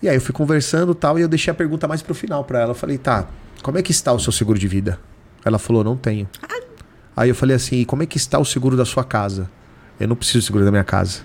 E 0.02 0.08
aí 0.08 0.16
eu 0.16 0.20
fui 0.20 0.34
conversando 0.34 0.94
tal, 0.94 1.18
e 1.18 1.22
eu 1.22 1.28
deixei 1.28 1.50
a 1.50 1.54
pergunta 1.54 1.88
mais 1.88 2.02
pro 2.02 2.14
final 2.14 2.44
para 2.44 2.60
ela. 2.60 2.70
Eu 2.72 2.74
falei, 2.74 2.98
tá, 2.98 3.26
como 3.62 3.78
é 3.78 3.82
que 3.82 3.90
está 3.90 4.12
o 4.12 4.18
seu 4.18 4.32
seguro 4.32 4.58
de 4.58 4.68
vida? 4.68 4.98
Ela 5.44 5.58
falou, 5.58 5.82
não 5.82 5.96
tenho. 5.96 6.28
Aí 7.16 7.28
eu 7.28 7.34
falei 7.34 7.56
assim, 7.56 7.76
e 7.76 7.84
como 7.84 8.02
é 8.02 8.06
que 8.06 8.16
está 8.16 8.38
o 8.38 8.44
seguro 8.44 8.76
da 8.76 8.84
sua 8.84 9.04
casa? 9.04 9.48
Eu 9.98 10.08
não 10.08 10.16
preciso 10.16 10.40
do 10.40 10.44
seguro 10.44 10.64
da 10.64 10.70
minha 10.70 10.84
casa. 10.84 11.20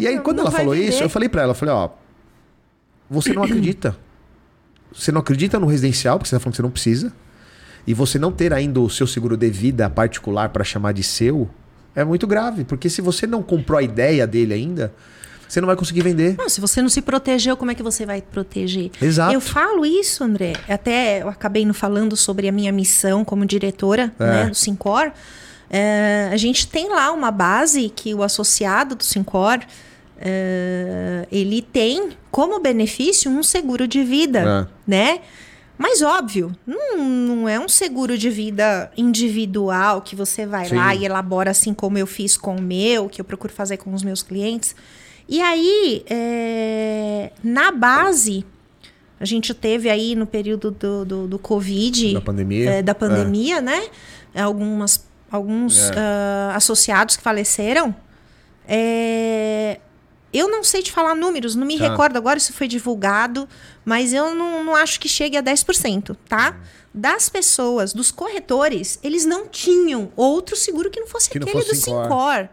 e 0.00 0.06
aí, 0.06 0.18
quando 0.20 0.40
ela 0.40 0.50
falou 0.50 0.74
vender. 0.74 0.88
isso, 0.88 1.02
eu 1.02 1.08
falei 1.08 1.28
para 1.28 1.42
ela, 1.42 1.50
eu 1.50 1.54
falei, 1.54 1.74
ó, 1.74 1.90
você 3.12 3.32
não 3.32 3.42
acredita. 3.44 3.96
você 4.92 5.12
não 5.12 5.20
acredita 5.20 5.58
no 5.58 5.66
residencial, 5.66 6.18
porque 6.18 6.28
você 6.28 6.34
está 6.36 6.40
falando 6.42 6.52
que 6.52 6.56
você 6.56 6.62
não 6.62 6.70
precisa, 6.70 7.12
e 7.86 7.94
você 7.94 8.18
não 8.18 8.30
ter 8.32 8.52
ainda 8.52 8.80
o 8.80 8.88
seu 8.90 9.06
seguro 9.06 9.36
de 9.36 9.50
vida 9.50 9.88
particular 9.90 10.48
para 10.50 10.62
chamar 10.64 10.92
de 10.92 11.02
seu, 11.02 11.48
é 11.94 12.04
muito 12.04 12.26
grave. 12.26 12.64
Porque 12.64 12.88
se 12.88 13.00
você 13.00 13.26
não 13.26 13.42
comprou 13.42 13.78
a 13.78 13.82
ideia 13.82 14.26
dele 14.26 14.54
ainda, 14.54 14.92
você 15.48 15.60
não 15.60 15.66
vai 15.66 15.76
conseguir 15.76 16.02
vender. 16.02 16.36
Não, 16.38 16.48
se 16.48 16.60
você 16.60 16.80
não 16.80 16.88
se 16.88 17.02
protegeu, 17.02 17.56
como 17.56 17.70
é 17.70 17.74
que 17.74 17.82
você 17.82 18.06
vai 18.06 18.22
proteger? 18.22 18.90
Exato. 19.00 19.34
Eu 19.34 19.40
falo 19.40 19.84
isso, 19.84 20.22
André. 20.24 20.54
Até 20.68 21.22
eu 21.22 21.28
acabei 21.28 21.64
não 21.66 21.74
falando 21.74 22.16
sobre 22.16 22.48
a 22.48 22.52
minha 22.52 22.72
missão 22.72 23.24
como 23.24 23.44
diretora 23.44 24.12
É. 24.18 24.24
né, 24.24 24.46
do 24.46 24.54
Sincor. 24.54 25.10
É, 25.68 26.28
a 26.32 26.36
gente 26.36 26.66
tem 26.68 26.88
lá 26.88 27.10
uma 27.12 27.30
base 27.30 27.88
que 27.94 28.14
o 28.14 28.22
associado 28.22 28.94
do 28.94 29.04
Sincor 29.04 29.58
é, 30.24 31.26
ele 31.32 31.60
tem 31.60 32.10
como 32.30 32.60
benefício 32.60 33.28
um 33.30 33.42
seguro 33.42 33.88
de 33.88 34.04
vida, 34.04 34.70
né? 34.86 35.20
Mas 35.76 36.00
óbvio, 36.00 36.52
não, 36.64 36.96
não 36.98 37.48
é 37.48 37.58
um 37.58 37.68
seguro 37.68 38.16
de 38.16 38.30
vida 38.30 38.92
individual 38.96 40.00
que 40.00 40.14
você 40.14 40.46
vai 40.46 40.66
Sim. 40.66 40.76
lá 40.76 40.94
e 40.94 41.04
elabora 41.04 41.50
assim 41.50 41.74
como 41.74 41.98
eu 41.98 42.06
fiz 42.06 42.36
com 42.36 42.54
o 42.56 42.62
meu, 42.62 43.08
que 43.08 43.20
eu 43.20 43.24
procuro 43.24 43.52
fazer 43.52 43.78
com 43.78 43.92
os 43.92 44.04
meus 44.04 44.22
clientes. 44.22 44.76
E 45.28 45.40
aí, 45.40 46.04
é, 46.08 47.32
na 47.42 47.72
base, 47.72 48.44
a 49.18 49.24
gente 49.24 49.52
teve 49.54 49.90
aí 49.90 50.14
no 50.14 50.26
período 50.26 50.70
do, 50.70 51.04
do, 51.04 51.26
do 51.26 51.38
Covid, 51.38 52.14
Da 52.14 52.20
pandemia. 52.20 52.70
é, 52.70 52.82
da 52.82 52.94
pandemia, 52.94 53.60
né? 53.60 53.82
Algumas, 54.36 55.04
alguns 55.30 55.90
É. 55.90 55.94
ah, 55.96 56.52
associados 56.54 57.16
que 57.16 57.22
faleceram. 57.24 57.92
É, 58.68 59.80
eu 60.32 60.48
não 60.48 60.62
sei 60.64 60.82
te 60.82 60.90
falar 60.92 61.14
números, 61.14 61.54
não 61.54 61.66
me 61.66 61.78
Tá. 61.78 61.88
recordo 61.90 62.16
agora 62.16 62.38
se 62.40 62.52
foi 62.52 62.66
divulgado, 62.68 63.48
mas 63.84 64.12
eu 64.12 64.34
não, 64.34 64.64
não 64.64 64.74
acho 64.76 64.98
que 65.00 65.08
chegue 65.08 65.36
a 65.36 65.42
10%, 65.42 66.16
tá? 66.28 66.56
Das 66.94 67.28
pessoas, 67.28 67.92
dos 67.92 68.10
corretores, 68.10 68.98
eles 69.02 69.24
não 69.24 69.46
tinham 69.48 70.12
outro 70.16 70.54
seguro 70.56 70.90
que 70.90 71.00
não 71.00 71.06
fosse 71.06 71.30
Que 71.30 71.38
não 71.38 71.46
aquele 71.48 71.64
fosse 71.64 71.74
do 71.76 71.80
Sincor. 71.84 72.02
Sincor. 72.04 72.48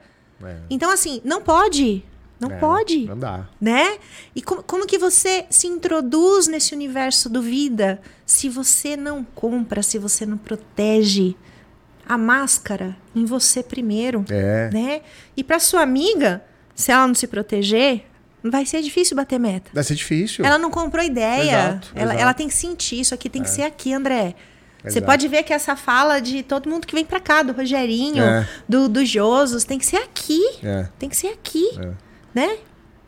É. 0.49 0.57
Então, 0.69 0.89
assim, 0.89 1.21
não 1.23 1.41
pode. 1.41 2.05
Não 2.39 2.49
É, 2.51 2.57
pode 2.57 3.05
Não 3.05 3.19
dá. 3.19 3.49
né? 3.59 3.97
E 4.33 4.41
como, 4.41 4.63
como 4.63 4.87
que 4.87 4.97
você 4.97 5.45
se 5.49 5.67
introduz 5.67 6.47
nesse 6.47 6.73
universo 6.73 7.29
do 7.29 7.41
vida 7.41 7.99
se 8.25 8.47
você 8.47 8.95
não 8.95 9.25
compra, 9.25 9.83
se 9.83 9.97
você 9.97 10.25
não 10.25 10.37
protege 10.37 11.35
a 12.07 12.17
máscara 12.17 12.95
em 13.13 13.25
você 13.25 13.61
primeiro, 13.61 14.23
É. 14.29 14.69
né? 14.71 15.01
E 15.35 15.43
para 15.43 15.59
sua 15.59 15.81
amiga, 15.81 16.41
se 16.81 16.91
ela 16.91 17.05
não 17.07 17.13
se 17.15 17.27
proteger, 17.27 18.05
vai 18.43 18.65
ser 18.65 18.81
difícil 18.81 19.15
bater 19.17 19.37
meta. 19.39 19.69
Vai 19.73 19.83
ser 19.83 19.95
difícil. 19.95 20.45
Ela 20.45 20.57
não 20.57 20.71
comprou 20.71 21.03
ideia. 21.03 21.41
Exato, 21.71 21.91
ela, 21.93 22.03
exato. 22.11 22.21
ela 22.21 22.33
tem 22.33 22.47
que 22.47 22.53
sentir 22.53 22.99
isso 23.01 23.13
aqui, 23.13 23.29
tem 23.29 23.43
que 23.43 23.49
ser 23.49 23.63
aqui, 23.63 23.93
André. 23.93 24.33
Você 24.81 24.99
Exato. 24.99 25.05
pode 25.07 25.27
ver 25.27 25.43
que 25.43 25.51
essa 25.51 25.75
fala 25.75 26.21
de 26.21 26.41
todo 26.41 26.69
mundo 26.69 26.87
que 26.87 26.95
vem 26.95 27.03
pra 27.03 27.19
cá, 27.19 27.43
do 27.43 27.51
Rogerinho, 27.51 28.23
É. 28.23 28.47
do, 28.67 28.87
do 28.87 29.05
Josos, 29.05 29.65
tem 29.65 29.77
que 29.77 29.85
ser 29.85 29.97
aqui. 29.97 30.41
É. 30.63 30.87
Tem 30.97 31.09
que 31.09 31.17
ser 31.17 31.27
aqui, 31.27 31.67
É. 31.77 31.91
né? 32.33 32.57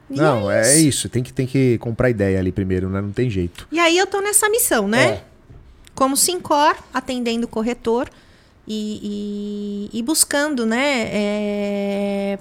E 0.09 0.17
Não, 0.17 0.51
é 0.51 0.78
isso. 0.78 1.07
Tem 1.07 1.24
que, 1.24 1.32
tem 1.32 1.47
que 1.47 1.78
comprar 1.78 2.09
ideia 2.09 2.38
ali 2.38 2.51
primeiro, 2.51 2.89
né? 2.89 2.99
Não 2.99 3.13
tem 3.13 3.30
jeito. 3.30 3.65
E 3.72 3.80
aí 3.80 3.97
eu 3.97 4.05
tô 4.05 4.19
nessa 4.19 4.49
missão, 4.49 4.86
né? 4.86 5.03
É. 5.05 5.24
Como 5.95 6.17
Sincor, 6.17 6.76
atendendo 6.93 7.45
o 7.45 7.47
corretor 7.49 8.09
e, 8.67 9.89
e- 9.93 9.97
e 9.97 10.03
buscando, 10.03 10.65
né? 10.65 12.38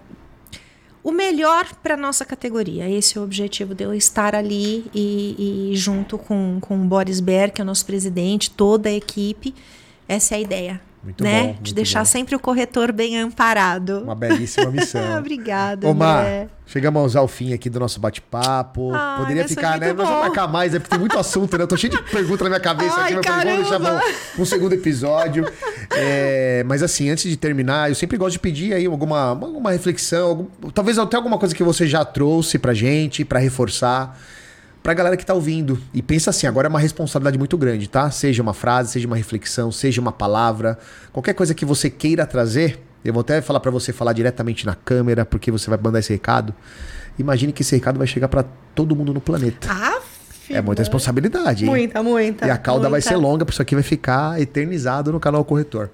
O 1.02 1.10
melhor 1.10 1.66
para 1.82 1.96
nossa 1.96 2.24
categoria. 2.24 2.88
Esse 2.88 3.16
é 3.16 3.20
o 3.20 3.24
objetivo 3.24 3.74
de 3.74 3.84
eu 3.84 3.94
estar 3.94 4.34
ali 4.34 4.90
e, 4.94 5.70
e 5.72 5.76
junto 5.76 6.18
com, 6.18 6.58
com 6.60 6.74
o 6.74 6.84
Boris 6.84 7.20
Ber, 7.20 7.50
que 7.50 7.60
é 7.60 7.64
o 7.64 7.66
nosso 7.66 7.86
presidente, 7.86 8.50
toda 8.50 8.88
a 8.88 8.92
equipe. 8.92 9.54
Essa 10.06 10.34
é 10.34 10.38
a 10.38 10.40
ideia. 10.40 10.89
Muito 11.02 11.24
né? 11.24 11.40
bom, 11.40 11.46
muito 11.54 11.74
deixar 11.74 12.00
bom. 12.00 12.04
sempre 12.04 12.36
o 12.36 12.38
corretor 12.38 12.92
bem 12.92 13.18
amparado. 13.18 14.00
Uma 14.04 14.14
belíssima 14.14 14.70
missão. 14.70 15.00
Obrigada, 15.18 15.88
Ô, 15.88 15.94
Mar, 15.94 16.20
André. 16.20 16.48
chegamos 16.66 17.16
ao 17.16 17.26
fim 17.26 17.54
aqui 17.54 17.70
do 17.70 17.80
nosso 17.80 17.98
bate-papo. 17.98 18.92
Ai, 18.94 19.18
Poderia 19.20 19.42
ser 19.48 19.54
ficar, 19.54 19.78
né? 19.80 19.94
Nós 19.94 20.06
vamos 20.06 20.24
marcar 20.26 20.46
mais, 20.46 20.74
é 20.74 20.78
porque 20.78 20.90
tem 20.90 20.98
muito 20.98 21.18
assunto, 21.18 21.56
né? 21.56 21.64
Eu 21.64 21.68
tô 21.68 21.76
cheio 21.76 21.90
de 21.92 22.02
perguntas 22.12 22.40
na 22.42 22.50
minha 22.50 22.60
cabeça 22.60 22.96
Ai, 22.96 23.14
aqui, 23.14 23.28
mas 23.30 23.44
vamos 23.44 23.60
deixar 23.62 23.80
pra 23.80 24.02
um, 24.38 24.42
um 24.42 24.44
segundo 24.44 24.74
episódio. 24.74 25.46
É, 25.90 26.62
mas 26.66 26.82
assim, 26.82 27.08
antes 27.08 27.28
de 27.30 27.36
terminar, 27.36 27.88
eu 27.88 27.94
sempre 27.94 28.18
gosto 28.18 28.32
de 28.32 28.38
pedir 28.38 28.74
aí 28.74 28.84
alguma, 28.84 29.28
alguma 29.30 29.70
reflexão, 29.72 30.28
algum- 30.28 30.70
talvez 30.70 30.98
até 30.98 31.16
alguma 31.16 31.38
coisa 31.38 31.54
que 31.54 31.62
você 31.64 31.86
já 31.86 32.04
trouxe 32.04 32.58
pra 32.58 32.74
gente, 32.74 33.24
pra 33.24 33.38
reforçar. 33.38 34.18
Pra 34.82 34.94
galera 34.94 35.16
que 35.16 35.26
tá 35.26 35.34
ouvindo. 35.34 35.78
E 35.92 36.00
pensa 36.00 36.30
assim, 36.30 36.46
agora 36.46 36.66
é 36.66 36.70
uma 36.70 36.80
responsabilidade 36.80 37.38
muito 37.38 37.56
grande, 37.58 37.88
tá? 37.88 38.10
Seja 38.10 38.42
uma 38.42 38.54
frase, 38.54 38.92
seja 38.92 39.06
uma 39.06 39.16
reflexão, 39.16 39.70
seja 39.70 40.00
uma 40.00 40.12
palavra, 40.12 40.78
qualquer 41.12 41.34
coisa 41.34 41.54
que 41.54 41.64
você 41.66 41.90
queira 41.90 42.24
trazer, 42.26 42.80
eu 43.04 43.12
vou 43.12 43.20
até 43.20 43.42
falar 43.42 43.60
pra 43.60 43.70
você 43.70 43.92
falar 43.92 44.12
diretamente 44.14 44.64
na 44.64 44.74
câmera, 44.74 45.24
porque 45.26 45.50
você 45.50 45.68
vai 45.68 45.78
mandar 45.82 45.98
esse 45.98 46.12
recado. 46.12 46.54
Imagine 47.18 47.52
que 47.52 47.60
esse 47.62 47.74
recado 47.74 47.98
vai 47.98 48.06
chegar 48.06 48.28
pra 48.28 48.42
todo 48.74 48.96
mundo 48.96 49.12
no 49.12 49.20
planeta. 49.20 49.70
Aff, 49.70 50.52
é 50.54 50.62
muita 50.62 50.80
responsabilidade, 50.80 51.64
hein? 51.64 51.70
Muita, 51.70 52.02
muita. 52.02 52.46
E 52.46 52.50
a 52.50 52.56
cauda 52.56 52.84
vai 52.88 53.00
muita. 53.00 53.08
ser 53.08 53.16
longa, 53.16 53.44
porque 53.44 53.54
isso 53.56 53.62
aqui 53.62 53.74
vai 53.74 53.84
ficar 53.84 54.40
eternizado 54.40 55.12
no 55.12 55.20
canal 55.20 55.44
Corretor. 55.44 55.90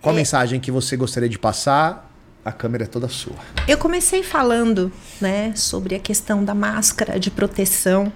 Qual 0.00 0.14
a 0.14 0.16
É. 0.16 0.20
mensagem 0.20 0.58
que 0.58 0.70
você 0.70 0.96
gostaria 0.96 1.28
de 1.28 1.38
passar? 1.38 2.05
A 2.46 2.52
câmera 2.52 2.84
é 2.84 2.86
toda 2.86 3.08
sua. 3.08 3.34
Eu 3.66 3.76
comecei 3.76 4.22
falando, 4.22 4.92
né, 5.20 5.52
sobre 5.56 5.96
a 5.96 5.98
questão 5.98 6.44
da 6.44 6.54
máscara 6.54 7.18
de 7.18 7.28
proteção. 7.28 8.12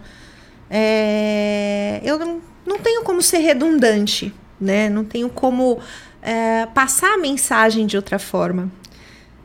É, 0.71 2.01
eu 2.05 2.17
não, 2.17 2.41
não 2.65 2.79
tenho 2.79 3.03
como 3.03 3.21
ser 3.21 3.39
redundante, 3.39 4.33
né? 4.61 4.89
Não 4.89 5.05
tenho 5.05 5.29
como 5.29 5.81
é, 6.23 6.65
passar 6.67 7.15
a 7.15 7.19
mensagem 7.19 7.89
de 7.89 7.97
outra 7.97 8.21
forma. 8.21 8.71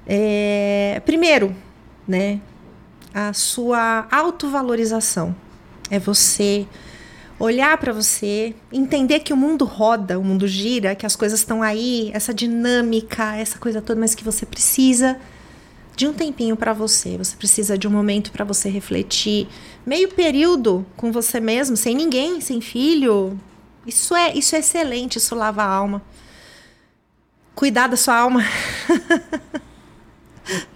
É, 0.06 1.02
primeiro, 1.04 1.56
né, 2.08 2.40
a 3.12 3.34
sua 3.34 4.08
autovalorização 4.12 5.36
é 5.90 5.98
você 5.98 6.68
olhar 7.40 7.78
para 7.78 7.92
você, 7.92 8.56
entender 8.72 9.20
que 9.20 9.34
o 9.34 9.38
mundo 9.38 9.66
roda, 9.66 10.18
o 10.20 10.24
mundo 10.24 10.48
gira, 10.48 10.96
que 10.96 11.06
as 11.06 11.16
coisas 11.16 11.40
estão 11.40 11.62
aí, 11.62 12.10
essa 12.14 12.34
dinâmica, 12.34 13.36
essa 13.36 13.60
coisa 13.60 13.82
toda, 13.82 14.00
mas 14.00 14.16
que 14.16 14.24
você 14.24 14.46
precisa 14.46 15.20
de 15.96 16.08
um 16.08 16.14
tempinho 16.14 16.58
para 16.58 16.74
você, 16.74 17.18
você 17.18 17.36
precisa 17.36 17.78
de 17.78 17.88
um 17.88 17.92
momento 17.92 18.32
para 18.32 18.44
você 18.44 18.70
refletir, 18.70 19.48
meio 19.86 20.10
período 20.10 20.86
com 20.96 21.12
você 21.12 21.40
mesmo, 21.40 21.78
sem 21.78 21.96
ninguém, 21.96 22.42
sem 22.42 22.60
filho. 22.60 23.40
Isso 23.86 24.16
é, 24.16 24.34
isso 24.34 24.56
é 24.56 24.60
excelente, 24.60 25.18
isso 25.18 25.36
lava 25.36 25.64
a 25.64 25.68
alma. 25.68 26.02
Cuidar 27.54 27.88
da 27.88 27.96
sua 27.96 28.18
alma. 28.18 28.44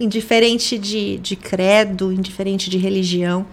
indiferente 0.00 0.78
de, 0.78 1.18
de 1.18 1.36
credo, 1.36 2.12
indiferente 2.12 2.70
de 2.70 2.78
religião. 2.78 3.46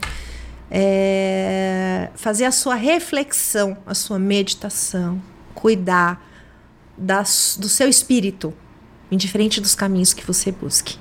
É, 0.70 2.10
fazer 2.16 2.46
a 2.46 2.52
sua 2.52 2.76
reflexão, 2.76 3.78
a 3.86 3.94
sua 3.94 4.20
meditação, 4.20 5.22
cuidar 5.56 6.22
das, 6.98 7.58
do 7.60 7.70
seu 7.70 7.88
espírito, 7.88 8.54
indiferente 9.12 9.62
dos 9.62 9.76
caminhos 9.76 10.14
que 10.14 10.26
você 10.26 10.52
busque. 10.52 10.98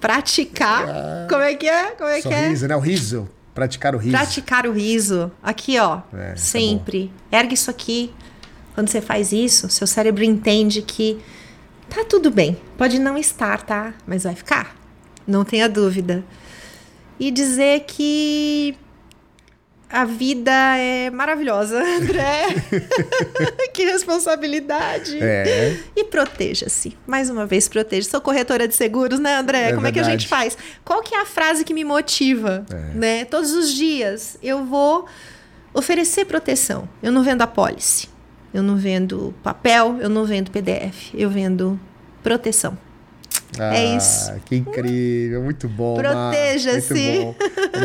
Praticar. 0.00 0.86
como 1.28 1.42
é 1.42 1.54
que 1.54 1.66
é? 1.66 1.90
Como 1.92 2.08
é 2.08 2.20
que 2.20 2.28
é? 2.28 2.42
Sorriso, 2.44 2.68
né? 2.68 2.76
O 2.76 2.80
riso. 2.80 3.28
Praticar 3.54 3.94
o 3.94 3.98
riso. 3.98 4.16
Praticar 4.16 4.66
o 4.66 4.72
riso. 4.72 5.32
Aqui, 5.42 5.78
ó. 5.78 6.02
É, 6.12 6.30
tá 6.32 6.36
sempre. 6.36 7.10
Ergue 7.32 7.54
isso 7.54 7.70
aqui. 7.70 8.12
Quando 8.74 8.88
você 8.88 9.00
faz 9.00 9.32
isso, 9.32 9.70
seu 9.70 9.86
cérebro 9.86 10.22
entende 10.22 10.82
que 10.82 11.18
tá 11.88 12.04
tudo 12.04 12.30
bem. 12.30 12.58
Pode 12.76 12.98
não 12.98 13.16
estar, 13.16 13.62
tá? 13.62 13.94
Mas 14.06 14.24
vai 14.24 14.34
ficar. 14.34 14.76
Não 15.26 15.42
tenha 15.42 15.68
dúvida. 15.70 16.22
E 17.18 17.30
dizer 17.30 17.84
que 17.86 18.76
a 19.88 20.04
vida 20.04 20.50
é 20.76 21.10
maravilhosa, 21.10 21.78
André. 21.96 22.46
que 23.72 23.84
responsabilidade. 23.84 25.18
É. 25.20 25.76
E 25.94 26.04
proteja-se. 26.04 26.96
Mais 27.06 27.30
uma 27.30 27.46
vez, 27.46 27.68
proteja. 27.68 28.08
Sou 28.08 28.20
corretora 28.20 28.66
de 28.66 28.74
seguros, 28.74 29.18
né, 29.18 29.36
André? 29.36 29.70
É 29.70 29.74
Como 29.74 29.86
é 29.86 29.92
que 29.92 29.98
a 29.98 30.02
verdade. 30.02 30.22
gente 30.22 30.28
faz? 30.28 30.58
Qual 30.84 31.02
que 31.02 31.14
é 31.14 31.20
a 31.20 31.26
frase 31.26 31.64
que 31.64 31.72
me 31.72 31.84
motiva? 31.84 32.66
É. 32.70 32.74
Né? 32.94 33.24
Todos 33.24 33.52
os 33.52 33.72
dias 33.72 34.36
eu 34.42 34.64
vou 34.64 35.06
oferecer 35.72 36.24
proteção. 36.24 36.88
Eu 37.02 37.12
não 37.12 37.22
vendo 37.22 37.42
apólice. 37.42 38.08
Eu 38.52 38.62
não 38.62 38.76
vendo 38.76 39.34
papel, 39.42 39.98
eu 40.00 40.08
não 40.08 40.24
vendo 40.24 40.50
PDF. 40.50 41.12
Eu 41.14 41.28
vendo 41.28 41.78
proteção. 42.22 42.76
É 43.58 43.62
Ah, 43.62 43.96
isso. 43.96 44.32
Que 44.44 44.56
incrível, 44.56 45.42
muito 45.42 45.68
bom. 45.68 45.94
Proteja-se. 45.96 47.34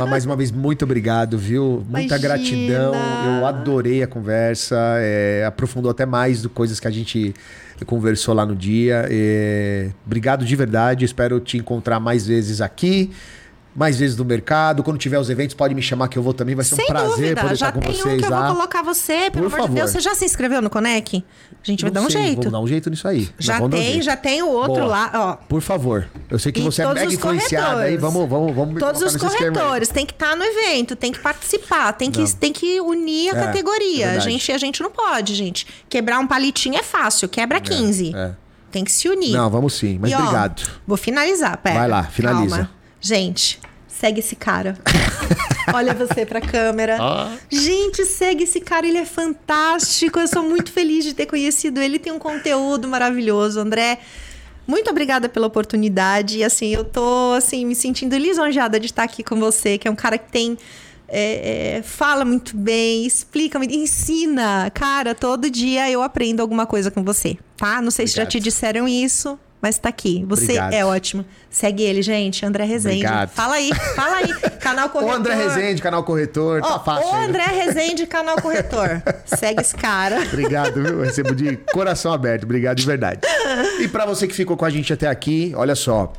mais 0.09 0.25
uma 0.25 0.35
vez, 0.35 0.51
muito 0.51 0.83
obrigado, 0.83 1.37
viu? 1.37 1.83
Muita 1.87 2.17
Imagina. 2.17 2.19
gratidão. 2.19 2.93
Eu 3.39 3.45
adorei 3.45 4.03
a 4.03 4.07
conversa. 4.07 4.75
é, 4.99 5.45
aprofundou 5.45 5.91
até 5.91 6.05
mais 6.05 6.41
do 6.41 6.49
coisas 6.49 6.79
que 6.79 6.87
a 6.87 6.91
gente 6.91 7.33
conversou 7.85 8.33
lá 8.33 8.45
no 8.45 8.55
dia. 8.55 9.05
É, 9.09 9.89
obrigado 10.05 10.45
de 10.45 10.55
verdade. 10.55 11.05
Espero 11.05 11.39
te 11.39 11.57
encontrar 11.57 11.99
mais 11.99 12.27
vezes 12.27 12.61
aqui. 12.61 13.11
Mais 13.75 13.97
vezes 13.97 14.17
no 14.17 14.25
mercado. 14.25 14.83
Quando 14.83 14.97
tiver 14.97 15.17
os 15.19 15.29
eventos, 15.29 15.55
pode 15.55 15.73
me 15.73 15.81
chamar 15.81 16.07
que 16.07 16.17
eu 16.17 16.23
vou 16.23 16.33
também. 16.33 16.55
Vai 16.55 16.65
ser 16.65 16.75
Sem 16.75 16.85
um 16.85 16.87
prazer 16.87 17.09
dúvida, 17.15 17.41
poder 17.41 17.55
já 17.55 17.67
estar 17.67 17.71
com 17.71 17.79
tem 17.79 17.91
vocês 17.93 18.15
um 18.15 18.17
que 18.19 18.25
eu 18.25 18.29
vou 18.37 18.47
colocar 18.55 18.81
você, 18.83 19.31
pelo 19.31 19.49
Por 19.49 19.55
amor 19.55 19.69
de 19.69 19.75
Deus. 19.75 19.89
favor. 19.91 19.91
Você 19.91 19.99
já 20.01 20.15
se 20.15 20.25
inscreveu 20.25 20.61
no 20.61 20.69
Conec? 20.69 21.23
A 21.51 21.55
gente 21.63 21.81
vai 21.83 21.91
Não 21.91 22.01
dar 22.01 22.07
um 22.07 22.09
sei, 22.11 22.21
jeito. 22.21 22.37
Vamos 22.37 22.51
dar 22.51 22.59
um 22.59 22.67
jeito 22.67 22.89
nisso 22.89 23.07
aí. 23.07 23.19
Nós 23.21 23.31
Já 23.39 23.53
vamos 23.59 23.69
dar 23.71 23.77
um 23.77 23.79
tem, 23.79 23.91
jeito. 23.91 24.03
já 24.05 24.17
tem 24.17 24.41
o 24.41 24.47
outro 24.49 24.73
Boa. 24.75 24.85
lá, 24.85 25.11
ó. 25.13 25.33
Por 25.47 25.61
favor. 25.61 26.07
Eu 26.29 26.39
sei 26.39 26.51
que 26.51 26.59
E 26.59 26.63
você 26.63 26.81
é 26.81 26.85
todos 26.85 26.99
mega 26.99 27.07
os 27.09 27.13
influenciada 27.17 27.65
aí. 27.67 27.73
corretores. 27.97 28.01
Vamos, 28.01 28.29
vamos, 28.29 28.55
vamos 28.55 28.73
me 28.73 28.79
Todos 28.79 28.99
colocar 29.01 29.05
os 29.07 29.13
nesse 29.13 29.25
esquema 29.35 29.49
aí. 29.51 29.53
corretores 29.57 29.89
tem 29.89 30.05
que 30.05 30.13
estar 30.13 30.35
no 30.35 30.43
evento, 30.43 30.95
tem 30.95 31.11
que 31.11 31.19
participar, 31.19 31.93
tem 31.93 32.09
que, 32.11 32.35
tem 32.35 32.51
que 32.51 32.81
unir 32.81 33.33
a 33.33 33.37
É, 33.37 33.41
é 33.41 33.45
categoria. 33.45 34.05
a, 34.05 34.09
verdade. 34.11 34.31
gente, 34.31 34.51
a 34.51 34.57
gente 34.57 34.81
não 34.81 34.91
pode, 34.91 35.35
gente. 35.35 35.65
Quebrar 35.87 36.19
um 36.19 36.27
palitinho 36.27 36.75
é 36.77 36.83
fácil, 36.83 37.29
quebra 37.29 37.59
15. 37.61 38.13
é. 38.15 38.31
Tem 38.71 38.85
que 38.85 38.91
se 38.91 39.09
unir. 39.09 39.31
Não, 39.33 39.49
vamos 39.49 39.73
sim. 39.73 39.97
Mas 40.01 40.11
E, 40.11 40.15
ó, 40.15 40.19
obrigado. 40.19 40.61
Vou 40.87 40.95
finalizar, 40.95 41.57
pera. 41.57 41.77
Vai 41.79 41.87
lá, 41.89 42.03
finaliza. 42.03 42.55
Calma. 42.55 42.71
Gente, 43.01 43.59
segue 43.87 44.19
esse 44.19 44.35
cara. 44.35 44.77
Olha 45.73 45.93
você 45.93 46.25
pra 46.25 46.39
câmera. 46.39 46.97
Ah. 46.99 47.35
Gente, 47.49 48.05
segue 48.05 48.43
esse 48.43 48.61
cara, 48.61 48.85
ele 48.87 48.97
é 48.97 49.05
fantástico. 49.05 50.19
Eu 50.19 50.27
sou 50.27 50.43
muito 50.43 50.71
feliz 50.71 51.03
de 51.03 51.13
ter 51.13 51.25
conhecido 51.25 51.81
ele. 51.81 51.97
Tem 51.97 52.13
um 52.13 52.19
conteúdo 52.19 52.87
maravilhoso, 52.87 53.59
André. 53.59 53.99
Muito 54.67 54.89
obrigada 54.89 55.27
pela 55.27 55.47
oportunidade. 55.47 56.39
E 56.39 56.43
assim, 56.43 56.73
eu 56.73 56.83
tô 56.83 57.33
assim, 57.35 57.65
me 57.65 57.75
sentindo 57.75 58.15
lisonjeada 58.17 58.79
de 58.79 58.85
estar 58.85 59.03
aqui 59.03 59.23
com 59.23 59.39
você, 59.39 59.77
que 59.77 59.87
é 59.87 59.91
um 59.91 59.95
cara 59.95 60.17
que 60.17 60.31
tem. 60.31 60.57
é, 61.07 61.77
é, 61.77 61.81
fala 61.81 62.23
muito 62.23 62.55
bem, 62.55 63.05
explica, 63.05 63.57
muito, 63.59 63.73
ensina. 63.73 64.69
Cara, 64.73 65.13
todo 65.13 65.49
dia 65.49 65.89
eu 65.89 66.01
aprendo 66.01 66.41
alguma 66.41 66.65
coisa 66.65 66.89
com 66.89 67.03
você, 67.03 67.37
tá? 67.57 67.81
Não 67.81 67.91
sei 67.91 68.07
se 68.07 68.15
já 68.15 68.23
Obrigado. 68.23 68.41
te 68.41 68.43
disseram 68.43 68.87
isso, 68.87 69.37
mas 69.61 69.77
tá 69.77 69.89
aqui. 69.89 70.25
Você 70.27 70.43
Obrigado. 70.43 70.73
é 70.73 70.83
ótimo. 70.83 71.25
Segue 71.49 71.83
ele, 71.83 72.01
gente. 72.01 72.45
André 72.45 72.63
Rezende. 72.63 73.05
Obrigado. 73.05 73.29
Fala 73.29 73.55
aí, 73.55 73.71
fala 73.95 74.15
aí. 74.17 74.33
Canal 74.59 74.89
Corretor. 74.91 75.15
André 75.15 75.35
Rezende, 75.35 75.81
canal 75.81 76.03
corretor. 76.03 76.61
Ó, 76.63 76.73
tá 76.73 76.79
fácil. 76.79 77.11
Né? 77.13 77.25
André 77.25 77.45
Rezende, 77.45 78.05
Canal 78.07 78.41
Corretor. 78.41 79.01
Segue 79.25 79.61
esse 79.61 79.75
cara. 79.75 80.21
Obrigado, 80.21 80.81
viu? 80.81 81.01
Recebo 81.01 81.35
de 81.35 81.57
coração 81.71 82.11
aberto. 82.11 82.43
Obrigado 82.43 82.77
de 82.77 82.85
verdade. 82.85 83.21
E 83.79 83.87
pra 83.87 84.05
você 84.05 84.27
que 84.27 84.33
ficou 84.33 84.57
com 84.57 84.65
a 84.65 84.69
gente 84.69 84.91
até 84.91 85.07
aqui, 85.07 85.53
olha 85.55 85.75
só. 85.75 86.11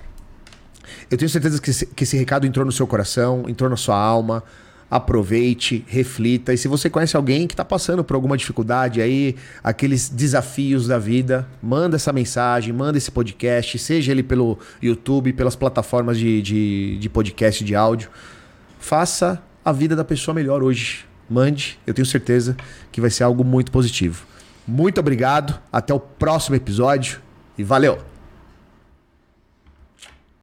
Eu 1.10 1.18
tenho 1.18 1.28
certeza 1.28 1.60
que 1.60 1.70
esse, 1.70 1.86
que 1.86 2.04
esse 2.04 2.16
recado 2.16 2.46
entrou 2.46 2.64
no 2.64 2.72
seu 2.72 2.86
coração, 2.86 3.44
entrou 3.48 3.68
na 3.68 3.76
sua 3.76 3.96
alma. 3.96 4.42
Aproveite, 4.92 5.82
reflita. 5.88 6.52
E 6.52 6.58
se 6.58 6.68
você 6.68 6.90
conhece 6.90 7.16
alguém 7.16 7.46
que 7.46 7.54
está 7.54 7.64
passando 7.64 8.04
por 8.04 8.14
alguma 8.14 8.36
dificuldade 8.36 9.00
aí, 9.00 9.36
aqueles 9.64 10.10
desafios 10.10 10.86
da 10.86 10.98
vida, 10.98 11.48
manda 11.62 11.96
essa 11.96 12.12
mensagem, 12.12 12.74
manda 12.74 12.98
esse 12.98 13.10
podcast, 13.10 13.78
seja 13.78 14.12
ele 14.12 14.22
pelo 14.22 14.58
YouTube, 14.82 15.32
pelas 15.32 15.56
plataformas 15.56 16.18
de, 16.18 16.42
de, 16.42 16.98
de 16.98 17.08
podcast 17.08 17.64
de 17.64 17.74
áudio. 17.74 18.10
Faça 18.78 19.42
a 19.64 19.72
vida 19.72 19.96
da 19.96 20.04
pessoa 20.04 20.34
melhor 20.34 20.62
hoje. 20.62 21.06
Mande, 21.26 21.78
eu 21.86 21.94
tenho 21.94 22.04
certeza 22.04 22.54
que 22.92 23.00
vai 23.00 23.08
ser 23.08 23.24
algo 23.24 23.42
muito 23.42 23.72
positivo. 23.72 24.26
Muito 24.68 25.00
obrigado, 25.00 25.58
até 25.72 25.94
o 25.94 26.00
próximo 26.00 26.54
episódio 26.54 27.18
e 27.56 27.64
valeu! 27.64 28.11